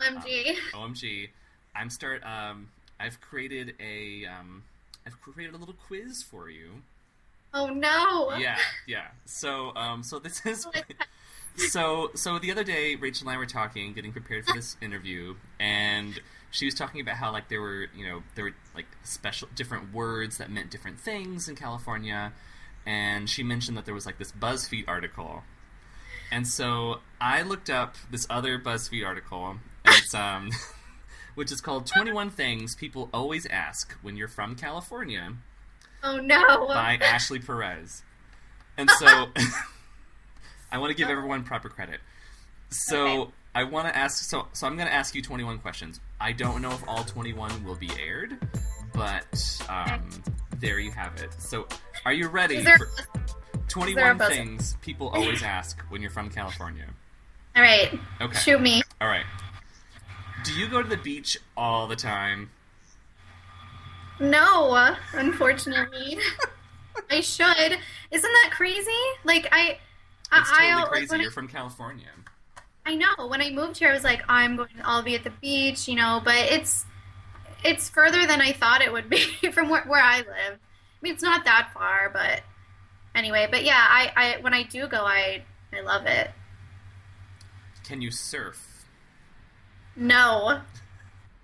OMG. 0.00 0.56
OMG. 0.72 1.28
I'm 1.74 1.90
start. 1.90 2.22
Um, 2.24 2.68
I've 3.00 3.20
created 3.20 3.74
a. 3.80 4.26
Um, 4.26 4.64
I've 5.06 5.20
created 5.20 5.54
a 5.54 5.58
little 5.58 5.74
quiz 5.86 6.22
for 6.22 6.50
you. 6.50 6.82
oh 7.54 7.68
no. 7.68 8.36
Yeah, 8.36 8.58
yeah. 8.86 9.08
So, 9.24 9.74
um, 9.74 10.02
so 10.02 10.18
this 10.18 10.44
is. 10.46 10.66
So, 11.56 12.10
so 12.14 12.38
the 12.38 12.50
other 12.50 12.64
day, 12.64 12.94
Rachel 12.94 13.28
and 13.28 13.34
I 13.34 13.38
were 13.38 13.46
talking, 13.46 13.92
getting 13.92 14.12
prepared 14.12 14.46
for 14.46 14.54
this 14.54 14.76
interview, 14.80 15.34
and 15.58 16.20
she 16.50 16.64
was 16.64 16.74
talking 16.74 17.00
about 17.00 17.16
how 17.16 17.32
like 17.32 17.48
there 17.48 17.60
were, 17.60 17.86
you 17.96 18.06
know, 18.06 18.22
there 18.34 18.44
were 18.44 18.54
like 18.74 18.86
special 19.02 19.48
different 19.54 19.92
words 19.92 20.38
that 20.38 20.50
meant 20.50 20.70
different 20.70 21.00
things 21.00 21.48
in 21.48 21.56
California, 21.56 22.32
and 22.86 23.28
she 23.28 23.42
mentioned 23.42 23.76
that 23.76 23.84
there 23.84 23.94
was 23.94 24.06
like 24.06 24.18
this 24.18 24.32
BuzzFeed 24.32 24.84
article, 24.88 25.42
and 26.30 26.46
so 26.46 27.00
I 27.20 27.42
looked 27.42 27.68
up 27.68 27.96
this 28.10 28.26
other 28.30 28.58
BuzzFeed 28.58 29.06
article, 29.06 29.56
and 29.84 29.94
it's 29.96 30.14
um, 30.14 30.50
which 31.40 31.50
is 31.50 31.62
called 31.62 31.86
"21 31.86 32.28
Things 32.28 32.74
People 32.74 33.08
Always 33.14 33.46
Ask 33.46 33.92
When 34.02 34.14
You're 34.14 34.28
From 34.28 34.54
California" 34.56 35.32
Oh 36.04 36.18
no. 36.18 36.66
by 36.68 36.98
Ashley 37.00 37.38
Perez. 37.38 38.02
And 38.76 38.90
so 38.90 39.06
I 40.70 40.76
want 40.76 40.90
to 40.90 40.94
give 40.94 41.08
everyone 41.08 41.42
proper 41.44 41.70
credit. 41.70 42.00
So 42.68 43.06
Okay. 43.22 43.30
I 43.54 43.64
want 43.64 43.88
to 43.88 43.96
ask 43.96 44.22
so 44.28 44.48
so 44.52 44.66
I'm 44.66 44.76
going 44.76 44.86
to 44.86 44.92
ask 44.92 45.14
you 45.14 45.22
21 45.22 45.60
questions. 45.60 45.98
I 46.20 46.32
don't 46.32 46.60
know 46.60 46.72
if 46.72 46.86
all 46.86 47.04
21 47.04 47.64
will 47.64 47.74
be 47.74 47.88
aired, 47.98 48.36
but 48.92 49.62
um, 49.70 50.10
there 50.58 50.78
you 50.78 50.90
have 50.90 51.16
it. 51.22 51.32
So 51.40 51.66
are 52.04 52.12
you 52.12 52.28
ready 52.28 52.60
there- 52.60 52.76
for 52.76 52.88
21 53.68 54.18
things 54.18 54.76
people 54.82 55.08
always 55.08 55.42
ask 55.42 55.80
when 55.88 56.02
you're 56.02 56.10
from 56.10 56.28
California? 56.28 56.84
All 57.56 57.62
right. 57.62 57.98
Okay. 58.20 58.38
Shoot 58.38 58.60
me. 58.60 58.82
All 59.00 59.08
right. 59.08 59.24
Do 60.44 60.52
you 60.54 60.68
go 60.68 60.82
to 60.82 60.88
the 60.88 60.96
beach 60.96 61.38
all 61.56 61.86
the 61.86 61.96
time? 61.96 62.50
No, 64.18 64.94
unfortunately. 65.12 66.18
I 67.10 67.20
should. 67.20 67.78
Isn't 68.10 68.32
that 68.32 68.50
crazy? 68.52 68.90
Like 69.24 69.48
I, 69.52 69.78
I, 70.30 70.40
It's 70.40 70.50
totally 70.50 70.70
I, 70.82 70.84
crazy. 70.88 71.16
I- 71.16 71.18
You're 71.20 71.30
from 71.30 71.48
California. 71.48 72.06
I 72.86 72.96
know. 72.96 73.26
When 73.28 73.40
I 73.42 73.50
moved 73.50 73.78
here, 73.78 73.90
I 73.90 73.92
was 73.94 74.04
like, 74.04 74.22
I'm 74.28 74.56
going. 74.56 74.68
I'll 74.84 75.02
be 75.02 75.14
at 75.14 75.22
the 75.22 75.30
beach, 75.30 75.86
you 75.86 75.94
know. 75.94 76.20
But 76.24 76.36
it's 76.50 76.86
it's 77.62 77.88
further 77.90 78.26
than 78.26 78.40
I 78.40 78.52
thought 78.52 78.80
it 78.80 78.92
would 78.92 79.08
be 79.10 79.24
from 79.52 79.68
where, 79.68 79.82
where 79.84 80.02
I 80.02 80.18
live. 80.18 80.28
I 80.58 80.58
mean, 81.02 81.12
it's 81.12 81.22
not 81.22 81.44
that 81.44 81.70
far, 81.74 82.10
but 82.10 82.42
anyway. 83.14 83.46
But 83.50 83.64
yeah, 83.64 83.76
I, 83.78 84.12
I 84.16 84.40
when 84.40 84.54
I 84.54 84.62
do 84.64 84.86
go, 84.88 85.04
I 85.04 85.42
I 85.72 85.82
love 85.82 86.06
it. 86.06 86.30
Can 87.84 88.00
you 88.00 88.10
surf? 88.10 88.66
No, 90.00 90.60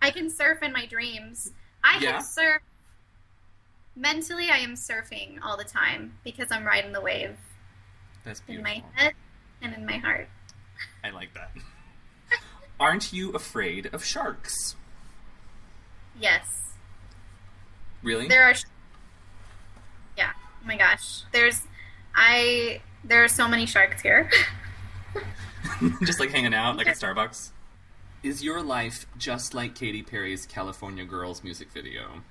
I 0.00 0.10
can 0.10 0.30
surf 0.30 0.62
in 0.62 0.72
my 0.72 0.86
dreams. 0.86 1.52
I 1.84 1.98
Yeah? 1.98 2.12
can 2.12 2.22
surf. 2.24 2.62
Mentally, 3.94 4.48
I 4.50 4.56
am 4.58 4.74
surfing 4.74 5.38
all 5.42 5.56
the 5.58 5.64
time 5.64 6.14
because 6.24 6.48
I'm 6.50 6.64
riding 6.64 6.92
the 6.92 7.00
wave 7.02 7.36
That's 8.24 8.42
in 8.48 8.62
my 8.62 8.82
head 8.94 9.12
and 9.62 9.74
in 9.74 9.84
my 9.86 9.98
heart. 9.98 10.28
I 11.04 11.10
like 11.10 11.32
that. 11.34 11.50
Aren't 12.80 13.12
you 13.12 13.30
afraid 13.32 13.86
of 13.92 14.02
sharks? 14.04 14.74
Yes. 16.18 16.46
Really? 18.02 18.28
There 18.28 18.42
are. 18.44 18.54
sh- 18.54 18.64
Yeah. 20.16 20.32
Oh 20.62 20.66
my 20.66 20.76
gosh. 20.76 21.22
There's. 21.32 21.62
I. 22.14 22.80
There 23.04 23.22
are 23.22 23.28
so 23.28 23.48
many 23.48 23.66
sharks 23.66 24.00
here. 24.02 24.30
just 26.04 26.20
like 26.20 26.30
hanging 26.30 26.54
out 26.54 26.76
like 26.76 26.86
at 26.86 26.96
Starbucks. 26.96 27.50
Is 28.26 28.42
your 28.42 28.60
life 28.60 29.06
just 29.16 29.54
like 29.54 29.76
Katy 29.76 30.02
Perry's 30.02 30.46
California 30.46 31.04
Girls 31.04 31.44
music 31.44 31.68
video, 31.72 32.24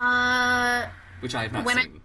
uh, 0.00 0.88
which 1.20 1.36
I 1.36 1.42
have 1.44 1.52
not 1.52 1.64
When 1.64 1.78
I- 1.78 1.82
seen? 1.84 2.02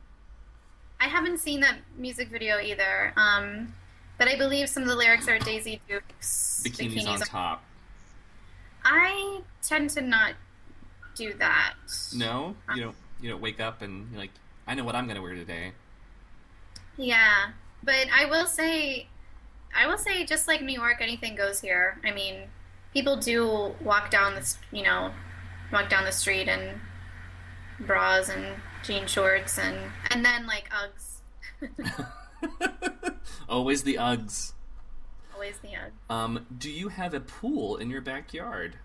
I 0.99 1.07
haven't 1.07 1.39
seen 1.39 1.61
that 1.61 1.79
music 1.97 2.27
video 2.29 2.59
either. 2.59 3.11
Um, 3.17 3.73
but 4.19 4.27
I 4.27 4.35
believe 4.37 4.69
some 4.69 4.83
of 4.83 4.89
the 4.89 4.95
lyrics 4.95 5.27
are 5.27 5.39
Daisy 5.39 5.81
Dukes. 5.89 6.61
Bikinis, 6.63 7.07
on 7.07 7.21
top. 7.21 7.63
I 8.85 9.41
tend 9.63 9.89
to 9.91 10.01
not 10.01 10.35
do 11.15 11.33
that. 11.39 11.73
No, 12.13 12.55
you 12.75 12.83
don't. 12.83 12.95
You 13.19 13.31
don't 13.31 13.41
wake 13.41 13.59
up 13.59 13.81
and 13.81 14.11
you're 14.11 14.19
like, 14.19 14.31
I 14.67 14.75
know 14.75 14.83
what 14.83 14.93
I'm 14.95 15.07
gonna 15.07 15.23
wear 15.23 15.33
today. 15.33 15.71
Yeah, 16.97 17.49
but 17.81 18.05
I 18.13 18.25
will 18.25 18.45
say, 18.45 19.07
I 19.75 19.87
will 19.87 19.97
say, 19.97 20.25
just 20.25 20.47
like 20.47 20.61
New 20.61 20.73
York, 20.79 20.97
anything 20.99 21.35
goes 21.35 21.61
here. 21.61 21.97
I 22.03 22.11
mean, 22.11 22.43
people 22.93 23.15
do 23.17 23.73
walk 23.81 24.09
down 24.11 24.35
the, 24.35 24.55
you 24.71 24.83
know, 24.83 25.11
walk 25.71 25.89
down 25.89 26.03
the 26.05 26.11
street 26.11 26.47
in 26.47 26.81
bras 27.79 28.29
and 28.29 28.45
jean 28.83 29.07
shorts 29.07 29.57
and 29.57 29.77
and 30.11 30.23
then 30.25 30.45
like 30.47 30.69
Uggs. 30.69 32.05
Always 33.49 33.83
the 33.83 33.95
Uggs. 33.95 34.53
always 35.33 35.57
the 35.59 35.69
Uggs. 35.69 35.91
Um, 36.13 36.45
do 36.57 36.69
you 36.71 36.89
have 36.89 37.13
a 37.13 37.19
pool 37.19 37.77
in 37.77 37.89
your 37.89 38.01
backyard? 38.01 38.77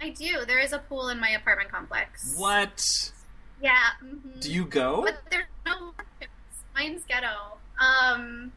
I 0.00 0.10
do. 0.10 0.44
There 0.46 0.58
is 0.58 0.72
a 0.72 0.78
pool 0.78 1.08
in 1.10 1.20
my 1.20 1.30
apartment 1.30 1.70
complex. 1.70 2.34
What? 2.36 2.82
Yeah. 3.62 3.76
mhm. 4.02 4.40
Do 4.40 4.52
you 4.52 4.64
go? 4.64 5.02
But 5.02 5.18
there's 5.30 5.44
no. 5.66 5.92
Mine's 6.74 7.04
ghetto. 7.06 7.58
Um, 7.78 8.52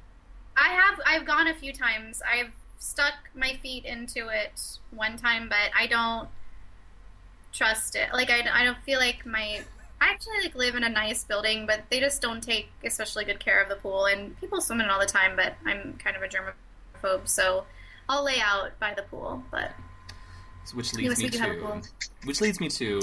I 0.58 0.70
have. 0.70 1.00
I've 1.06 1.26
gone 1.26 1.48
a 1.48 1.54
few 1.54 1.74
times. 1.74 2.22
I've 2.22 2.52
stuck 2.80 3.13
my 3.36 3.58
feet 3.62 3.86
into 3.86 4.30
it 4.30 4.62
one 4.91 5.18
time, 5.18 5.50
but 5.50 5.72
I 5.78 5.88
don't 5.88 6.30
trust 7.52 7.96
it. 7.96 8.10
Like 8.13 8.30
I, 8.30 8.44
I 8.52 8.63
don't 8.63 8.82
feel 8.84 9.00
like 9.00 9.26
my. 9.26 9.62
I 10.02 10.10
actually 10.10 10.41
like 10.44 10.56
live 10.56 10.76
in 10.76 10.84
a 10.84 10.89
nice 10.89 11.24
building, 11.24 11.65
but 11.65 11.84
they 11.89 12.00
just 12.00 12.22
don't 12.22 12.41
take 12.41 12.70
especially 12.84 13.26
good 13.26 13.39
care 13.39 13.62
of 13.62 13.70
the 13.70 13.76
pool. 13.76 14.06
And 14.06 14.39
people 14.39 14.62
swim 14.62 14.82
in 14.82 14.89
all 14.89 15.00
the 15.00 15.06
time, 15.06 15.36
but 15.36 15.56
I'm 15.65 15.94
kind 15.94 16.15
of 16.18 16.22
a 16.22 16.28
germaphobe, 16.28 17.28
so 17.28 17.65
I'll 18.10 18.24
lay 18.24 18.39
out 18.41 18.78
by 18.80 18.94
the 18.94 19.04
pool. 19.04 19.44
But 19.52 19.72
Which 20.74 20.94
leads 20.94 21.18
me 21.18 21.30
think 21.30 21.34
you 21.34 21.39
have 21.39 21.52
a 21.52 21.82
to, 21.82 21.89
which 22.26 22.41
leads 22.41 22.60
me 22.60 22.70
to, 22.70 23.02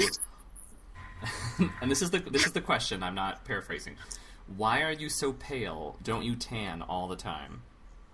and 1.80 1.90
this 1.90 2.02
is 2.02 2.10
the 2.10 2.18
this 2.18 2.46
is 2.46 2.52
the 2.52 2.60
question. 2.60 3.02
I'm 3.02 3.14
not 3.14 3.44
paraphrasing. 3.44 3.96
Why 4.56 4.82
are 4.82 4.92
you 4.92 5.08
so 5.08 5.32
pale? 5.32 5.96
Don't 6.02 6.24
you 6.24 6.36
tan 6.36 6.82
all 6.82 7.08
the 7.08 7.16
time? 7.16 7.62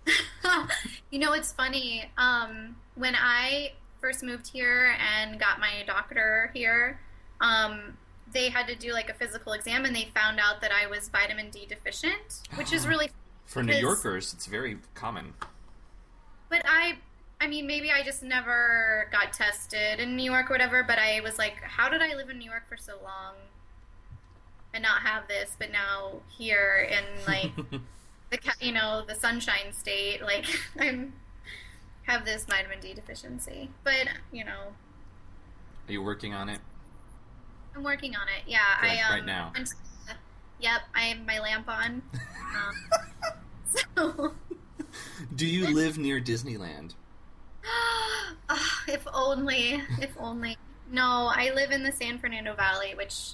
you 1.11 1.19
know, 1.19 1.33
it's 1.33 1.53
funny. 1.53 2.11
Um, 2.17 2.77
when 2.95 3.15
I 3.15 3.73
first 4.01 4.23
moved 4.23 4.49
here 4.49 4.97
and 4.99 5.39
got 5.39 5.59
my 5.59 5.85
doctor 5.87 6.51
here, 6.55 7.01
um, 7.41 7.97
they 8.33 8.51
had 8.51 8.67
to 8.69 8.75
do 8.75 8.93
like 8.93 9.09
a 9.11 9.15
physical 9.15 9.53
exam, 9.53 9.85
and 9.85 9.95
they 9.95 10.09
found 10.15 10.39
out 10.39 10.61
that 10.61 10.71
I 10.73 10.87
was 10.87 11.09
vitamin 11.09 11.51
D 11.51 11.67
deficient, 11.67 12.41
which 12.55 12.73
is 12.73 12.87
really. 12.89 13.11
For 13.47 13.63
New 13.63 13.75
Yorkers, 13.75 14.35
it's 14.35 14.47
very 14.47 14.79
common. 14.95 15.33
But 16.51 16.63
I, 16.67 16.99
I 17.41 17.47
mean, 17.47 17.67
maybe 17.67 17.91
I 17.91 18.03
just 18.03 18.23
never 18.23 19.09
got 19.11 19.33
tested 19.33 20.01
in 20.01 20.17
New 20.17 20.31
York 20.31 20.51
or 20.51 20.55
whatever. 20.55 20.83
But 20.83 20.99
I 20.99 21.21
was 21.21 21.39
like, 21.39 21.57
how 21.63 21.89
did 21.89 22.03
I 22.03 22.15
live 22.15 22.29
in 22.29 22.39
New 22.39 22.51
York 22.51 22.69
for 22.69 22.77
so 22.77 22.95
long 23.03 23.35
and 24.75 24.83
not 24.83 25.03
have 25.03 25.29
this? 25.29 25.57
But 25.59 25.73
now 25.73 26.21
here 26.29 26.89
in 26.91 27.05
like 27.27 27.53
the 28.31 28.39
you 28.61 28.73
know 28.73 29.05
the 29.07 29.15
sunshine 29.15 29.73
state 29.73 30.23
like 30.23 30.45
i'm 30.81 31.13
have 32.03 32.25
this 32.25 32.45
vitamin 32.45 32.79
d 32.81 32.93
deficiency 32.95 33.71
but 33.85 34.07
you 34.33 34.45
know 34.45 34.73
Are 35.89 35.93
you 35.93 36.03
working 36.03 36.35
on 36.35 36.49
it? 36.49 36.61
i'm 37.77 37.83
working 37.83 38.15
on 38.17 38.27
it 38.29 38.45
yeah 38.47 38.59
i 38.81 39.01
um 39.01 39.15
right 39.15 39.25
now. 39.27 39.53
I'm, 39.55 39.65
yep 40.61 40.81
i 40.95 41.01
have 41.03 41.27
my 41.27 41.39
lamp 41.39 41.69
on 41.69 42.03
um, 42.57 42.75
so 43.97 44.33
Do 45.35 45.47
you 45.47 45.75
live 45.75 45.99
near 45.99 46.21
Disneyland? 46.21 46.95
Ah, 48.51 48.83
if 48.89 49.07
only 49.13 49.83
if 50.01 50.17
only 50.19 50.57
no 50.91 51.31
i 51.35 51.51
live 51.55 51.71
in 51.71 51.83
the 51.83 51.93
san 51.93 52.19
fernando 52.19 52.55
valley 52.55 52.95
which 52.95 53.33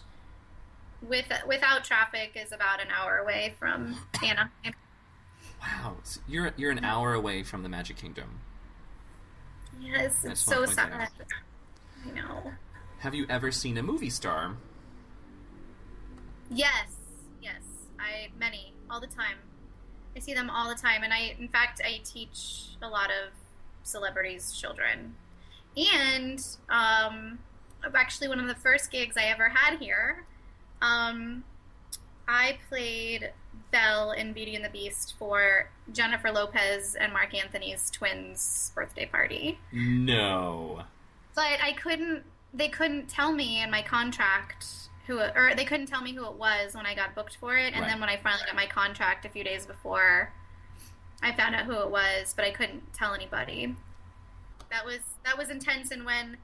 with 1.09 1.27
without 1.47 1.85
traffic 1.85 2.33
is 2.35 2.53
about 2.53 2.81
an 2.81 2.89
hour 2.91 3.19
away 3.19 3.55
from 3.59 3.97
anaheim 4.23 4.75
Wow, 5.61 5.97
so 6.03 6.21
you're 6.29 6.53
you're 6.57 6.71
an 6.71 6.85
hour 6.85 7.15
away 7.15 7.43
from 7.43 7.63
the 7.63 7.69
Magic 7.69 7.97
Kingdom. 7.97 8.41
yes 9.81 10.25
it's 10.25 10.41
so 10.41 10.67
sad 10.67 11.09
i 12.07 12.11
know 12.11 12.53
Have 12.99 13.15
you 13.15 13.27
ever 13.29 13.51
seen 13.51 13.77
a 13.79 13.83
movie 13.83 14.11
star? 14.11 14.57
Yes, 16.51 16.89
yes. 17.43 17.63
I 17.99 18.29
many 18.39 18.73
all 18.91 19.01
the 19.01 19.07
time. 19.07 19.39
I 20.17 20.21
see 20.21 20.35
them 20.35 20.51
all 20.51 20.69
the 20.69 20.75
time, 20.81 21.03
and 21.03 21.13
I, 21.13 21.35
in 21.39 21.49
fact, 21.49 21.81
I 21.85 22.01
teach 22.05 22.67
a 22.83 22.89
lot 22.89 23.11
of 23.11 23.33
celebrities' 23.83 24.53
children. 24.53 25.15
And 25.77 26.39
um, 26.69 27.39
actually, 27.95 28.29
one 28.29 28.39
of 28.41 28.47
the 28.47 28.55
first 28.55 28.91
gigs 28.91 29.17
I 29.17 29.25
ever 29.25 29.49
had 29.49 29.79
here, 29.79 30.25
um, 30.85 31.45
I 32.29 32.59
played 32.69 33.33
Belle 33.71 34.13
in 34.13 34.33
Beauty 34.33 34.55
and 34.55 34.65
the 34.65 34.69
Beast 34.71 35.15
for 35.19 35.71
Jennifer 35.93 36.31
Lopez 36.31 36.95
and 36.95 37.13
Marc 37.13 37.35
Anthony's 37.35 37.91
twins' 37.91 38.73
birthday 38.75 39.07
party 39.07 39.59
No. 39.73 40.83
but 41.35 41.59
I 41.63 41.73
couldn't. 41.73 42.25
They 42.53 42.69
couldn't 42.69 43.09
tell 43.09 43.33
me 43.33 43.61
in 43.63 43.71
my 43.71 43.83
contract 43.83 44.67
who, 45.07 45.19
or 45.21 45.53
they 45.57 45.65
couldn't 45.65 45.87
tell 45.87 46.01
me 46.03 46.13
who 46.15 46.25
it 46.27 46.35
was 46.35 46.75
when 46.75 46.87
I 46.87 46.95
got 46.95 47.15
booked 47.15 47.37
for 47.37 47.57
it. 47.57 47.73
And 47.75 47.83
Right. 47.83 47.91
then 47.91 48.01
when 48.01 48.09
I 48.09 48.17
finally 48.17 48.45
got 48.47 48.55
my 48.55 48.67
contract 48.67 49.25
a 49.27 49.29
few 49.29 49.43
days 49.45 49.67
before, 49.67 50.33
I 51.23 51.33
found 51.33 51.55
out 51.57 51.65
who 51.65 51.73
it 51.81 51.91
was, 51.91 52.33
but 52.35 52.45
I 52.45 52.51
couldn't 52.53 52.93
tell 52.95 53.13
anybody. 53.13 53.75
That 54.71 54.85
was 54.87 55.01
that 55.25 55.37
was 55.37 55.51
intense. 55.51 55.91
And 55.91 56.05
when, 56.07 56.37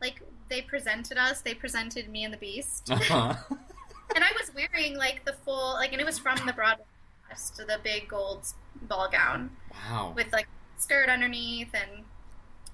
like, 0.00 0.22
they 0.48 0.62
presented 0.62 1.18
us, 1.18 1.42
they 1.42 1.54
presented 1.54 2.08
me 2.08 2.24
and 2.24 2.32
the 2.32 2.38
Beast, 2.38 2.90
Uh-huh. 2.90 3.34
and 4.14 4.24
I 4.24 4.30
was 4.40 4.50
wearing 4.54 4.96
like 4.96 5.24
the 5.24 5.32
full, 5.32 5.74
like, 5.74 5.92
and 5.92 6.00
it 6.00 6.04
was 6.04 6.18
from 6.18 6.38
the 6.46 6.52
Broadway 6.52 6.84
cast, 7.28 7.56
the 7.56 7.78
big 7.82 8.08
gold 8.08 8.46
ball 8.82 9.08
gown. 9.10 9.50
Wow. 9.90 10.12
with 10.16 10.32
like 10.32 10.48
skirt 10.76 11.08
underneath 11.08 11.72
and 11.74 12.04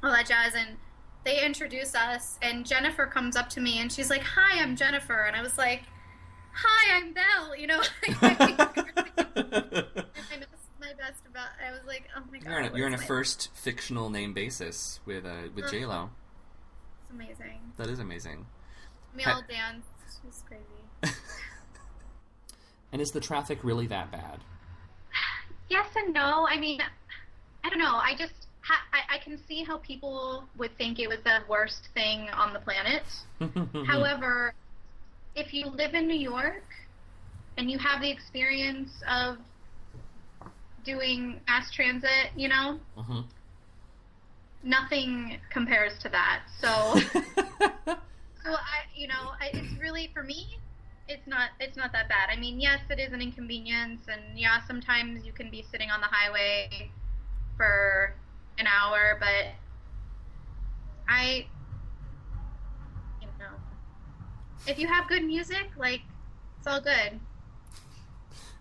all 0.03 0.11
that 0.13 0.27
jazz. 0.27 0.55
And 0.55 0.77
they 1.25 1.45
introduce 1.45 1.95
us 1.95 2.39
and 2.43 2.67
jennifer 2.67 3.07
comes 3.07 3.35
up 3.35 3.49
to 3.51 3.61
me 3.61 3.79
and 3.79 3.91
she's 3.91 4.11
like 4.11 4.23
hi 4.23 4.63
i'm 4.63 4.77
jennifer. 4.77 5.23
And 5.25 5.35
i 5.35 5.43
was 5.43 5.59
like 5.59 5.83
hi 6.53 6.97
i'm 6.97 7.13
belle 7.13 7.57
you 7.57 7.67
know? 7.67 7.83
My, 8.23 8.35
best, 10.41 10.63
my 10.81 10.93
best 10.99 11.23
about 11.29 11.49
i 11.67 11.71
was 11.73 11.81
like 11.87 12.05
oh 12.17 12.23
my 12.31 12.39
god 12.39 12.49
you're 12.51 12.59
on 12.61 12.65
a, 12.65 12.77
you're 12.77 12.87
on 12.87 12.95
a 12.95 12.99
first 12.99 13.51
fictional 13.55 14.11
name 14.11 14.33
basis 14.33 15.01
with 15.05 15.25
uh, 15.25 15.49
with 15.55 15.71
J 15.71 15.85
Lo. 15.87 16.11
it's 17.03 17.11
amazing. 17.13 17.61
That 17.77 17.89
is 17.89 17.99
amazing. 17.99 18.47
we 19.17 19.25
all 19.25 19.43
danced. 19.49 19.89
It 20.23 20.27
was 20.27 20.43
crazy 20.47 20.63
And 22.95 23.03
is 23.03 23.11
the 23.11 23.21
traffic 23.21 23.59
really 23.65 23.89
that 23.89 24.11
bad? 24.13 24.39
yes 25.71 25.87
and 25.97 26.13
no 26.13 26.47
i 26.49 26.59
mean 26.59 26.79
i 27.65 27.71
don't 27.71 27.79
know 27.79 27.97
i 27.97 28.13
just 28.19 28.35
ha- 28.61 28.85
I, 28.93 29.17
I 29.17 29.19
can 29.19 29.39
see 29.49 29.65
how 29.65 29.79
people 29.79 30.45
would 30.59 30.77
think 30.77 30.99
it 30.99 31.09
was 31.09 31.19
the 31.25 31.39
worst 31.49 31.89
thing 31.95 32.29
on 32.31 32.53
the 32.53 32.59
planet 32.61 33.03
However, 33.87 34.53
if 35.35 35.53
you 35.55 35.67
live 35.67 35.95
in 35.95 36.07
New 36.07 36.19
York 36.19 36.63
and 37.57 37.71
you 37.71 37.79
have 37.79 38.01
the 38.01 38.11
experience 38.11 38.91
of 39.09 39.39
doing 40.85 41.41
mass 41.49 41.71
transit, 41.73 42.31
you 42.37 42.49
know, 42.49 42.79
Mhm. 42.97 43.25
nothing 44.63 45.39
compares 45.51 45.99
to 46.03 46.09
that. 46.11 46.43
So, 46.61 46.69
so 47.87 48.51
I, 48.53 48.85
you 48.95 49.09
know, 49.09 49.33
I, 49.41 49.51
it's 49.53 49.81
really 49.81 50.11
for 50.15 50.23
me, 50.23 50.47
it's 51.09 51.27
not 51.27 51.51
it's 51.61 51.77
not 51.77 51.93
that 51.93 52.09
bad. 52.09 52.29
I 52.31 52.37
mean, 52.37 52.61
yes, 52.61 52.81
it 52.91 52.99
is 52.99 53.13
an 53.13 53.21
inconvenience, 53.21 54.03
and 54.09 54.39
yeah, 54.39 54.61
sometimes 54.67 55.25
you 55.25 55.33
can 55.33 55.51
be 55.51 55.63
sitting 55.71 55.91
on 55.91 56.01
the 56.01 56.07
highway 56.11 56.91
for 57.57 58.15
an 58.59 58.67
hour, 58.67 59.17
but 59.21 59.53
I, 61.09 61.47
you 63.21 63.29
know, 63.39 63.51
if 64.67 64.79
you 64.79 64.87
have 64.87 65.09
good 65.09 65.25
music, 65.25 65.69
like 65.77 66.01
it's 66.59 66.67
all 66.67 66.81
good. 66.81 67.21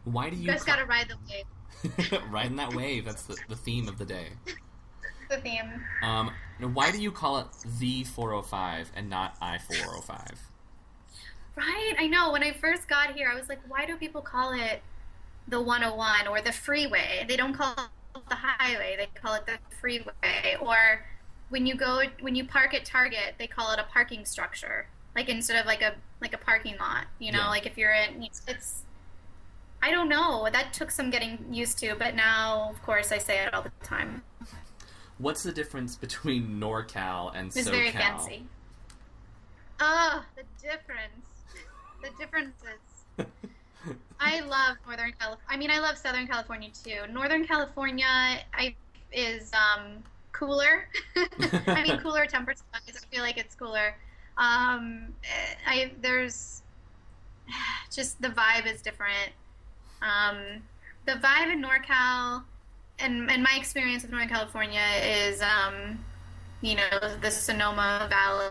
Why 0.04 0.30
do 0.30 0.36
You 0.36 0.52
you 0.52 0.58
ca- 0.58 0.64
gotta 0.66 0.86
ride 0.86 1.08
the 1.10 1.18
wave. 1.30 2.24
riding 2.32 2.58
that 2.58 2.74
wave? 2.74 3.06
That's 3.06 3.24
the, 3.24 3.38
the 3.48 3.56
theme 3.56 3.88
of 3.88 3.98
the 3.98 4.06
day. 4.06 4.28
The 5.30 5.38
theme. 5.38 5.82
Um, 6.04 6.32
now 6.60 6.68
why 6.68 6.92
do 6.92 7.02
you 7.02 7.10
call 7.12 7.40
it 7.40 7.48
the 7.80 8.04
405 8.04 8.92
and 8.96 9.10
not 9.10 9.36
I 9.42 9.58
405? 9.58 10.53
Right? 11.56 11.94
I 12.00 12.08
know. 12.08 12.32
When 12.32 12.44
I 12.44 12.52
first 12.52 12.88
got 12.88 13.14
here, 13.16 13.30
I 13.32 13.36
was 13.40 13.48
like, 13.50 13.60
why 13.68 13.86
do 13.86 13.96
people 13.98 14.22
call 14.22 14.54
it 14.54 14.82
the 15.48 15.62
101 15.62 16.28
or 16.28 16.42
the 16.42 16.52
freeway? 16.52 17.26
They 17.28 17.38
don't 17.38 17.54
call 17.54 17.74
it 17.74 18.30
the 18.30 18.36
highway, 18.36 18.96
they 18.98 19.08
call 19.20 19.36
it 19.36 19.46
the 19.46 19.58
freeway. 19.80 20.58
Or 20.60 21.06
when 21.50 21.66
you 21.66 21.76
go 21.76 22.02
when 22.22 22.36
you 22.36 22.46
park 22.46 22.74
at 22.74 22.86
Target, 22.86 23.36
they 23.38 23.48
call 23.48 23.72
it 23.72 23.80
a 23.80 23.84
parking 23.84 24.26
structure. 24.26 24.88
Like 25.16 25.30
instead 25.30 25.60
of 25.60 25.66
like 25.68 25.82
a 25.84 25.94
like 26.22 26.34
a 26.34 26.38
parking 26.38 26.76
lot, 26.80 27.06
you 27.20 27.32
know, 27.32 27.40
Yeah. 27.40 27.50
like 27.50 27.66
if 27.68 27.78
you're 27.78 27.94
in 27.94 28.24
it's 28.48 28.82
I 29.84 29.92
don't 29.92 30.08
know. 30.10 30.48
That 30.52 30.74
took 30.74 30.90
some 30.90 31.10
getting 31.12 31.38
used 31.52 31.78
to, 31.80 31.94
but 31.96 32.16
now 32.16 32.70
of 32.72 32.82
course 32.82 33.12
I 33.12 33.18
say 33.20 33.46
it 33.46 33.54
all 33.54 33.62
the 33.62 33.72
time. 33.84 34.24
What's 35.20 35.44
the 35.44 35.52
difference 35.52 35.96
between 35.96 36.60
NorCal 36.60 37.32
and 37.36 37.48
It's 37.50 37.68
SoCal? 37.68 37.72
very 37.72 37.92
fancy. 37.92 38.48
Oh, 39.80 40.24
the 40.36 40.44
difference. 40.62 41.28
The 42.04 42.10
differences. 42.20 43.28
I 44.20 44.42
love 44.42 44.78
Northern 44.86 45.14
California. 45.20 45.46
I 45.50 45.58
mean, 45.58 45.72
I 45.72 45.80
love 45.80 45.98
Southern 45.98 46.28
California 46.28 46.70
too. 46.84 47.12
Northern 47.12 47.46
California, 47.46 48.06
I 48.54 48.76
is 49.12 49.52
um, 49.54 50.04
cooler. 50.32 50.90
I 51.68 51.84
mean, 51.84 51.98
cooler 52.00 52.26
temperature. 52.26 52.62
I 52.74 52.80
feel 53.12 53.22
like 53.22 53.38
it's 53.38 53.56
cooler. 53.56 53.96
Um, 54.38 55.14
I 55.66 55.92
there's 56.02 56.64
just 57.92 58.22
the 58.22 58.30
vibe 58.30 58.72
is 58.72 58.82
different. 58.82 59.32
Um, 60.02 60.62
the 61.06 61.14
vibe 61.14 61.52
in 61.52 61.64
NorCal 61.64 62.44
and 63.00 63.30
and 63.32 63.44
my 63.44 63.56
experience 63.58 64.04
with 64.04 64.12
Northern 64.12 64.30
California 64.30 64.86
is, 65.02 65.42
um, 65.42 66.04
you 66.62 66.76
know, 66.76 67.18
the 67.22 67.32
Sonoma 67.32 68.08
Valley 68.10 68.50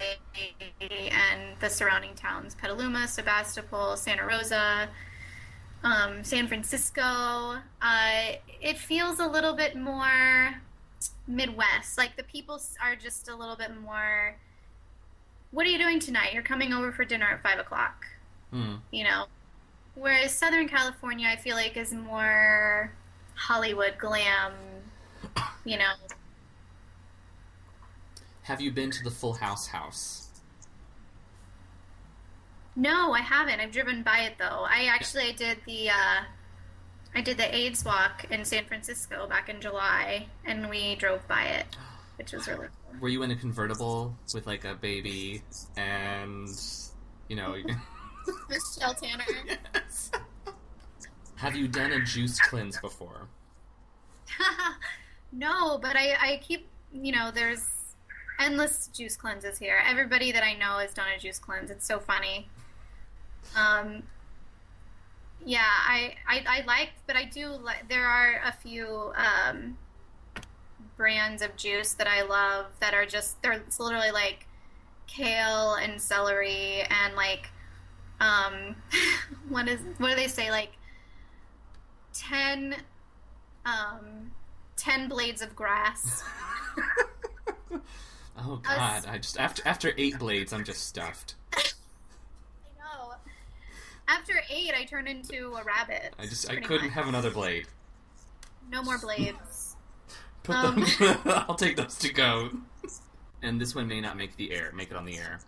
and 0.00 1.58
the 1.60 1.68
surrounding 1.68 2.14
towns: 2.14 2.54
Petaluma, 2.54 3.08
Sebastopol, 3.08 3.96
Santa 3.96 4.24
Rosa, 4.26 4.88
um, 5.84 6.24
San 6.24 6.48
Francisco. 6.48 7.56
Uh, 7.82 8.32
it 8.60 8.78
feels 8.78 9.20
a 9.20 9.26
little 9.26 9.54
bit 9.54 9.76
more 9.76 10.54
Midwest. 11.26 11.98
Like 11.98 12.16
the 12.16 12.24
people 12.24 12.60
are 12.82 12.96
just 12.96 13.28
a 13.28 13.34
little 13.36 13.56
bit 13.56 13.70
more. 13.80 14.36
What 15.50 15.66
are 15.66 15.70
you 15.70 15.78
doing 15.78 16.00
tonight? 16.00 16.34
You're 16.34 16.42
coming 16.42 16.72
over 16.72 16.92
for 16.92 17.04
dinner 17.04 17.26
at 17.26 17.42
five 17.42 17.58
o'clock. 17.58 18.04
Hmm. 18.52 18.76
You 18.90 19.04
know, 19.04 19.26
whereas 19.94 20.32
Southern 20.32 20.68
California, 20.68 21.28
I 21.28 21.36
feel 21.36 21.56
like 21.56 21.76
is 21.76 21.92
more 21.92 22.92
Hollywood 23.34 23.94
glam. 23.98 24.52
You 25.64 25.78
know, 25.78 25.92
Have 28.48 28.62
you 28.62 28.70
been 28.70 28.90
to 28.90 29.04
the 29.04 29.10
Full 29.10 29.34
House 29.34 29.66
house? 29.66 30.30
no, 32.74 33.12
I 33.12 33.20
haven't. 33.20 33.60
I've 33.60 33.72
driven 33.72 34.02
by 34.02 34.20
it 34.20 34.36
though. 34.38 34.64
I 34.66 34.86
actually 34.86 35.34
did 35.34 35.58
the 35.66 35.90
uh, 35.90 36.22
I 37.14 37.20
did 37.20 37.36
the 37.36 37.54
AIDS 37.54 37.84
walk 37.84 38.24
in 38.30 38.46
San 38.46 38.64
Francisco 38.64 39.26
back 39.28 39.50
in 39.50 39.60
July, 39.60 40.28
and 40.46 40.70
we 40.70 40.94
drove 40.94 41.28
by 41.28 41.42
it, 41.42 41.66
which 42.16 42.32
was 42.32 42.48
really 42.48 42.68
cool. 42.68 43.00
Were 43.00 43.10
you 43.10 43.22
in 43.22 43.30
a 43.32 43.36
convertible 43.36 44.16
with 44.32 44.46
like 44.46 44.64
a 44.64 44.74
baby 44.76 45.42
and 45.76 46.48
you 47.28 47.36
know? 47.36 47.54
Michelle 48.48 48.94
Tanner. 48.94 49.24
yes. 49.74 50.10
Have 51.34 51.54
you 51.54 51.68
done 51.68 51.92
a 51.92 52.02
juice 52.02 52.40
cleanse 52.40 52.80
before? 52.80 53.28
no, 55.32 55.76
but 55.76 55.96
I, 55.96 56.16
I 56.18 56.40
keep, 56.42 56.66
you 56.94 57.12
know, 57.12 57.30
there's 57.30 57.77
endless 58.38 58.88
juice 58.88 59.16
cleanses 59.16 59.58
here. 59.58 59.78
Everybody 59.86 60.32
that 60.32 60.42
I 60.42 60.54
know 60.54 60.78
has 60.78 60.94
done 60.94 61.06
a 61.14 61.18
juice 61.18 61.38
cleanse. 61.38 61.70
It's 61.70 61.86
so 61.86 61.98
funny. 61.98 62.48
Um, 63.56 64.02
yeah, 65.44 65.64
I, 65.64 66.14
I, 66.26 66.44
I 66.46 66.64
like, 66.66 66.90
but 67.06 67.16
I 67.16 67.24
do 67.24 67.48
like, 67.48 67.88
there 67.88 68.06
are 68.06 68.40
a 68.44 68.52
few, 68.52 69.12
um, 69.16 69.78
brands 70.96 71.42
of 71.42 71.56
juice 71.56 71.92
that 71.94 72.08
I 72.08 72.22
love 72.22 72.66
that 72.80 72.92
are 72.92 73.06
just, 73.06 73.40
they're 73.42 73.52
it's 73.52 73.78
literally 73.78 74.10
like 74.10 74.46
kale 75.06 75.74
and 75.74 76.00
celery 76.00 76.82
and 76.82 77.14
like, 77.14 77.50
um, 78.20 78.76
what 79.48 79.68
is, 79.68 79.80
what 79.98 80.10
do 80.10 80.16
they 80.16 80.26
say? 80.26 80.50
Like 80.50 80.72
10, 82.14 82.76
um, 83.64 84.32
10 84.76 85.08
blades 85.08 85.40
of 85.40 85.54
grass. 85.54 86.24
Oh 88.40 88.60
God! 88.62 89.04
I 89.06 89.18
just 89.18 89.38
after 89.38 89.62
after 89.66 89.92
eight 89.96 90.18
blades, 90.18 90.52
I'm 90.52 90.64
just 90.64 90.86
stuffed. 90.86 91.34
I 91.54 91.62
know. 92.78 93.12
After 94.06 94.34
eight, 94.50 94.72
I 94.76 94.84
turned 94.84 95.08
into 95.08 95.54
a 95.56 95.64
rabbit. 95.64 96.14
I 96.18 96.26
just 96.26 96.48
I 96.50 96.56
couldn't 96.56 96.86
much. 96.88 96.94
have 96.94 97.08
another 97.08 97.30
blade. 97.30 97.66
No 98.70 98.82
more 98.82 98.98
blades. 98.98 99.76
Put 100.44 100.56
Um. 100.56 100.84
them. 100.98 101.18
I'll 101.26 101.54
take 101.56 101.76
those 101.76 101.96
to 101.98 102.12
go. 102.12 102.50
And 103.42 103.60
this 103.60 103.74
one 103.74 103.86
may 103.88 104.00
not 104.00 104.16
make 104.16 104.36
the 104.36 104.52
air. 104.52 104.72
Make 104.74 104.90
it 104.90 104.96
on 104.96 105.04
the 105.04 105.16
air. 105.18 105.40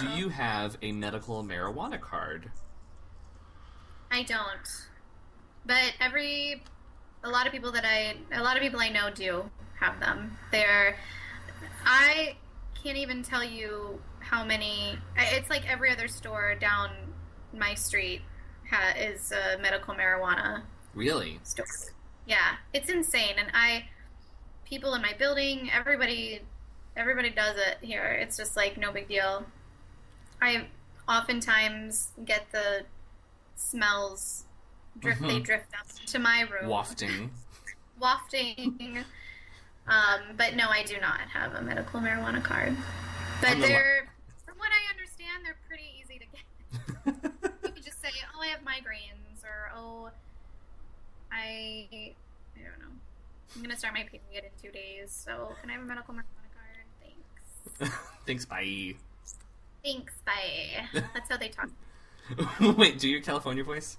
Do 0.00 0.06
Uh-oh. 0.06 0.16
you 0.16 0.28
have 0.30 0.76
a 0.82 0.92
medical 0.92 1.44
marijuana 1.44 2.00
card? 2.00 2.50
I 4.10 4.22
don't. 4.22 4.66
But 5.66 5.94
every, 6.00 6.62
a 7.22 7.28
lot 7.28 7.46
of 7.46 7.52
people 7.52 7.70
that 7.72 7.84
I, 7.84 8.16
a 8.32 8.42
lot 8.42 8.56
of 8.56 8.62
people 8.62 8.80
I 8.80 8.88
know 8.88 9.10
do 9.10 9.48
have 9.78 10.00
them. 10.00 10.36
They're, 10.50 10.96
I 11.84 12.36
can't 12.82 12.96
even 12.98 13.22
tell 13.22 13.44
you 13.44 14.00
how 14.20 14.44
many. 14.44 14.98
It's 15.16 15.50
like 15.50 15.70
every 15.70 15.90
other 15.90 16.08
store 16.08 16.54
down 16.54 16.90
my 17.52 17.74
street 17.74 18.22
ha, 18.70 18.92
is 18.98 19.32
a 19.32 19.58
medical 19.60 19.94
marijuana 19.94 20.62
Really? 20.94 21.40
store. 21.44 21.66
Yeah, 22.26 22.56
it's 22.72 22.88
insane, 22.88 23.34
and 23.38 23.48
I, 23.52 23.86
people 24.64 24.94
in 24.94 25.02
my 25.02 25.12
building, 25.18 25.70
everybody, 25.72 26.40
everybody 26.96 27.30
does 27.30 27.56
it 27.56 27.78
here. 27.82 28.06
It's 28.06 28.36
just 28.36 28.56
like 28.56 28.76
no 28.78 28.92
big 28.92 29.08
deal. 29.08 29.44
I 30.40 30.66
oftentimes 31.08 32.08
get 32.24 32.50
the 32.50 32.86
smells 33.56 34.44
drift. 34.98 35.20
They 35.22 35.40
Mhm. 35.40 35.44
drift 35.44 35.66
up 35.78 35.86
to 36.06 36.18
my 36.18 36.42
room, 36.42 36.68
Wafting. 36.70 37.30
wafting. 38.00 39.04
Um, 39.86 40.20
but 40.36 40.54
no, 40.56 40.68
I 40.70 40.82
do 40.82 40.98
not 41.00 41.20
have 41.32 41.54
a 41.54 41.62
medical 41.62 42.00
marijuana 42.00 42.42
card. 42.42 42.74
But 43.40 43.50
On 43.52 43.60
the 43.60 43.66
li- 43.66 43.72
they're, 43.72 44.08
from 44.46 44.56
what 44.58 44.70
I 44.72 44.90
understand, 44.92 45.44
they're 45.44 45.58
pretty 45.68 45.84
easy 46.00 46.18
to 46.18 46.26
get. 46.26 47.32
You 47.64 47.70
could 47.72 47.84
just 47.84 48.00
say, 48.00 48.08
"Oh, 48.34 48.40
I 48.42 48.46
have 48.48 48.60
migraines," 48.60 49.42
or 49.44 49.70
"Oh, 49.74 50.10
I, 51.32 51.88
I 51.90 52.14
don't 52.56 52.78
know. 52.80 52.92
I'm 53.56 53.62
gonna 53.62 53.76
start 53.76 53.94
my 53.94 54.04
period 54.04 54.44
in 54.44 54.50
two 54.62 54.70
days, 54.72 55.10
so 55.10 55.52
can 55.60 55.70
I 55.70 55.74
have 55.74 55.82
a 55.82 55.84
medical 55.86 56.14
marijuana 56.14 56.50
card? 56.54 57.80
Thanks. 57.80 57.94
Thanks. 58.26 58.44
Bye. 58.46 58.94
Thanks. 59.84 60.14
Bye. 60.24 60.86
That's 61.14 61.28
how 61.28 61.36
they 61.36 61.48
talk. 61.48 61.68
Wait, 62.78 62.98
do 62.98 63.08
your 63.08 63.20
California 63.20 63.64
voice? 63.64 63.98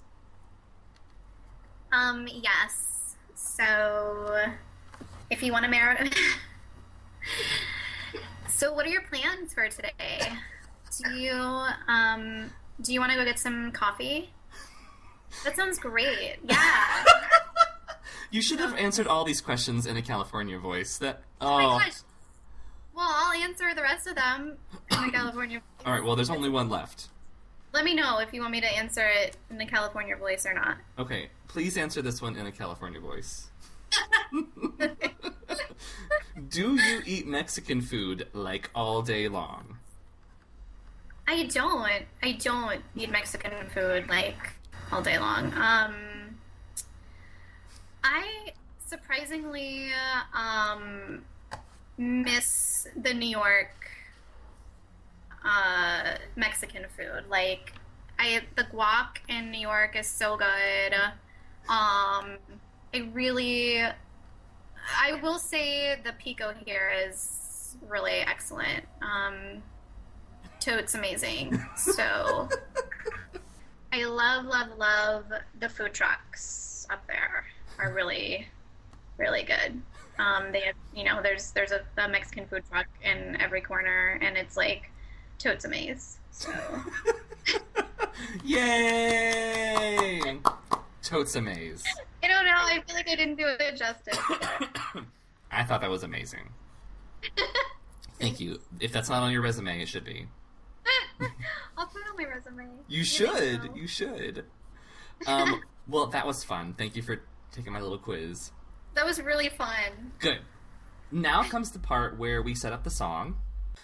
Um. 1.92 2.26
Yes. 2.28 3.16
So, 3.34 4.46
if 5.30 5.42
you 5.42 5.52
want 5.52 5.64
to 5.64 5.70
marry. 5.70 6.10
so, 8.48 8.72
what 8.72 8.86
are 8.86 8.90
your 8.90 9.02
plans 9.02 9.54
for 9.54 9.68
today? 9.68 10.20
Do 11.02 11.16
you 11.16 11.66
um? 11.88 12.50
Do 12.80 12.92
you 12.92 13.00
want 13.00 13.12
to 13.12 13.18
go 13.18 13.24
get 13.24 13.38
some 13.38 13.72
coffee? 13.72 14.30
That 15.44 15.56
sounds 15.56 15.78
great. 15.78 16.38
Yeah. 16.44 17.04
You 18.30 18.42
should 18.42 18.58
have 18.58 18.76
answered 18.76 19.06
all 19.06 19.24
these 19.24 19.40
questions 19.40 19.86
in 19.86 19.96
a 19.96 20.02
California 20.02 20.58
voice. 20.58 20.98
That 20.98 21.22
Oh 21.40 21.46
oh. 21.46 21.78
my 21.78 21.84
gosh. 21.84 21.94
Well, 22.94 23.06
I'll 23.08 23.42
answer 23.42 23.74
the 23.74 23.82
rest 23.82 24.06
of 24.06 24.16
them 24.16 24.56
in 24.90 25.02
the 25.02 25.12
California. 25.12 25.60
All 25.84 25.92
right. 25.92 26.02
Well, 26.02 26.16
there's 26.16 26.30
only 26.30 26.48
one 26.48 26.68
left. 26.68 27.08
Let 27.72 27.84
me 27.84 27.94
know 27.94 28.18
if 28.18 28.32
you 28.32 28.40
want 28.40 28.52
me 28.52 28.60
to 28.62 28.66
answer 28.66 29.06
it 29.06 29.36
in 29.50 29.58
the 29.58 29.66
California 29.66 30.16
voice 30.16 30.46
or 30.46 30.54
not. 30.54 30.78
Okay. 30.98 31.28
Please 31.48 31.76
answer 31.76 32.02
this 32.02 32.22
one 32.22 32.36
in 32.36 32.46
a 32.46 32.52
California 32.52 33.00
voice. 33.00 33.50
Do 36.56 36.74
you 36.76 37.02
eat 37.04 37.26
Mexican 37.26 37.82
food 37.82 38.28
like 38.32 38.70
all 38.74 39.02
day 39.02 39.28
long? 39.28 39.76
I 41.28 41.44
don't. 41.44 42.06
I 42.22 42.32
don't 42.32 42.80
eat 42.94 43.10
Mexican 43.10 43.52
food 43.74 44.08
like 44.08 44.54
all 44.90 45.02
day 45.02 45.18
long. 45.18 45.52
Um, 45.52 46.38
I 48.02 48.54
surprisingly 48.86 49.90
um, 50.32 51.26
miss 51.98 52.88
the 52.96 53.12
New 53.12 53.28
York 53.28 53.90
uh, 55.44 56.14
Mexican 56.36 56.86
food. 56.96 57.24
Like, 57.28 57.74
I 58.18 58.40
the 58.56 58.64
guac 58.64 59.18
in 59.28 59.50
New 59.50 59.60
York 59.60 59.94
is 59.94 60.06
so 60.06 60.38
good. 60.38 60.94
Um, 61.68 62.38
I 62.94 63.10
really, 63.12 63.82
I 64.86 65.14
will 65.22 65.38
say 65.38 65.98
the 66.02 66.12
pico 66.12 66.52
here 66.64 66.90
is 67.06 67.76
really 67.88 68.20
excellent. 68.20 68.84
Um, 69.02 69.62
totes 70.60 70.94
amazing. 70.94 71.58
So 71.76 72.48
I 73.92 74.04
love, 74.04 74.46
love, 74.46 74.76
love 74.78 75.24
the 75.58 75.68
food 75.68 75.94
trucks 75.94 76.86
up 76.90 77.06
there. 77.06 77.44
Are 77.78 77.92
really, 77.92 78.48
really 79.18 79.42
good. 79.42 79.80
Um, 80.18 80.50
they 80.50 80.60
have, 80.60 80.76
you 80.94 81.04
know, 81.04 81.20
there's 81.22 81.50
there's 81.50 81.72
a, 81.72 81.82
a 81.98 82.08
Mexican 82.08 82.46
food 82.46 82.62
truck 82.70 82.86
in 83.02 83.36
every 83.40 83.60
corner, 83.60 84.18
and 84.22 84.36
it's 84.36 84.56
like 84.56 84.90
totes 85.38 85.66
amaze. 85.66 86.18
So 86.30 86.50
Yay! 88.44 90.38
Totes 91.02 91.36
amaze. 91.36 91.84
I 92.26 92.28
don't 92.28 92.44
know. 92.44 92.52
I 92.56 92.82
feel 92.84 92.96
like 92.96 93.08
I 93.08 93.14
didn't 93.14 93.36
do 93.36 93.46
it 93.46 93.76
justice. 93.76 94.18
I 95.52 95.62
thought 95.62 95.80
that 95.80 95.90
was 95.90 96.02
amazing. 96.02 96.40
Thank 98.20 98.40
you. 98.40 98.60
If 98.80 98.92
that's 98.92 99.08
not 99.08 99.22
on 99.22 99.30
your 99.30 99.42
resume, 99.42 99.80
it 99.80 99.86
should 99.86 100.04
be. 100.04 100.26
I'll 101.78 101.86
put 101.86 102.02
it 102.02 102.08
on 102.10 102.16
my 102.16 102.24
resume. 102.24 102.66
You 102.88 103.04
should. 103.04 103.62
so? 103.62 103.74
You 103.76 103.86
should. 103.86 104.44
Um, 105.28 105.62
well, 105.88 106.08
that 106.08 106.26
was 106.26 106.42
fun. 106.42 106.74
Thank 106.76 106.96
you 106.96 107.02
for 107.02 107.22
taking 107.52 107.72
my 107.72 107.80
little 107.80 107.98
quiz. 107.98 108.50
That 108.94 109.06
was 109.06 109.22
really 109.22 109.48
fun. 109.48 110.10
Good. 110.18 110.40
Now 111.12 111.44
comes 111.44 111.70
the 111.70 111.78
part 111.78 112.18
where 112.18 112.42
we 112.42 112.56
set 112.56 112.72
up 112.72 112.82
the 112.82 112.90
song. 112.90 113.36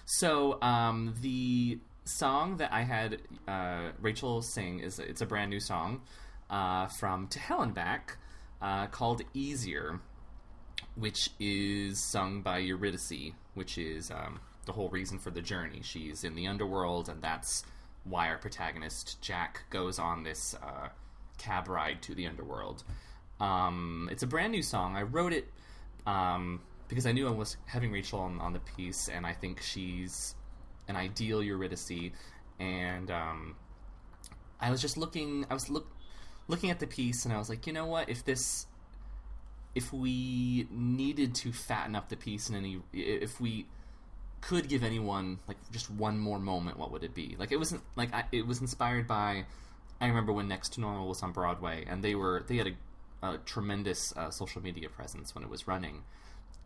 So, 0.05 0.61
um, 0.63 1.15
the 1.21 1.79
song 2.07 2.57
that 2.57 2.73
I 2.73 2.83
had 2.83 3.19
uh, 3.47 3.91
Rachel 4.01 4.43
sing 4.43 4.81
is 4.81 4.99
it's 4.99 5.21
a 5.21 5.27
brand 5.27 5.51
new 5.51 5.61
song 5.61 6.01
uh, 6.51 6.89
from 6.89 7.29
To 7.29 7.39
Hell 7.39 7.63
and 7.63 7.73
Back. 7.73 8.17
Uh, 8.63 8.87
called 8.87 9.23
Easier, 9.35 10.01
which 10.95 11.31
is 11.41 11.99
sung 11.99 12.41
by 12.41 12.59
Eurydice, 12.59 13.33
which 13.55 13.77
is 13.77 14.11
um, 14.11 14.41
the 14.67 14.73
whole 14.73 14.89
reason 14.89 15.19
for 15.19 15.31
the 15.31 15.43
journey. 15.43 15.81
She's 15.83 16.25
in 16.25 16.35
the 16.35 16.47
underworld, 16.47 17.09
and 17.09 17.21
that's 17.21 17.65
why 18.05 18.29
our 18.29 18.39
protagonist, 18.39 19.21
Jack, 19.21 19.63
goes 19.71 19.99
on 19.99 20.23
this 20.23 20.55
uh, 20.63 20.89
cab 21.39 21.69
ride 21.69 22.03
to 22.03 22.15
the 22.15 22.27
underworld. 22.27 22.85
Um, 23.41 24.09
it's 24.13 24.23
a 24.23 24.27
brand 24.27 24.53
new 24.53 24.63
song. 24.63 24.97
I 24.97 25.03
wrote 25.03 25.33
it 25.33 25.49
um, 26.07 26.61
because 26.89 27.07
I 27.07 27.13
knew 27.13 27.27
I 27.27 27.33
was 27.33 27.57
having 27.67 27.91
Rachel 27.91 28.21
on, 28.21 28.41
on 28.41 28.53
the 28.53 28.61
piece, 28.61 29.09
and 29.09 29.27
I 29.27 29.33
think 29.33 29.61
she's 29.61 30.37
an 30.89 30.95
ideal 30.95 31.43
Eurydice. 31.43 32.13
And 32.61 33.11
um, 33.11 33.57
I 34.61 34.71
was 34.71 34.81
just 34.81 34.97
looking. 34.97 35.47
I 35.51 35.55
was 35.55 35.69
look, 35.69 35.89
looking 36.49 36.71
at 36.71 36.81
the 36.81 36.87
piece, 36.87 37.25
and 37.25 37.33
I 37.33 37.39
was 37.39 37.49
like, 37.49 37.67
you 37.67 37.73
know 37.73 37.87
what? 37.87 38.09
If 38.09 38.25
this, 38.25 38.67
if 39.75 39.93
we 39.93 40.67
needed 40.71 41.35
to 41.37 41.53
fatten 41.53 41.95
up 41.95 42.09
the 42.09 42.17
piece 42.17 42.49
in 42.49 42.57
any, 42.57 42.81
if 42.93 43.41
we 43.41 43.67
could 44.41 44.69
give 44.69 44.83
anyone 44.83 45.39
like 45.47 45.57
just 45.71 45.91
one 45.91 46.19
more 46.19 46.39
moment, 46.39 46.79
what 46.79 46.91
would 46.93 47.05
it 47.05 47.15
be? 47.15 47.37
Like 47.39 47.53
it 47.53 47.59
wasn't 47.59 47.83
like 47.97 48.13
I, 48.13 48.25
it 48.33 48.47
was 48.47 48.61
inspired 48.61 49.07
by. 49.07 49.45
I 50.01 50.09
remember 50.09 50.33
when 50.33 50.49
Next 50.49 50.71
to 50.75 50.81
Normal 50.81 51.09
was 51.09 51.23
on 51.23 51.33
Broadway, 51.33 51.85
and 51.89 52.03
they 52.03 52.15
were 52.15 52.45
they 52.47 52.57
had 52.57 52.75
a, 53.23 53.27
a 53.27 53.39
tremendous 53.39 54.13
uh, 54.17 54.31
social 54.31 54.61
media 54.61 54.89
presence 54.89 55.35
when 55.35 55.45
it 55.45 55.51
was 55.51 55.69
running, 55.69 56.03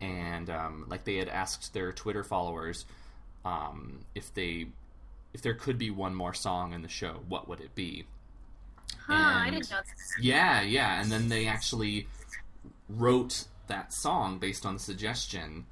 and 0.01 0.49
um, 0.49 0.85
like 0.89 1.05
they 1.05 1.17
had 1.17 1.29
asked 1.29 1.73
their 1.73 1.91
Twitter 1.91 2.23
followers 2.23 2.85
um, 3.45 3.99
if 4.15 4.33
they 4.33 4.67
if 5.33 5.41
there 5.41 5.53
could 5.53 5.77
be 5.77 5.91
one 5.91 6.15
more 6.15 6.33
song 6.33 6.73
in 6.73 6.81
the 6.81 6.87
show, 6.87 7.19
what 7.27 7.47
would 7.47 7.61
it 7.61 7.75
be? 7.75 8.05
Huh, 9.07 9.13
I 9.45 9.49
didn't 9.49 9.71
know 9.71 9.77
this. 9.77 10.13
Yeah, 10.21 10.61
yeah, 10.61 11.01
and 11.01 11.11
then 11.11 11.29
they 11.29 11.47
actually 11.47 12.07
wrote 12.89 13.45
that 13.67 13.93
song 13.93 14.37
based 14.37 14.65
on 14.65 14.73
the 14.73 14.79
suggestion, 14.79 15.65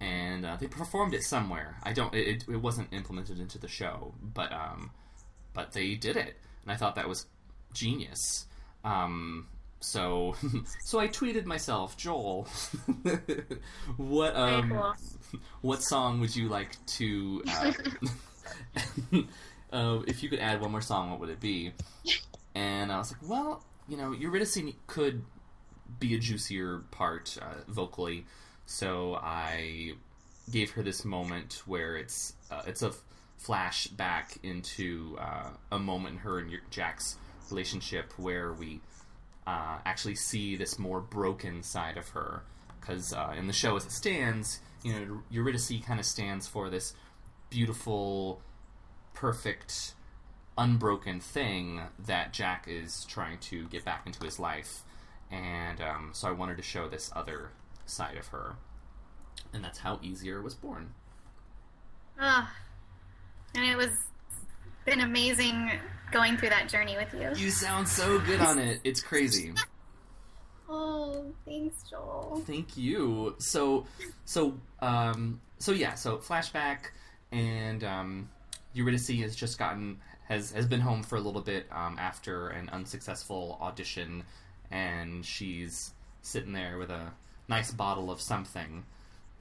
and 0.00 0.46
uh, 0.46 0.56
they 0.56 0.66
performed 0.66 1.14
it 1.14 1.22
somewhere. 1.22 1.76
I 1.82 1.92
don't. 1.92 2.14
It, 2.14 2.44
it 2.48 2.56
wasn't 2.56 2.92
implemented 2.92 3.38
into 3.38 3.58
the 3.58 3.68
show, 3.68 4.14
but 4.22 4.52
um, 4.52 4.90
but 5.52 5.72
they 5.72 5.94
did 5.94 6.16
it, 6.16 6.36
and 6.62 6.72
I 6.72 6.76
thought 6.76 6.96
that 6.96 7.08
was 7.08 7.26
genius. 7.74 8.46
Um, 8.84 9.48
so 9.80 10.34
so 10.84 10.98
I 10.98 11.08
tweeted 11.08 11.44
myself, 11.44 11.96
Joel, 11.96 12.48
what 13.96 14.36
um, 14.36 14.70
cool. 14.70 14.94
what 15.60 15.82
song 15.82 16.20
would 16.20 16.34
you 16.34 16.48
like 16.48 16.76
to? 16.86 17.42
Uh, 17.48 17.72
uh, 19.72 19.98
if 20.06 20.22
you 20.22 20.28
could 20.28 20.40
add 20.40 20.60
one 20.60 20.70
more 20.70 20.80
song, 20.80 21.10
what 21.10 21.20
would 21.20 21.30
it 21.30 21.40
be? 21.40 21.72
And 22.54 22.92
I 22.92 22.98
was 22.98 23.12
like, 23.12 23.28
well, 23.28 23.64
you 23.88 23.96
know, 23.96 24.12
Eurydice 24.12 24.58
could 24.86 25.24
be 25.98 26.14
a 26.14 26.18
juicier 26.18 26.84
part 26.90 27.36
uh, 27.40 27.70
vocally, 27.70 28.26
so 28.66 29.14
I 29.14 29.92
gave 30.50 30.72
her 30.72 30.82
this 30.82 31.04
moment 31.04 31.62
where 31.66 31.96
it's 31.96 32.34
uh, 32.50 32.62
it's 32.66 32.82
a 32.82 32.92
flashback 33.42 34.38
into 34.42 35.16
uh, 35.18 35.50
a 35.70 35.78
moment 35.78 36.14
in 36.14 36.18
her 36.20 36.38
and 36.38 36.50
Jack's 36.70 37.16
relationship 37.50 38.12
where 38.16 38.52
we 38.52 38.80
uh, 39.46 39.78
actually 39.84 40.14
see 40.14 40.56
this 40.56 40.78
more 40.78 41.00
broken 41.00 41.62
side 41.62 41.96
of 41.96 42.08
her. 42.10 42.42
Because 42.80 43.12
uh, 43.12 43.34
in 43.36 43.46
the 43.46 43.52
show, 43.52 43.76
as 43.76 43.84
it 43.84 43.92
stands, 43.92 44.60
you 44.82 44.92
know, 44.92 45.22
Eurydice 45.30 45.72
kind 45.84 46.00
of 46.00 46.06
stands 46.06 46.48
for 46.48 46.68
this 46.68 46.94
beautiful, 47.50 48.40
perfect, 49.14 49.94
unbroken 50.58 51.20
thing 51.20 51.80
that 51.98 52.32
Jack 52.32 52.66
is 52.68 53.04
trying 53.06 53.38
to 53.38 53.66
get 53.68 53.84
back 53.84 54.06
into 54.06 54.24
his 54.24 54.38
life. 54.38 54.82
And 55.30 55.80
um, 55.80 56.10
so 56.12 56.28
I 56.28 56.32
wanted 56.32 56.56
to 56.58 56.62
show 56.62 56.88
this 56.88 57.10
other 57.14 57.50
side 57.86 58.16
of 58.16 58.28
her. 58.28 58.56
And 59.52 59.64
that's 59.64 59.78
how 59.78 59.98
Easier 60.02 60.42
was 60.42 60.54
born. 60.54 60.92
Ah, 62.18 62.54
and 63.54 63.64
it 63.64 63.76
was 63.76 63.90
been 64.84 65.00
amazing 65.00 65.70
going 66.10 66.36
through 66.36 66.50
that 66.50 66.68
journey 66.68 66.96
with 66.96 67.12
you. 67.14 67.30
You 67.42 67.50
sound 67.50 67.88
so 67.88 68.18
good 68.20 68.40
on 68.40 68.58
it. 68.58 68.80
It's 68.84 69.00
crazy. 69.00 69.52
Oh, 70.68 71.32
thanks, 71.44 71.76
Joel. 71.88 72.42
Thank 72.46 72.76
you. 72.76 73.34
So, 73.38 73.86
so, 74.24 74.54
um, 74.80 75.40
so 75.58 75.72
yeah. 75.72 75.94
So 75.94 76.18
flashback, 76.18 76.90
and 77.30 77.84
um, 77.84 78.28
Eurydice 78.72 79.08
has 79.20 79.36
just 79.36 79.58
gotten 79.58 79.98
has 80.24 80.52
has 80.52 80.66
been 80.66 80.80
home 80.80 81.02
for 81.02 81.16
a 81.16 81.20
little 81.20 81.40
bit 81.40 81.66
um, 81.72 81.96
after 81.98 82.48
an 82.48 82.68
unsuccessful 82.70 83.58
audition, 83.60 84.24
and 84.70 85.24
she's 85.24 85.92
sitting 86.22 86.52
there 86.52 86.78
with 86.78 86.90
a 86.90 87.12
nice 87.48 87.70
bottle 87.72 88.10
of 88.10 88.20
something, 88.20 88.84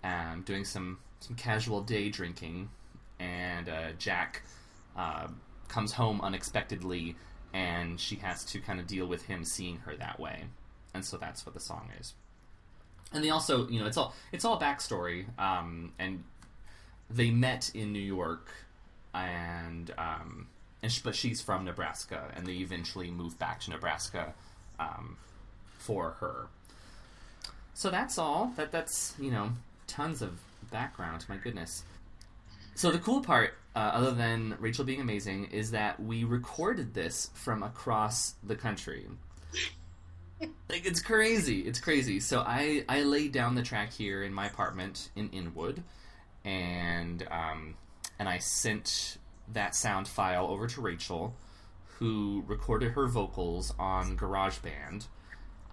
um, 0.03 0.43
doing 0.45 0.65
some 0.65 0.99
some 1.19 1.35
casual 1.35 1.81
day 1.81 2.09
drinking, 2.09 2.69
and 3.19 3.69
uh, 3.69 3.91
Jack 3.97 4.41
uh, 4.97 5.27
comes 5.67 5.93
home 5.93 6.19
unexpectedly, 6.21 7.15
and 7.53 7.99
she 7.99 8.15
has 8.17 8.43
to 8.45 8.59
kind 8.59 8.79
of 8.79 8.87
deal 8.87 9.05
with 9.05 9.23
him 9.23 9.43
seeing 9.45 9.77
her 9.77 9.95
that 9.95 10.19
way, 10.19 10.45
and 10.93 11.05
so 11.05 11.17
that's 11.17 11.45
what 11.45 11.53
the 11.53 11.61
song 11.61 11.89
is. 11.99 12.13
And 13.13 13.23
they 13.23 13.29
also, 13.29 13.67
you 13.67 13.79
know, 13.79 13.87
it's 13.87 13.97
all 13.97 14.15
it's 14.31 14.45
all 14.45 14.59
backstory, 14.59 15.25
um, 15.39 15.93
and 15.99 16.23
they 17.09 17.29
met 17.29 17.71
in 17.75 17.93
New 17.93 17.99
York, 17.99 18.49
and 19.13 19.93
um, 19.97 20.47
and 20.83 20.91
sh- 20.91 20.99
but 20.99 21.15
she's 21.15 21.41
from 21.41 21.65
Nebraska, 21.65 22.31
and 22.35 22.45
they 22.45 22.53
eventually 22.53 23.11
moved 23.11 23.37
back 23.39 23.59
to 23.61 23.69
Nebraska 23.69 24.33
um, 24.79 25.17
for 25.77 26.11
her. 26.19 26.47
So 27.73 27.89
that's 27.89 28.17
all. 28.17 28.53
That 28.57 28.71
that's 28.71 29.13
you 29.19 29.31
know 29.31 29.51
tons 29.87 30.21
of 30.21 30.39
background. 30.71 31.25
My 31.29 31.37
goodness. 31.37 31.83
So 32.75 32.89
the 32.89 32.99
cool 32.99 33.21
part, 33.21 33.53
uh, 33.75 33.79
other 33.79 34.11
than 34.11 34.55
Rachel 34.59 34.85
being 34.85 35.01
amazing, 35.01 35.45
is 35.51 35.71
that 35.71 35.99
we 35.99 36.23
recorded 36.23 36.93
this 36.93 37.29
from 37.33 37.63
across 37.63 38.35
the 38.43 38.55
country. 38.55 39.05
like 40.41 40.85
it's 40.85 41.01
crazy. 41.01 41.59
It's 41.59 41.79
crazy. 41.79 42.19
So 42.19 42.39
I 42.45 42.85
I 42.89 43.03
laid 43.03 43.31
down 43.31 43.55
the 43.55 43.63
track 43.63 43.91
here 43.91 44.23
in 44.23 44.33
my 44.33 44.47
apartment 44.47 45.09
in 45.15 45.29
Inwood, 45.29 45.83
and 46.43 47.25
um, 47.29 47.75
and 48.19 48.27
I 48.29 48.39
sent 48.39 49.17
that 49.53 49.75
sound 49.75 50.07
file 50.07 50.47
over 50.47 50.67
to 50.67 50.81
Rachel, 50.81 51.35
who 51.85 52.43
recorded 52.47 52.91
her 52.91 53.07
vocals 53.07 53.73
on 53.77 54.17
GarageBand, 54.17 55.07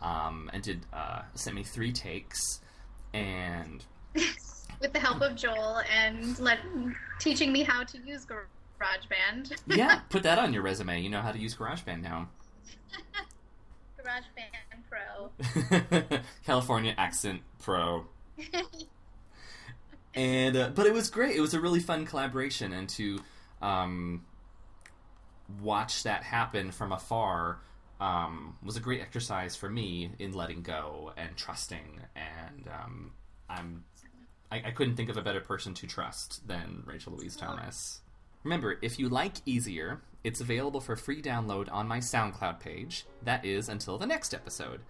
um, 0.03 0.51
and 0.53 0.63
did 0.63 0.87
uh, 0.93 1.23
sent 1.35 1.57
me 1.57 1.63
three 1.63 1.93
takes, 1.93 2.61
and 3.13 3.85
With 4.81 4.93
the 4.93 5.01
help 5.01 5.23
of 5.23 5.35
Joel 5.35 5.81
and 5.93 6.39
let 6.39 6.59
teaching 7.19 7.53
me 7.53 7.65
how 7.65 7.83
to 7.83 7.99
use 7.99 8.25
GarageBand. 8.25 9.53
yeah, 9.67 10.01
put 10.11 10.23
that 10.23 10.39
on 10.39 10.53
your 10.53 10.63
resume. 10.63 11.01
You 11.01 11.11
know 11.11 11.21
how 11.21 11.33
to 11.33 11.39
use 11.39 11.55
GarageBand 11.57 12.03
now. 12.03 12.29
GarageBand 13.99 14.85
Pro. 14.89 16.21
California 16.47 16.95
accent 16.97 17.43
pro. 17.61 18.07
and 20.15 20.57
uh, 20.57 20.71
but 20.75 20.87
it 20.87 20.93
was 20.93 21.11
great. 21.11 21.35
It 21.35 21.41
was 21.41 21.55
a 21.55 21.61
really 21.61 21.81
fun 21.81 22.07
collaboration, 22.07 22.73
and 22.73 22.89
to 22.91 23.19
um, 23.63 24.25
watch 25.61 26.03
that 26.03 26.23
happen 26.23 26.71
from 26.71 26.93
afar 26.93 27.61
um, 28.01 28.57
was 28.63 28.77
a 28.77 28.81
great 28.81 29.01
exercise 29.01 29.57
for 29.57 29.69
me 29.69 30.11
in 30.19 30.33
letting 30.33 30.63
go 30.63 31.13
and 31.17 31.37
trusting. 31.37 32.01
And 32.15 32.69
um, 32.69 33.13
I'm 33.49 33.85
I, 34.51 34.63
I 34.67 34.71
couldn't 34.71 34.97
think 34.97 35.11
of 35.11 35.17
a 35.17 35.23
better 35.23 35.41
person 35.41 35.75
to 35.75 35.87
trust 35.87 36.47
than 36.47 36.83
Rachel 36.87 37.15
Louise 37.17 37.37
Thomas. 37.37 38.01
Remember, 38.45 38.79
if 38.83 38.99
you 38.99 39.09
like 39.09 39.35
Easier, 39.45 40.01
it's 40.25 40.41
available 40.41 40.81
for 40.81 40.97
free 40.97 41.21
download 41.21 41.71
on 41.71 41.89
my 41.89 41.99
SoundCloud 41.99 42.61
page. 42.61 43.05
That 43.23 43.45
is 43.45 43.69
until 43.69 43.99
the 43.99 44.07
next 44.07 44.33
episode. 44.33 44.81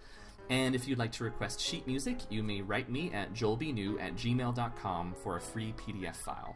And 0.49 0.75
if 0.75 0.87
you'd 0.87 0.97
like 0.97 1.11
to 1.13 1.23
request 1.23 1.59
sheet 1.59 1.85
music, 1.85 2.17
you 2.29 2.41
may 2.41 2.61
write 2.61 2.89
me 2.89 3.11
at 3.13 3.33
joelbnew 3.33 4.01
at 4.01 4.15
gmail.com 4.15 5.15
for 5.21 5.37
a 5.37 5.41
free 5.41 5.73
PDF 5.77 6.15
file. 6.15 6.55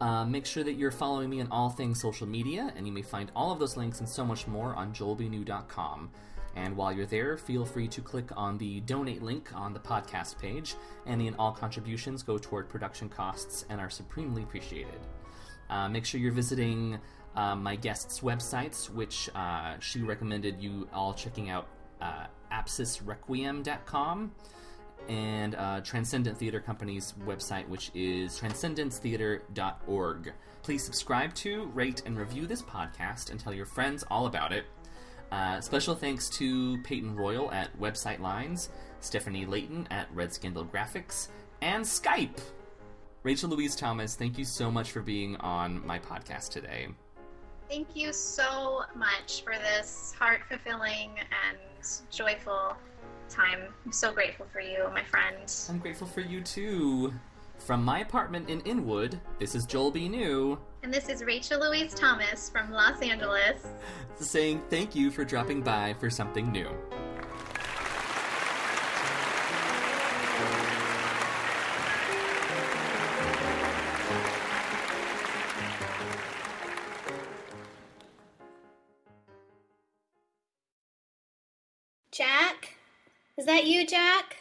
Uh, 0.00 0.24
make 0.24 0.44
sure 0.44 0.62
that 0.62 0.74
you're 0.74 0.90
following 0.90 1.30
me 1.30 1.40
on 1.40 1.48
all 1.50 1.70
things 1.70 2.00
social 2.00 2.26
media, 2.26 2.72
and 2.76 2.86
you 2.86 2.92
may 2.92 3.02
find 3.02 3.32
all 3.34 3.50
of 3.50 3.58
those 3.58 3.76
links 3.76 4.00
and 4.00 4.08
so 4.08 4.24
much 4.24 4.46
more 4.46 4.74
on 4.74 4.92
joelbnew.com. 4.92 6.10
And 6.54 6.76
while 6.76 6.92
you're 6.92 7.06
there, 7.06 7.36
feel 7.36 7.64
free 7.64 7.86
to 7.88 8.00
click 8.00 8.30
on 8.36 8.56
the 8.58 8.80
donate 8.80 9.22
link 9.22 9.50
on 9.54 9.74
the 9.74 9.80
podcast 9.80 10.38
page. 10.38 10.74
Any 11.06 11.28
and 11.28 11.36
all 11.38 11.52
contributions 11.52 12.22
go 12.22 12.38
toward 12.38 12.68
production 12.68 13.08
costs 13.08 13.66
and 13.68 13.80
are 13.80 13.90
supremely 13.90 14.42
appreciated. 14.42 15.00
Uh, 15.68 15.88
make 15.88 16.06
sure 16.06 16.20
you're 16.20 16.32
visiting 16.32 16.98
uh, 17.34 17.54
my 17.54 17.76
guests' 17.76 18.20
websites, 18.20 18.88
which 18.88 19.28
uh, 19.34 19.78
she 19.80 20.00
recommended 20.00 20.60
you 20.60 20.88
all 20.94 21.12
checking 21.12 21.50
out 21.50 21.68
uh, 22.00 22.26
apsisrequiem.com 22.52 24.32
and 25.08 25.54
uh, 25.54 25.80
Transcendence 25.80 26.38
Theater 26.38 26.60
Company's 26.60 27.14
website, 27.24 27.68
which 27.68 27.90
is 27.94 28.38
transcendencetheater.org. 28.40 30.32
Please 30.62 30.84
subscribe 30.84 31.34
to, 31.34 31.66
rate, 31.74 32.02
and 32.06 32.18
review 32.18 32.46
this 32.46 32.62
podcast 32.62 33.30
and 33.30 33.38
tell 33.38 33.54
your 33.54 33.66
friends 33.66 34.04
all 34.10 34.26
about 34.26 34.52
it. 34.52 34.64
Uh, 35.30 35.60
special 35.60 35.94
thanks 35.94 36.28
to 36.30 36.80
Peyton 36.82 37.14
Royal 37.14 37.50
at 37.52 37.78
Website 37.78 38.20
Lines, 38.20 38.70
Stephanie 39.00 39.46
Layton 39.46 39.86
at 39.90 40.08
Red 40.14 40.32
Scandal 40.32 40.64
Graphics, 40.64 41.28
and 41.60 41.84
Skype. 41.84 42.40
Rachel 43.22 43.50
Louise 43.50 43.74
Thomas, 43.74 44.14
thank 44.14 44.38
you 44.38 44.44
so 44.44 44.70
much 44.70 44.92
for 44.92 45.00
being 45.00 45.36
on 45.36 45.84
my 45.84 45.98
podcast 45.98 46.50
today. 46.50 46.88
Thank 47.68 47.88
you 47.94 48.12
so 48.12 48.82
much 48.94 49.42
for 49.42 49.54
this 49.54 50.14
heart 50.16 50.42
fulfilling 50.48 51.10
and 51.18 51.58
joyful 52.10 52.76
time. 53.28 53.60
I'm 53.84 53.92
so 53.92 54.12
grateful 54.12 54.46
for 54.52 54.60
you, 54.60 54.88
my 54.92 55.02
friend. 55.04 55.52
I'm 55.68 55.78
grateful 55.78 56.06
for 56.06 56.20
you 56.20 56.40
too. 56.40 57.12
From 57.58 57.84
my 57.84 58.00
apartment 58.00 58.48
in 58.48 58.60
Inwood, 58.60 59.20
this 59.38 59.54
is 59.54 59.66
Joel 59.66 59.90
B. 59.90 60.08
New 60.08 60.58
And 60.82 60.92
this 60.92 61.08
is 61.08 61.24
Rachel 61.24 61.60
Louise 61.60 61.94
Thomas 61.94 62.50
from 62.50 62.70
Los 62.70 63.00
Angeles. 63.00 63.66
saying 64.20 64.62
thank 64.70 64.94
you 64.94 65.10
for 65.10 65.24
dropping 65.24 65.62
by 65.62 65.94
for 65.98 66.10
something 66.10 66.50
new. 66.52 66.68
Is 83.38 83.44
that 83.44 83.66
you, 83.66 83.86
Jack? 83.86 84.38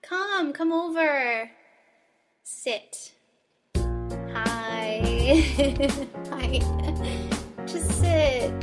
Come, 0.00 0.52
come 0.52 0.70
over. 0.70 1.50
Sit. 2.44 3.12
Hi. 4.32 5.42
Hi. 6.30 6.60
Just 7.66 7.90
sit. 8.00 8.54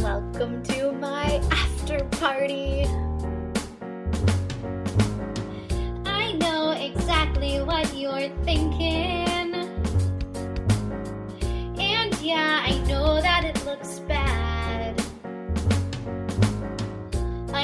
Welcome 0.00 0.64
to 0.64 0.90
my 0.90 1.40
after 1.52 2.04
party. 2.18 2.84
I 6.04 6.32
know 6.32 6.72
exactly 6.72 7.62
what 7.62 7.96
you're 7.96 8.28
thinking. 8.42 9.54
And 11.78 12.20
yeah, 12.20 12.64
I 12.66 12.76
know 12.88 13.22
that 13.22 13.44
it 13.44 13.64
looks 13.64 14.00
bad. 14.00 14.17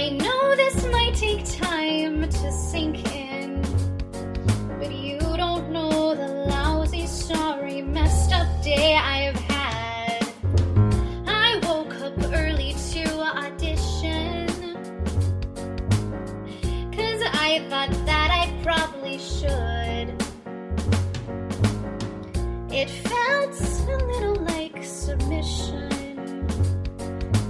I 0.05 0.11
know 0.11 0.55
this 0.55 0.85
might 0.89 1.15
take 1.15 1.43
time 1.59 2.29
to 2.29 2.53
sink 2.53 3.11
in, 3.15 3.63
but 4.79 4.93
you 4.93 5.19
don't 5.19 5.71
know 5.71 6.15
the 6.15 6.29
lousy, 6.29 7.07
sorry, 7.07 7.81
messed 7.81 8.31
up 8.31 8.47
day 8.63 8.97
I've 8.97 9.35
had. 9.35 10.29
I 11.27 11.59
woke 11.63 11.95
up 12.03 12.19
early 12.35 12.75
to 12.91 13.05
audition, 13.43 14.47
cause 16.93 17.23
I 17.49 17.65
thought 17.71 17.93
that 18.05 18.29
I 18.31 18.63
probably 18.63 19.17
should. 19.19 20.09
It 22.71 22.91
felt 22.91 23.59
a 23.89 24.05
little 24.05 24.37
like 24.45 24.85
submission. 24.85 25.89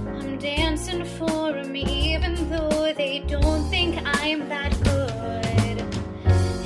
I'm 0.07 0.37
dancing 0.37 1.03
for 1.03 1.44
they 2.95 3.19
don't 3.19 3.67
think 3.69 3.97
I'm 4.05 4.47
that 4.47 4.71
good. 4.83 5.79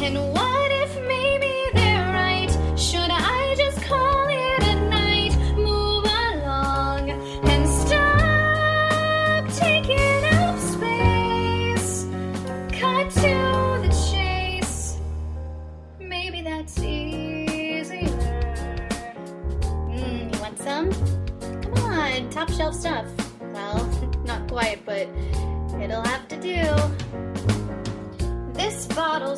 And 0.02 0.18
what 0.34 0.72
if 0.72 0.96
maybe 1.08 1.54
they're 1.74 2.14
right? 2.14 2.52
Should 2.80 3.10
I 3.10 3.56
just 3.58 3.82
call 3.82 4.28
it 4.30 4.64
a 4.64 4.76
night? 4.90 5.36
Move 5.58 6.06
along 6.06 7.10
and 7.50 7.68
stop 7.68 9.48
taking 9.58 10.26
up 10.36 10.60
space. 10.60 12.06
Cut 12.80 13.10
to 13.12 13.82
the 13.84 14.12
chase. 14.12 14.98
Maybe 16.00 16.42
that's 16.44 16.78
easier. 16.80 18.08
Mm, 19.90 20.34
you 20.34 20.42
want 20.42 20.60
some? 20.60 20.92
Come 21.62 21.74
on, 21.74 22.30
top 22.30 22.52
shelf 22.52 22.76
stuff. 22.76 23.09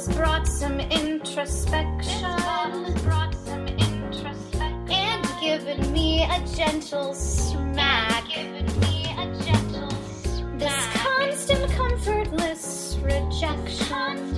Bottle's 0.01 0.17
brought 0.17 0.47
some 0.47 0.79
introspection. 0.79 2.25
And 4.89 5.27
given 5.39 5.91
me 5.91 6.23
a 6.23 6.39
gentle 6.55 7.13
smack. 7.13 8.25
A 8.37 8.63
gentle 9.43 9.89
smack. 9.89 10.59
This 10.59 10.87
constant 10.93 11.71
comfortless 11.71 12.97
rejection. 13.01 14.37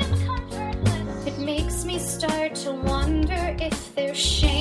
It 1.25 1.39
makes 1.39 1.85
me 1.85 1.99
start 1.99 2.55
to 2.55 2.71
wonder 2.71 3.55
if 3.59 3.95
there's 3.95 4.17
shame 4.17 4.52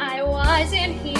I 0.00 0.22
wasn't 0.22 0.94
here 1.02 1.17